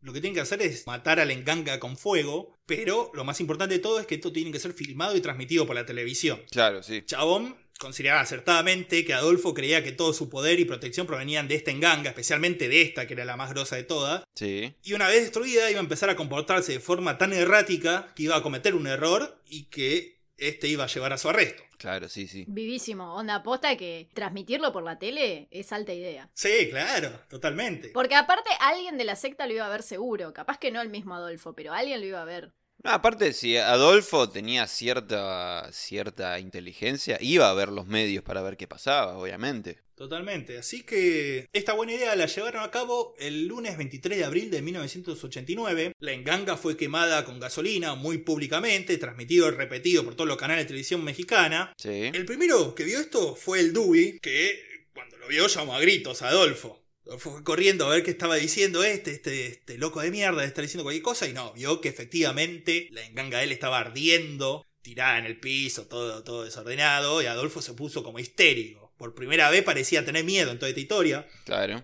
[0.00, 3.40] lo que tienen que hacer es matar a la enganga con fuego, pero lo más
[3.40, 6.40] importante de todo es que esto tiene que ser filmado y transmitido por la televisión.
[6.50, 7.02] claro, sí.
[7.04, 11.70] Chabón consideraba acertadamente que Adolfo creía que todo su poder y protección provenían de esta
[11.70, 14.74] enganga, especialmente de esta, que era la más grosa de todas, Sí.
[14.84, 18.36] y una vez destruida iba a empezar a comportarse de forma tan errática que iba
[18.36, 21.62] a cometer un error y que este iba a llevar a su arresto.
[21.78, 22.44] Claro, sí, sí.
[22.46, 23.14] Vivísimo.
[23.14, 26.28] Onda aposta que transmitirlo por la tele es alta idea.
[26.34, 27.88] Sí, claro, totalmente.
[27.94, 30.34] Porque aparte alguien de la secta lo iba a ver seguro.
[30.34, 32.52] Capaz que no el mismo Adolfo, pero alguien lo iba a ver.
[32.82, 38.56] No, aparte, si Adolfo tenía cierta, cierta inteligencia, iba a ver los medios para ver
[38.56, 39.78] qué pasaba, obviamente.
[39.94, 40.56] Totalmente.
[40.56, 44.62] Así que esta buena idea la llevaron a cabo el lunes 23 de abril de
[44.62, 45.92] 1989.
[45.98, 50.64] La enganga fue quemada con gasolina muy públicamente, transmitido y repetido por todos los canales
[50.64, 51.74] de televisión mexicana.
[51.76, 52.10] Sí.
[52.14, 56.22] El primero que vio esto fue el Dewey, que cuando lo vio llamó a gritos
[56.22, 56.79] a Adolfo.
[57.18, 60.84] Fue corriendo a ver qué estaba diciendo este, este, este loco de mierda, está diciendo
[60.84, 65.26] cualquier cosa, y no, vio que efectivamente la enganga de él estaba ardiendo, tirada en
[65.26, 68.79] el piso, todo, todo desordenado, y Adolfo se puso como histérico.
[69.00, 71.82] Por primera vez parecía tener miedo en toda esta historia, Claro.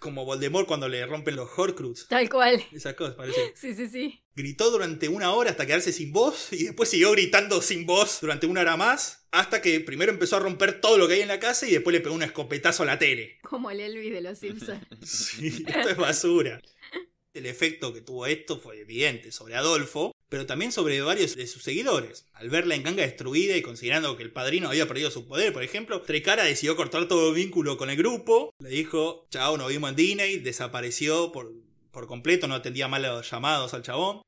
[0.00, 2.08] como Voldemort cuando le rompen los Horcruxes.
[2.08, 2.62] Tal cual.
[2.72, 3.40] Esas cosas, parece.
[3.56, 4.20] Sí, sí, sí.
[4.36, 8.46] Gritó durante una hora hasta quedarse sin voz y después siguió gritando sin voz durante
[8.46, 11.40] una hora más hasta que primero empezó a romper todo lo que hay en la
[11.40, 13.38] casa y después le pegó un escopetazo a la tele.
[13.42, 14.86] Como el Elvis de los Simpsons.
[15.06, 16.60] Sí, esto es basura.
[17.32, 21.62] El efecto que tuvo esto fue evidente sobre Adolfo, pero también sobre varios de sus
[21.62, 22.26] seguidores.
[22.34, 25.62] Al ver la enganga destruida y considerando que el padrino había perdido su poder, por
[25.62, 28.50] ejemplo, Trecara decidió cortar todo vínculo con el grupo.
[28.58, 31.50] Le dijo, chao, nos vimos en Disney, desapareció por,
[31.90, 34.22] por completo, no atendía mal los llamados al chabón.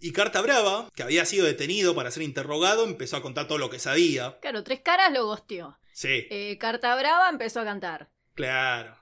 [0.00, 3.68] Y Carta Brava, que había sido detenido para ser interrogado, empezó a contar todo lo
[3.68, 4.38] que sabía.
[4.40, 5.76] Claro, Tres Caras lo gosteó.
[5.92, 8.10] Sí, Eh, Carta Brava empezó a cantar.
[8.34, 8.96] claro.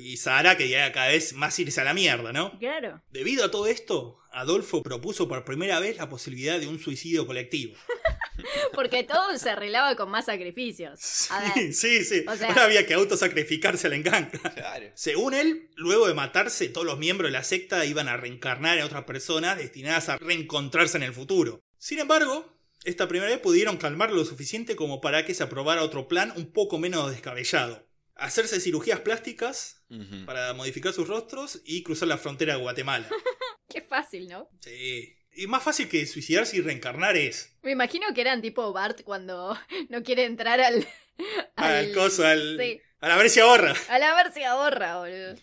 [0.00, 2.58] Y Sara quería cada vez más irse a la mierda, ¿no?
[2.58, 3.02] Claro.
[3.10, 7.74] Debido a todo esto, Adolfo propuso por primera vez la posibilidad de un suicidio colectivo.
[8.74, 11.00] Porque todo se arreglaba con más sacrificios.
[11.00, 12.24] Sí, sí, sí.
[12.26, 14.30] o sea- Ahora había que autosacrificarse a la enganga.
[14.54, 14.86] Claro.
[14.94, 18.84] Según él, luego de matarse, todos los miembros de la secta iban a reencarnar en
[18.84, 21.60] otras personas destinadas a reencontrarse en el futuro.
[21.78, 22.52] Sin embargo,
[22.84, 26.52] esta primera vez pudieron calmarlo lo suficiente como para que se aprobara otro plan un
[26.52, 27.87] poco menos descabellado.
[28.18, 29.84] Hacerse cirugías plásticas
[30.26, 33.08] para modificar sus rostros y cruzar la frontera de Guatemala.
[33.68, 34.48] qué fácil, ¿no?
[34.60, 35.16] Sí.
[35.32, 37.56] Y más fácil que suicidarse y reencarnar es.
[37.62, 39.56] Me imagino que eran tipo Bart cuando
[39.88, 40.86] no quiere entrar al.
[41.56, 42.58] Al coso, al.
[42.58, 42.80] Sí.
[43.00, 43.74] A la ver si ahorra.
[43.88, 45.36] A la ver si ahorra, boludo.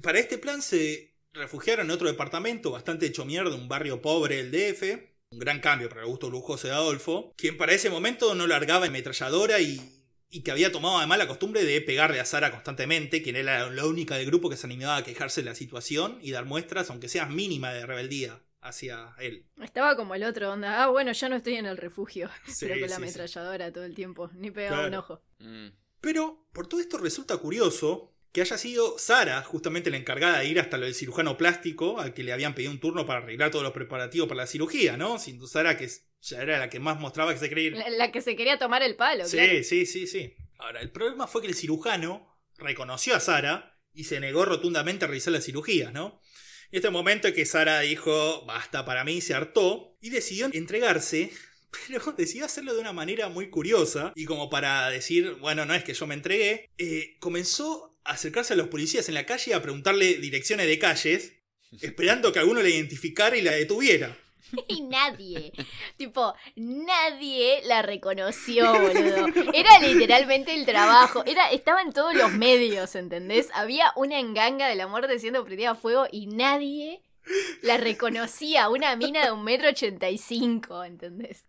[0.00, 4.52] Para este plan se refugiaron en otro departamento bastante hecho mierda, un barrio pobre del
[4.52, 4.82] DF.
[5.30, 8.86] Un gran cambio para el gusto lujoso de Adolfo, quien para ese momento no largaba
[8.86, 9.97] ametralladora y,
[10.30, 13.86] y que había tomado además la costumbre de pegarle a Sara constantemente, quien era la
[13.86, 17.08] única del grupo que se animaba a quejarse de la situación y dar muestras, aunque
[17.08, 19.46] sea mínima, de rebeldía hacia él.
[19.62, 20.82] Estaba como el otro, onda.
[20.82, 22.28] Ah, bueno, ya no estoy en el refugio.
[22.46, 23.02] Sí, pero con la sí.
[23.02, 24.30] ametralladora todo el tiempo.
[24.34, 25.22] Ni pegaba un ojo.
[25.38, 25.68] Mm.
[26.00, 30.60] Pero por todo esto resulta curioso que haya sido Sara justamente la encargada de ir
[30.60, 33.62] hasta lo del cirujano plástico, al que le habían pedido un turno para arreglar todos
[33.64, 35.18] los preparativos para la cirugía, ¿no?
[35.18, 35.88] Sin duda Sara que
[36.20, 37.70] ya era la que más mostraba que se creía.
[37.70, 39.64] La, la que se quería tomar el palo, Sí, claro.
[39.64, 40.34] sí, sí, sí.
[40.58, 45.08] Ahora, el problema fue que el cirujano reconoció a Sara y se negó rotundamente a
[45.08, 46.20] realizar la cirugía, ¿no?
[46.70, 51.32] En este momento es que Sara dijo, basta para mí, se hartó, y decidió entregarse,
[51.88, 55.82] pero decidió hacerlo de una manera muy curiosa, y como para decir, bueno, no es
[55.84, 59.62] que yo me entregué, eh, comenzó acercarse a los policías en la calle y a
[59.62, 61.32] preguntarle direcciones de calles,
[61.80, 64.16] esperando que alguno la identificara y la detuviera.
[64.68, 65.52] Y nadie,
[65.98, 69.26] tipo, nadie la reconoció, boludo.
[69.52, 71.22] Era literalmente el trabajo.
[71.26, 73.48] Era, estaba en todos los medios, ¿entendés?
[73.52, 77.02] Había una enganga de la muerte siendo prendida a fuego y nadie
[77.62, 78.68] la reconocía.
[78.68, 81.44] Una mina de un metro ochenta y cinco, ¿entendés?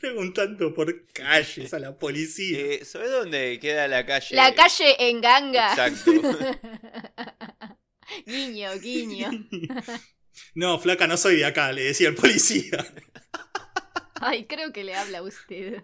[0.00, 2.58] Preguntando por calles a la policía.
[2.58, 4.34] Eh, ¿Sabes dónde queda la calle?
[4.34, 5.70] La calle en ganga.
[5.70, 6.12] Exacto.
[8.26, 9.30] guiño, guiño.
[10.54, 12.84] No, flaca, no soy de acá, le decía el policía.
[14.14, 15.82] Ay, creo que le habla a usted.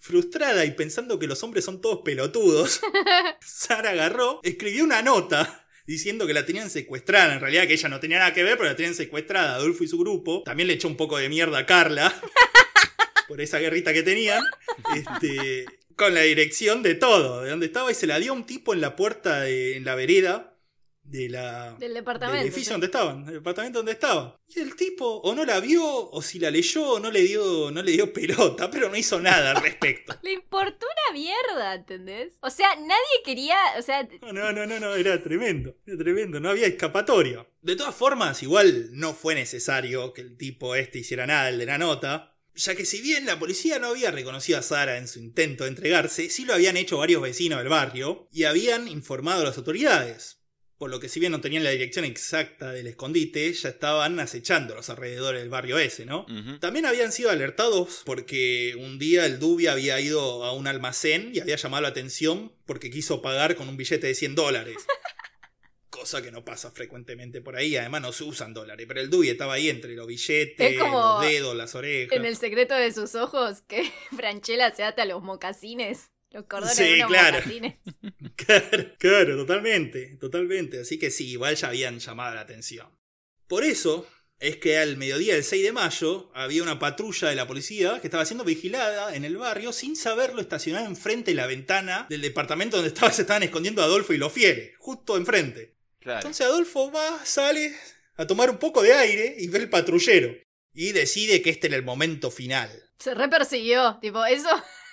[0.00, 2.80] Frustrada y pensando que los hombres son todos pelotudos,
[3.40, 7.34] Sara agarró, escribió una nota diciendo que la tenían secuestrada.
[7.34, 9.54] En realidad que ella no tenía nada que ver, pero la tenían secuestrada.
[9.56, 10.42] Adolfo y su grupo.
[10.44, 12.14] También le echó un poco de mierda a Carla
[13.28, 14.42] por esa guerrita que tenían.
[14.96, 15.64] Este,
[15.96, 18.72] con la dirección de todo, de dónde estaba, y se la dio a un tipo
[18.74, 20.54] en la puerta, de- en la vereda,
[21.10, 22.36] de la, Del departamento.
[22.36, 22.72] del edificio sí.
[22.72, 24.34] donde estaban, del departamento donde estaban.
[24.48, 27.70] Y el tipo o no la vio, o si la leyó, o no le dio,
[27.70, 30.14] no le dio pelota, pero no hizo nada al respecto.
[30.22, 32.34] Le importó una mierda, ¿entendés?
[32.40, 33.56] O sea, nadie quería.
[33.78, 37.46] O sea, No, no, no, no, no, era tremendo, era tremendo, no había escapatoria.
[37.62, 41.66] De todas formas, igual no fue necesario que el tipo este hiciera nada, el de
[41.66, 45.20] la nota, ya que si bien la policía no había reconocido a Sara en su
[45.20, 49.44] intento de entregarse, sí lo habían hecho varios vecinos del barrio y habían informado a
[49.44, 50.37] las autoridades.
[50.78, 54.76] Por lo que si bien no tenían la dirección exacta del escondite, ya estaban acechando
[54.76, 56.24] los alrededores del barrio ese, ¿no?
[56.60, 61.40] También habían sido alertados porque un día el Dubi había ido a un almacén y
[61.40, 64.76] había llamado la atención porque quiso pagar con un billete de 100 dólares.
[65.90, 69.30] Cosa que no pasa frecuentemente por ahí, además no se usan dólares, pero el Dubi
[69.30, 72.16] estaba ahí entre los billetes, los dedos, las orejas.
[72.16, 76.10] en el secreto de sus ojos, que Franchella se ata a los mocasines.
[76.30, 77.38] Los cordones Sí, de unos claro.
[78.36, 80.80] Claro, claro, totalmente, totalmente.
[80.80, 82.88] Así que sí, igual ya habían llamado la atención.
[83.46, 84.06] Por eso
[84.38, 88.06] es que al mediodía del 6 de mayo había una patrulla de la policía que
[88.06, 92.76] estaba siendo vigilada en el barrio sin saberlo estacionada enfrente de la ventana del departamento
[92.76, 95.74] donde estaba, se estaban escondiendo Adolfo y los fieles, justo enfrente.
[95.98, 96.20] Claro.
[96.20, 97.74] Entonces Adolfo va, sale
[98.16, 100.34] a tomar un poco de aire y ve el patrullero.
[100.72, 102.70] Y decide que este era el momento final.
[102.98, 103.98] Se repersiguió.
[104.00, 104.48] Tipo, eso.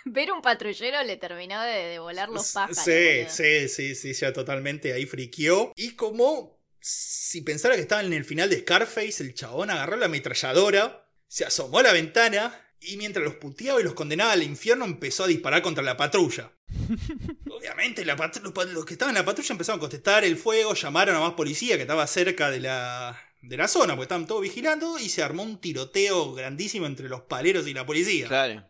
[0.11, 2.77] Ver un patrullero le terminó de, de volar los pájaros.
[2.83, 5.71] Sí, sí, sí, sí, ya totalmente ahí friqueó.
[5.75, 10.05] Y como si pensara que estaba en el final de Scarface, el chabón agarró la
[10.05, 14.85] ametralladora, se asomó a la ventana y mientras los puteaba y los condenaba al infierno
[14.85, 16.51] empezó a disparar contra la patrulla.
[17.49, 21.15] Obviamente la patru- los que estaban en la patrulla empezaron a contestar el fuego, llamaron
[21.15, 24.99] a más policía que estaba cerca de la, de la zona, porque estaban todos vigilando
[24.99, 28.27] y se armó un tiroteo grandísimo entre los paleros y la policía.
[28.27, 28.69] Claro.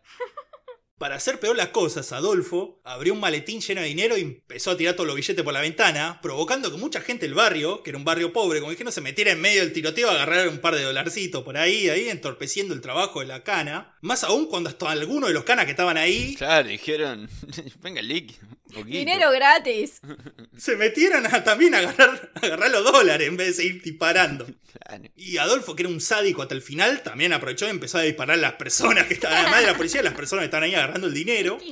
[0.98, 4.78] Para hacer peor las cosas, Adolfo abrió un maletín lleno de dinero y empezó a
[4.78, 7.98] tirar todos los billetes por la ventana, provocando que mucha gente del barrio, que era
[7.98, 10.58] un barrio pobre, como dije, no se metiera en medio del tiroteo a agarrar un
[10.58, 13.94] par de dolarcitos por ahí, ahí entorpeciendo el trabajo de la cana.
[14.00, 17.28] Más aún cuando hasta algunos de los canas que estaban ahí Claro, dijeron.
[17.82, 18.46] Venga, líquido.
[18.76, 18.98] Poquito.
[18.98, 20.00] Dinero gratis.
[20.56, 24.46] se metieron a también a agarrar, a agarrar los dólares en vez de seguir disparando.
[24.46, 25.04] Claro.
[25.16, 28.38] Y Adolfo, que era un sádico hasta el final, también aprovechó y empezó a disparar
[28.38, 31.06] a las personas que estaban, además de la policía, las personas que estaban ahí agarrando
[31.06, 31.58] el dinero.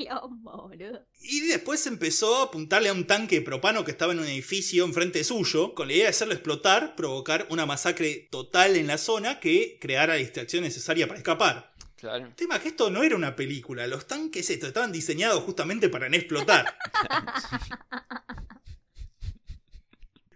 [1.26, 4.84] Y después empezó a apuntarle a un tanque de propano que estaba en un edificio
[4.84, 9.40] enfrente suyo, con la idea de hacerlo explotar, provocar una masacre total en la zona
[9.40, 11.72] que creara la distracción necesaria para escapar.
[11.96, 12.26] Claro.
[12.26, 15.88] El tema es que esto no era una película, los tanques estos estaban diseñados justamente
[15.88, 16.76] para no explotar.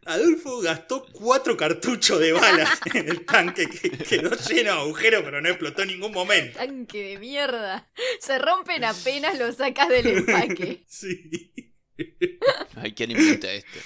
[0.09, 5.43] Adolfo gastó cuatro cartuchos de balas en el tanque que quedó lleno de agujeros, pero
[5.43, 6.59] no explotó en ningún momento.
[6.59, 7.87] Tanque de mierda.
[8.19, 10.83] Se rompen apenas lo sacas del empaque.
[10.89, 11.75] Sí.
[12.81, 13.79] Ay, ¿quién inventa esto?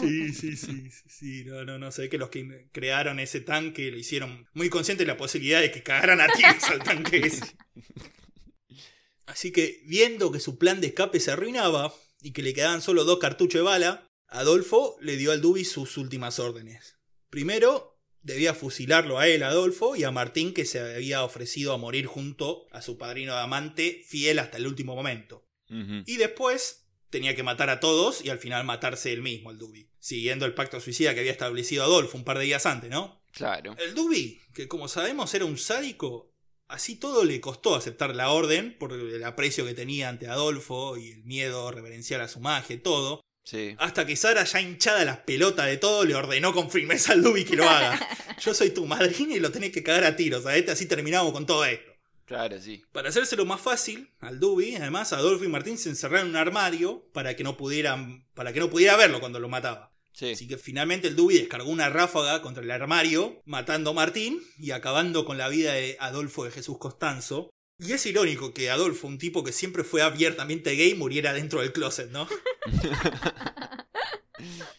[0.00, 3.90] Sí, sí, sí, sí, sí, no, no, no, sé que los que crearon ese tanque
[3.90, 7.44] lo hicieron muy conscientes de la posibilidad de que cagaran a tiros al tanque ese.
[9.26, 11.92] Así que, viendo que su plan de escape se arruinaba
[12.22, 15.96] y que le quedaban solo dos cartuchos de bala, Adolfo le dio al Dubi sus
[15.96, 16.98] últimas órdenes.
[17.28, 22.06] Primero, debía fusilarlo a él, Adolfo, y a Martín, que se había ofrecido a morir
[22.06, 25.44] junto a su padrino de amante, fiel hasta el último momento.
[25.68, 29.88] Y después tenía que matar a todos y al final matarse él mismo, el Dubi.
[29.98, 33.22] Siguiendo el pacto suicida que había establecido Adolfo un par de días antes, ¿no?
[33.32, 33.76] Claro.
[33.78, 36.32] El Dubi, que como sabemos era un sádico,
[36.68, 41.12] así todo le costó aceptar la orden por el aprecio que tenía ante Adolfo y
[41.12, 43.20] el miedo reverencial a su magia y todo.
[43.44, 43.76] Sí.
[43.78, 47.44] Hasta que Sara, ya hinchada las pelotas de todo, le ordenó con firmeza al Dubi
[47.44, 48.00] que lo haga.
[48.40, 50.68] Yo soy tu madrina y lo tenés que cagar a tiros, ¿sabes?
[50.68, 51.95] Así terminamos con todo esto.
[52.26, 52.84] Claro, sí.
[52.92, 57.08] Para hacérselo más fácil al Dubi, además Adolfo y Martín se encerraron en un armario
[57.12, 59.92] para que no pudieran, para que no pudiera verlo cuando lo mataba.
[60.12, 60.32] Sí.
[60.32, 64.72] Así que finalmente el Dubi descargó una ráfaga contra el armario, matando a Martín y
[64.72, 67.50] acabando con la vida de Adolfo de Jesús Costanzo.
[67.78, 71.72] Y es irónico que Adolfo, un tipo que siempre fue abiertamente gay, muriera dentro del
[71.72, 72.26] closet, ¿no?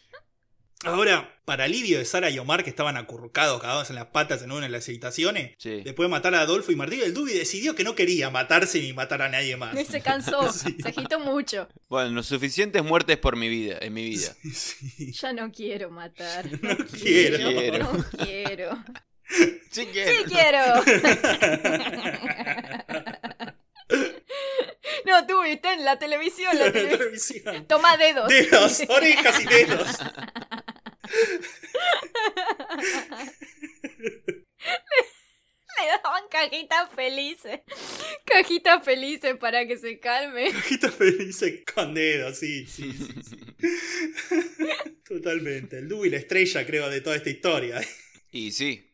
[0.86, 4.52] Ahora, para alivio de Sara y Omar, que estaban acurrucados, cagados en las patas en
[4.52, 5.82] una de las habitaciones, Sí.
[5.84, 8.94] después de matar a Adolfo y Martín, el Dubi decidió que no quería matarse ni
[8.94, 9.76] matar a nadie más.
[9.88, 10.52] Se cansó.
[10.54, 10.78] Sí.
[10.82, 11.68] Se agitó mucho.
[11.90, 14.36] Bueno, lo suficientes muertes por mi vida, en mi vida.
[14.54, 15.12] Sí.
[15.14, 16.46] Ya no quiero matar.
[16.62, 17.40] No quiero.
[17.94, 18.84] No quiero.
[19.30, 20.24] Sí, Sí quiero.
[20.26, 20.64] quiero.
[25.06, 26.58] No, tú viste en la televisión.
[26.58, 27.44] La televisión.
[27.44, 27.66] Televisión.
[27.68, 28.28] Toma dedos.
[28.30, 29.88] Dedos, orejas y dedos.
[35.78, 37.62] Le daban cajitas felices.
[38.26, 40.52] Cajitas felices para que se calme.
[40.52, 41.44] Cajita feliz
[41.74, 43.14] con dedos, sí, sí, sí.
[43.24, 43.38] sí.
[45.08, 45.78] Totalmente.
[45.78, 47.82] El Dewey la estrella, creo, de toda esta historia.
[48.32, 48.94] Y sí.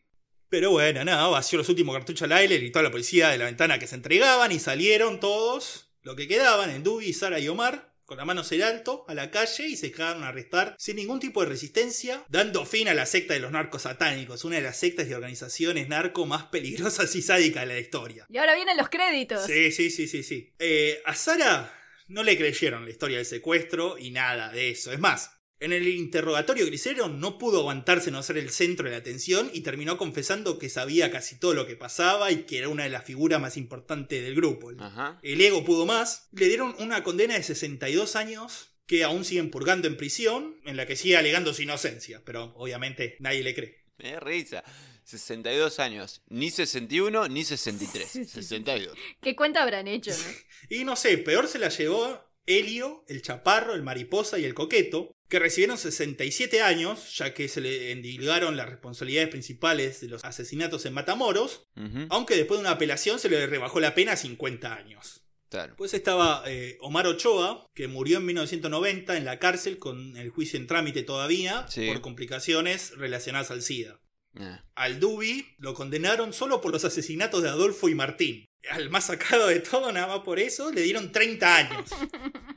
[0.50, 3.46] Pero bueno, nada, vació los últimos cartuchos al aire, gritó a la policía de la
[3.46, 7.93] ventana que se entregaban y salieron todos, lo que quedaban, el Dewey, Sara y Omar,
[8.06, 11.42] con las manos en alto, a la calle y se dejaron arrestar sin ningún tipo
[11.42, 15.08] de resistencia, dando fin a la secta de los narcos satánicos, una de las sectas
[15.08, 18.26] y organizaciones narco más peligrosas y sádicas de la historia.
[18.30, 19.46] Y ahora vienen los créditos.
[19.46, 20.54] Sí, sí, sí, sí, sí.
[20.60, 21.74] Eh, a Sara
[22.08, 24.92] no le creyeron la historia del secuestro y nada de eso.
[24.92, 25.33] Es más,
[25.64, 28.98] en el interrogatorio que le hicieron no pudo aguantarse no ser el centro de la
[28.98, 32.84] atención y terminó confesando que sabía casi todo lo que pasaba y que era una
[32.84, 34.72] de las figuras más importantes del grupo.
[34.72, 35.20] El, Ajá.
[35.24, 36.28] el ego pudo más.
[36.34, 40.86] Le dieron una condena de 62 años que aún siguen purgando en prisión, en la
[40.86, 43.86] que sigue alegando su inocencia, pero obviamente nadie le cree.
[43.98, 44.64] Me da risa.
[45.06, 46.22] 62 años.
[46.28, 48.06] Ni 61 ni 63.
[48.06, 48.32] Sí, sí, sí.
[48.44, 48.98] 62.
[49.22, 50.24] ¿Qué cuenta habrán hecho, no?
[50.70, 55.16] Y no sé, peor se la llevó Helio, el Chaparro, el Mariposa y el Coqueto,
[55.34, 60.86] que recibieron 67 años, ya que se le endilgaron las responsabilidades principales de los asesinatos
[60.86, 61.66] en Matamoros,
[62.10, 65.24] aunque después de una apelación se le rebajó la pena a 50 años.
[65.50, 65.74] Claro.
[65.76, 70.60] Pues estaba eh, Omar Ochoa, que murió en 1990 en la cárcel con el juicio
[70.60, 71.88] en trámite todavía Sí.
[71.88, 74.00] por complicaciones relacionadas al SIDA.
[74.36, 78.46] Ah, Al Dubi lo condenaron solo por los asesinatos de Adolfo y Martín.
[78.70, 81.90] Al más sacado de todo, nada más por eso, le dieron 30 años.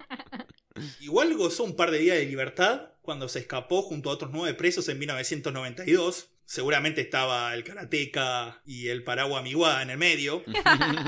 [1.00, 4.54] Igual gozó un par de días de libertad cuando se escapó junto a otros nueve
[4.54, 6.28] presos en 1992.
[6.44, 9.44] Seguramente estaba el karateca y el paraguas
[9.82, 10.44] en el medio,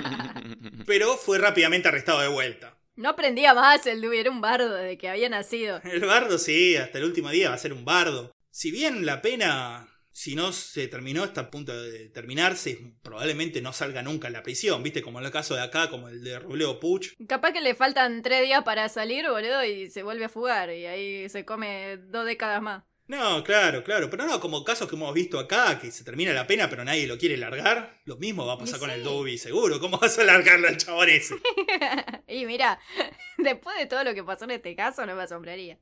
[0.86, 2.76] pero fue rápidamente arrestado de vuelta.
[2.96, 5.80] No aprendía más el Dewey, era un bardo desde que había nacido.
[5.84, 8.32] El bardo sí, hasta el último día va a ser un bardo.
[8.50, 9.87] Si bien la pena,
[10.18, 14.42] si no se terminó, está a punto de terminarse, probablemente no salga nunca en la
[14.42, 17.14] prisión, viste, como en el caso de acá, como el de Robledo Puch.
[17.28, 20.70] Capaz que le faltan tres días para salir, boludo, y se vuelve a fugar.
[20.70, 22.82] Y ahí se come dos décadas más.
[23.08, 26.46] No, claro, claro, pero no, como casos que hemos visto acá, que se termina la
[26.46, 28.96] pena pero nadie lo quiere largar, lo mismo va a pasar Y con sí.
[28.96, 31.36] el Dobby, seguro, ¿cómo vas a largarlo al chabón ese?
[32.28, 32.78] y mira,
[33.38, 35.78] después de todo lo que pasó en este caso, no me asombraría.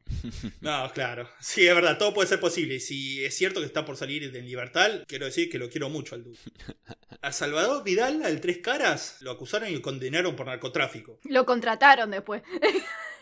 [0.60, 3.84] No, claro, sí, es verdad, todo puede ser posible, y si es cierto que está
[3.84, 6.38] por salir en libertad, quiero decir que lo quiero mucho al Dobby.
[7.22, 11.18] A Salvador Vidal, al Tres Caras, lo acusaron y lo condenaron por narcotráfico.
[11.24, 12.42] Lo contrataron después.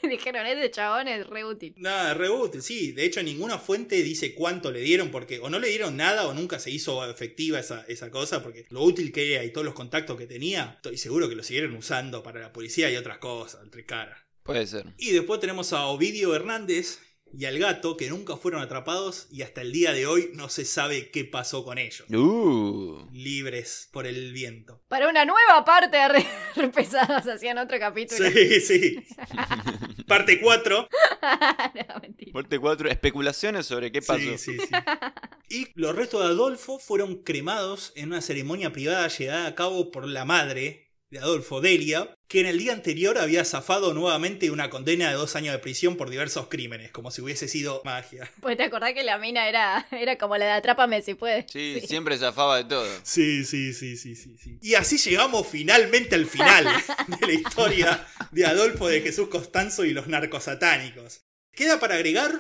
[0.11, 1.75] Dijeron, este chabón es re útil.
[1.77, 2.93] Nada, re útil, sí.
[2.93, 6.35] De hecho, ninguna fuente dice cuánto le dieron, porque o no le dieron nada o
[6.35, 9.75] nunca se hizo efectiva esa, esa cosa, porque lo útil que era y todos los
[9.75, 13.63] contactos que tenía, estoy seguro que lo siguieron usando para la policía y otras cosas,
[13.63, 14.19] entre caras.
[14.43, 14.87] Puede ser.
[14.99, 16.99] Y después tenemos a Ovidio Hernández
[17.37, 20.65] y al gato, que nunca fueron atrapados y hasta el día de hoy no se
[20.65, 22.09] sabe qué pasó con ellos.
[22.11, 23.09] Uh.
[23.13, 24.83] Libres por el viento.
[24.89, 28.29] Para una nueva parte de Re, Re Pesados hacían otro capítulo.
[28.31, 28.97] Sí, sí.
[30.07, 30.89] Parte 4.
[31.89, 32.31] no, mentira.
[32.33, 32.91] Muerte 4.
[32.91, 34.21] Especulaciones sobre qué pasó.
[34.21, 34.69] Sí, sí, sí.
[35.49, 40.07] Y los restos de Adolfo fueron cremados en una ceremonia privada llevada a cabo por
[40.07, 44.71] la madre de Adolfo, Delia, que en el día anterior había zafado nuevamente de una
[44.71, 48.31] condena de dos años de prisión por diversos crímenes, como si hubiese sido magia.
[48.41, 51.45] Pues te acordás que la mina era, era como la de Atrápame si puedes.
[51.51, 52.89] Sí, siempre zafaba de todo.
[53.03, 54.59] Sí, sí, sí, sí, sí, sí.
[54.61, 56.65] Y así llegamos finalmente al final
[57.07, 61.25] de la historia de Adolfo de Jesús Costanzo y los narcos satánicos.
[61.53, 62.33] Queda para agregar,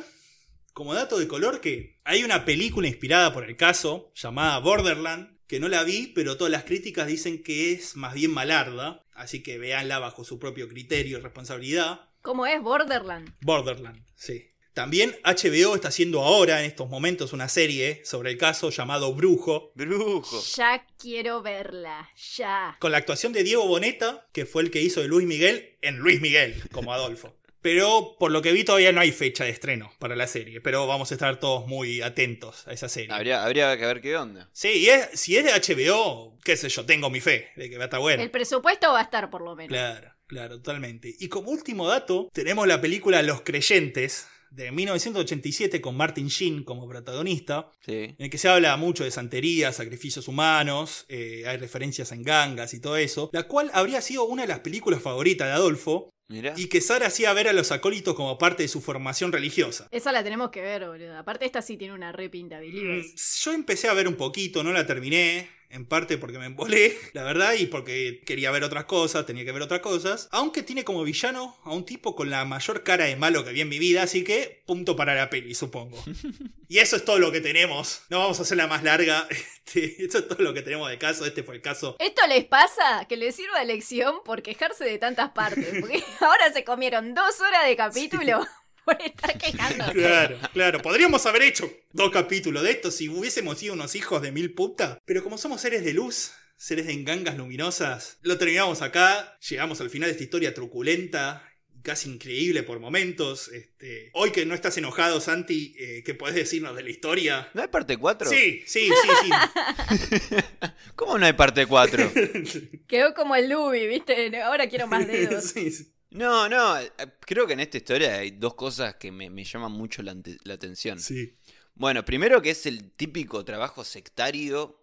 [0.72, 5.60] como dato de color, que hay una película inspirada por el caso llamada Borderland, que
[5.60, 9.58] no la vi, pero todas las críticas dicen que es más bien malarda, así que
[9.58, 12.08] véanla bajo su propio criterio y responsabilidad.
[12.22, 13.34] ¿Cómo es Borderland?
[13.40, 14.50] Borderland, sí.
[14.72, 19.70] También HBO está haciendo ahora, en estos momentos, una serie sobre el caso llamado Brujo,
[19.76, 20.42] Brujo.
[20.56, 22.76] Ya quiero verla, ya.
[22.80, 25.98] con la actuación de Diego Boneta, que fue el que hizo de Luis Miguel en
[25.98, 27.36] Luis Miguel, como Adolfo.
[27.64, 30.86] Pero por lo que vi todavía no hay fecha de estreno para la serie, pero
[30.86, 33.10] vamos a estar todos muy atentos a esa serie.
[33.10, 34.50] Habría, habría que ver qué onda.
[34.52, 37.78] Sí, y es- si es de HBO, qué sé yo, tengo mi fe de que
[37.78, 38.22] va a estar bueno.
[38.22, 39.70] El presupuesto va a estar por lo menos.
[39.70, 41.16] Claro, claro, totalmente.
[41.18, 46.88] Y como último dato, tenemos la película Los Creyentes, de 1987 con Martin Sheen como
[46.88, 47.92] protagonista, Sí.
[47.92, 52.72] en el que se habla mucho de santería, sacrificios humanos, eh, hay referencias en gangas
[52.74, 56.54] y todo eso, la cual habría sido una de las películas favoritas de Adolfo Mirá.
[56.56, 59.88] y que Sara hacía ver a los acólitos como parte de su formación religiosa.
[59.90, 61.18] Esa la tenemos que ver, boludo.
[61.18, 63.02] Aparte esta sí tiene una re pinta, Mm.
[63.42, 67.24] Yo empecé a ver un poquito, no la terminé, en parte porque me embolé, la
[67.24, 71.02] verdad, y porque quería ver otras cosas, tenía que ver otras cosas, aunque tiene como
[71.02, 74.04] villano a un tipo con la mayor cara de malo que vi en mi vida,
[74.04, 76.02] así que punto para la peli, supongo.
[76.68, 79.26] y eso es todo lo que tenemos, no vamos a hacerla más larga,
[79.66, 81.96] este, eso es todo lo que tenemos de caso, este fue el caso.
[81.98, 85.80] Esto les pasa que les sirva de lección por quejarse de tantas partes.
[85.80, 88.46] Porque ahora se comieron dos horas de capítulo
[88.86, 89.92] por estar quejándose.
[89.92, 90.82] Claro, claro.
[90.82, 94.98] Podríamos haber hecho dos capítulos de esto si hubiésemos sido unos hijos de mil puta.
[95.04, 99.38] Pero como somos seres de luz, seres de engangas luminosas, lo terminamos acá.
[99.48, 101.42] Llegamos al final de esta historia truculenta.
[101.76, 103.48] y Casi increíble por momentos.
[103.48, 107.48] Este, hoy que no estás enojado, Santi, eh, ¿qué podés decirnos de la historia?
[107.54, 108.28] ¿No hay parte 4?
[108.30, 108.88] Sí, sí,
[109.22, 109.30] sí,
[110.96, 112.12] ¿Cómo no hay parte 4?
[112.46, 112.70] sí.
[112.88, 114.40] Quedó como el Luby, ¿viste?
[114.42, 115.44] Ahora quiero más dedos.
[115.44, 115.93] Sí, sí.
[116.14, 119.72] No, no, eh, creo que en esta historia hay dos cosas que me, me llaman
[119.72, 121.00] mucho la, la atención.
[121.00, 121.34] Sí.
[121.74, 124.80] Bueno, primero que es el típico trabajo sectario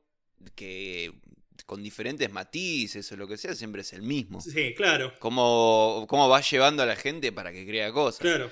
[0.55, 1.13] que
[1.65, 4.41] con diferentes matices o lo que sea siempre es el mismo.
[4.41, 5.13] Sí, claro.
[5.19, 8.19] Cómo, cómo va llevando a la gente para que crea cosas.
[8.19, 8.51] Claro.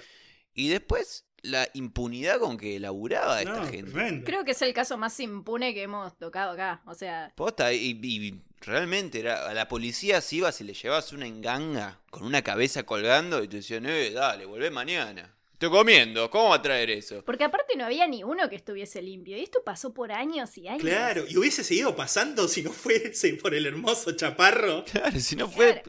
[0.54, 3.92] Y después la impunidad con que elaboraba esta No, gente.
[3.92, 4.26] tremendo.
[4.26, 6.82] Creo que es el caso más impune que hemos tocado acá.
[6.86, 11.14] O sea, Posta, y, y realmente era, a la policía si ibas y le llevabas
[11.14, 15.34] una enganga con una cabeza colgando y te decían, eh, dale, volvé mañana.
[15.54, 17.22] Estoy comiendo, ¿cómo va a traer eso?
[17.26, 19.36] porque aparte no había ni uno que estuviese limpio.
[19.36, 20.82] Y esto pasó por años y años.
[20.82, 24.86] Claro, y hubiese seguido pasando si no fuese por el hermoso chaparro.
[24.86, 25.84] Claro, si no fue.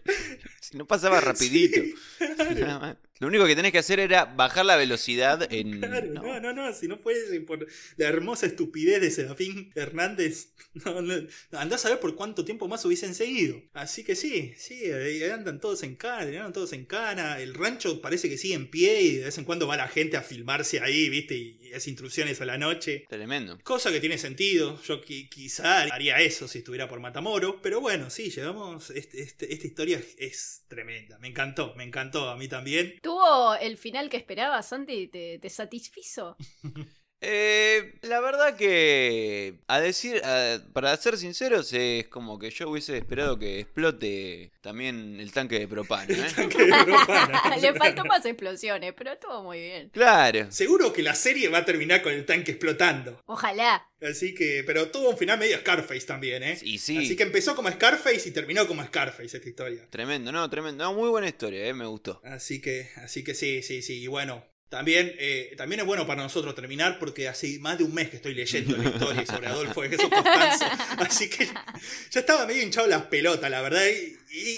[0.60, 1.80] Si no pasaba rapidito.
[2.58, 2.96] Nada más.
[3.20, 5.78] Lo único que tenés que hacer era bajar la velocidad en.
[5.80, 6.22] Claro, no.
[6.22, 7.66] no, no, no, si no fuese por
[7.96, 11.14] la hermosa estupidez de Serafín Hernández, no, no,
[11.52, 13.62] andás a ver por cuánto tiempo más hubiesen seguido.
[13.72, 18.00] Así que sí, sí, ahí andan todos en cana, andan todos en cana, el rancho
[18.00, 20.80] parece que sigue en pie y de vez en cuando va la gente a filmarse
[20.80, 23.04] ahí, viste, y, hace intrusiones a la noche.
[23.08, 23.58] Tremendo.
[23.62, 28.10] Cosa que tiene sentido, yo qui- quizá haría eso si estuviera por Matamoros, pero bueno,
[28.10, 32.48] sí, llegamos, este- este- esta historia es, es tremenda, me encantó, me encantó a mí
[32.48, 32.98] también.
[33.10, 35.08] ¿Tuvo el final que esperabas, Santi?
[35.08, 36.36] ¿Te, te satisfizo?
[37.22, 39.54] Eh, la verdad que.
[39.68, 40.22] A decir.
[40.24, 45.58] a- para ser sinceros, es como que yo hubiese esperado que explote también el tanque
[45.58, 46.48] de propano, ¿eh?
[46.48, 47.56] Que propana.
[47.60, 49.90] Le faltó más explosiones, pero estuvo muy bien.
[49.90, 50.50] Claro.
[50.50, 53.20] Seguro que la serie va a terminar con el tanque explotando.
[53.26, 53.86] Ojalá.
[54.00, 56.58] Así que, pero tuvo un final medio Scarface también, ¿eh?
[56.62, 56.96] Y sí.
[56.96, 59.86] Así que empezó como Scarface y terminó como Scarface esta historia.
[59.90, 60.84] Tremendo, no, tremendo.
[60.84, 61.74] No, muy buena historia, ¿eh?
[61.74, 62.20] Me gustó.
[62.24, 64.00] Así que, así que sí, sí, sí.
[64.02, 67.92] Y bueno, también, eh, también es bueno para nosotros terminar porque hace más de un
[67.92, 70.64] mes que estoy leyendo la historia sobre Adolfo de Jesús Constanzo.
[70.98, 71.48] Así que
[72.10, 73.84] ya estaba medio hinchado las pelotas, la verdad.
[73.84, 74.54] Y, y-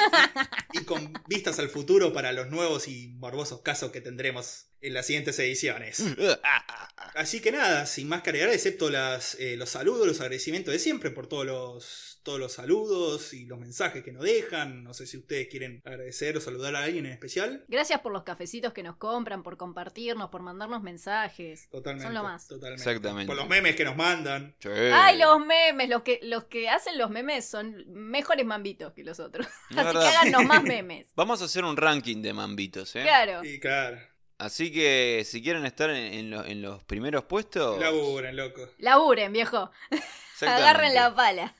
[0.73, 5.07] y con vistas al futuro para los nuevos y morbosos casos que tendremos en las
[5.07, 6.01] siguientes ediciones.
[7.15, 10.79] Así que nada, sin más que agregar, excepto las, eh, los saludos, los agradecimientos de
[10.79, 14.83] siempre por todos los, todos los saludos y los mensajes que nos dejan.
[14.83, 17.65] No sé si ustedes quieren agradecer o saludar a alguien en especial.
[17.69, 21.69] Gracias por los cafecitos que nos compran, por compartirnos, por mandarnos mensajes.
[21.71, 22.05] Totalmente.
[22.07, 22.49] Son lo más.
[22.49, 22.83] Totalmente.
[22.83, 23.27] Exactamente.
[23.27, 24.57] Por los memes que nos mandan.
[24.61, 24.69] Sí.
[24.71, 29.21] Ay, los memes, los que, los que hacen los memes son mejores mambitos que los
[29.21, 29.47] otros.
[29.71, 30.07] Así que verdad.
[30.07, 31.07] háganos más memes.
[31.15, 33.03] Vamos a hacer un ranking de mambitos, ¿eh?
[33.03, 33.45] Claro.
[33.45, 33.99] Y claro,
[34.39, 37.79] Así que si quieren estar en, en lo- en los primeros puestos.
[37.81, 38.69] laburen, loco.
[38.79, 39.71] Laburen, viejo.
[39.91, 40.47] exactamente.
[40.69, 41.55] Agarren la pala.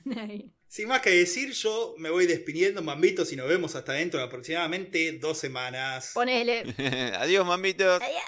[0.67, 4.25] Sin más que decir, yo me voy despidiendo, mambitos, y nos vemos hasta dentro de
[4.25, 6.11] aproximadamente dos semanas.
[6.13, 6.63] Ponele.
[7.19, 8.01] Adiós, mambitos.
[8.01, 8.23] Adiós.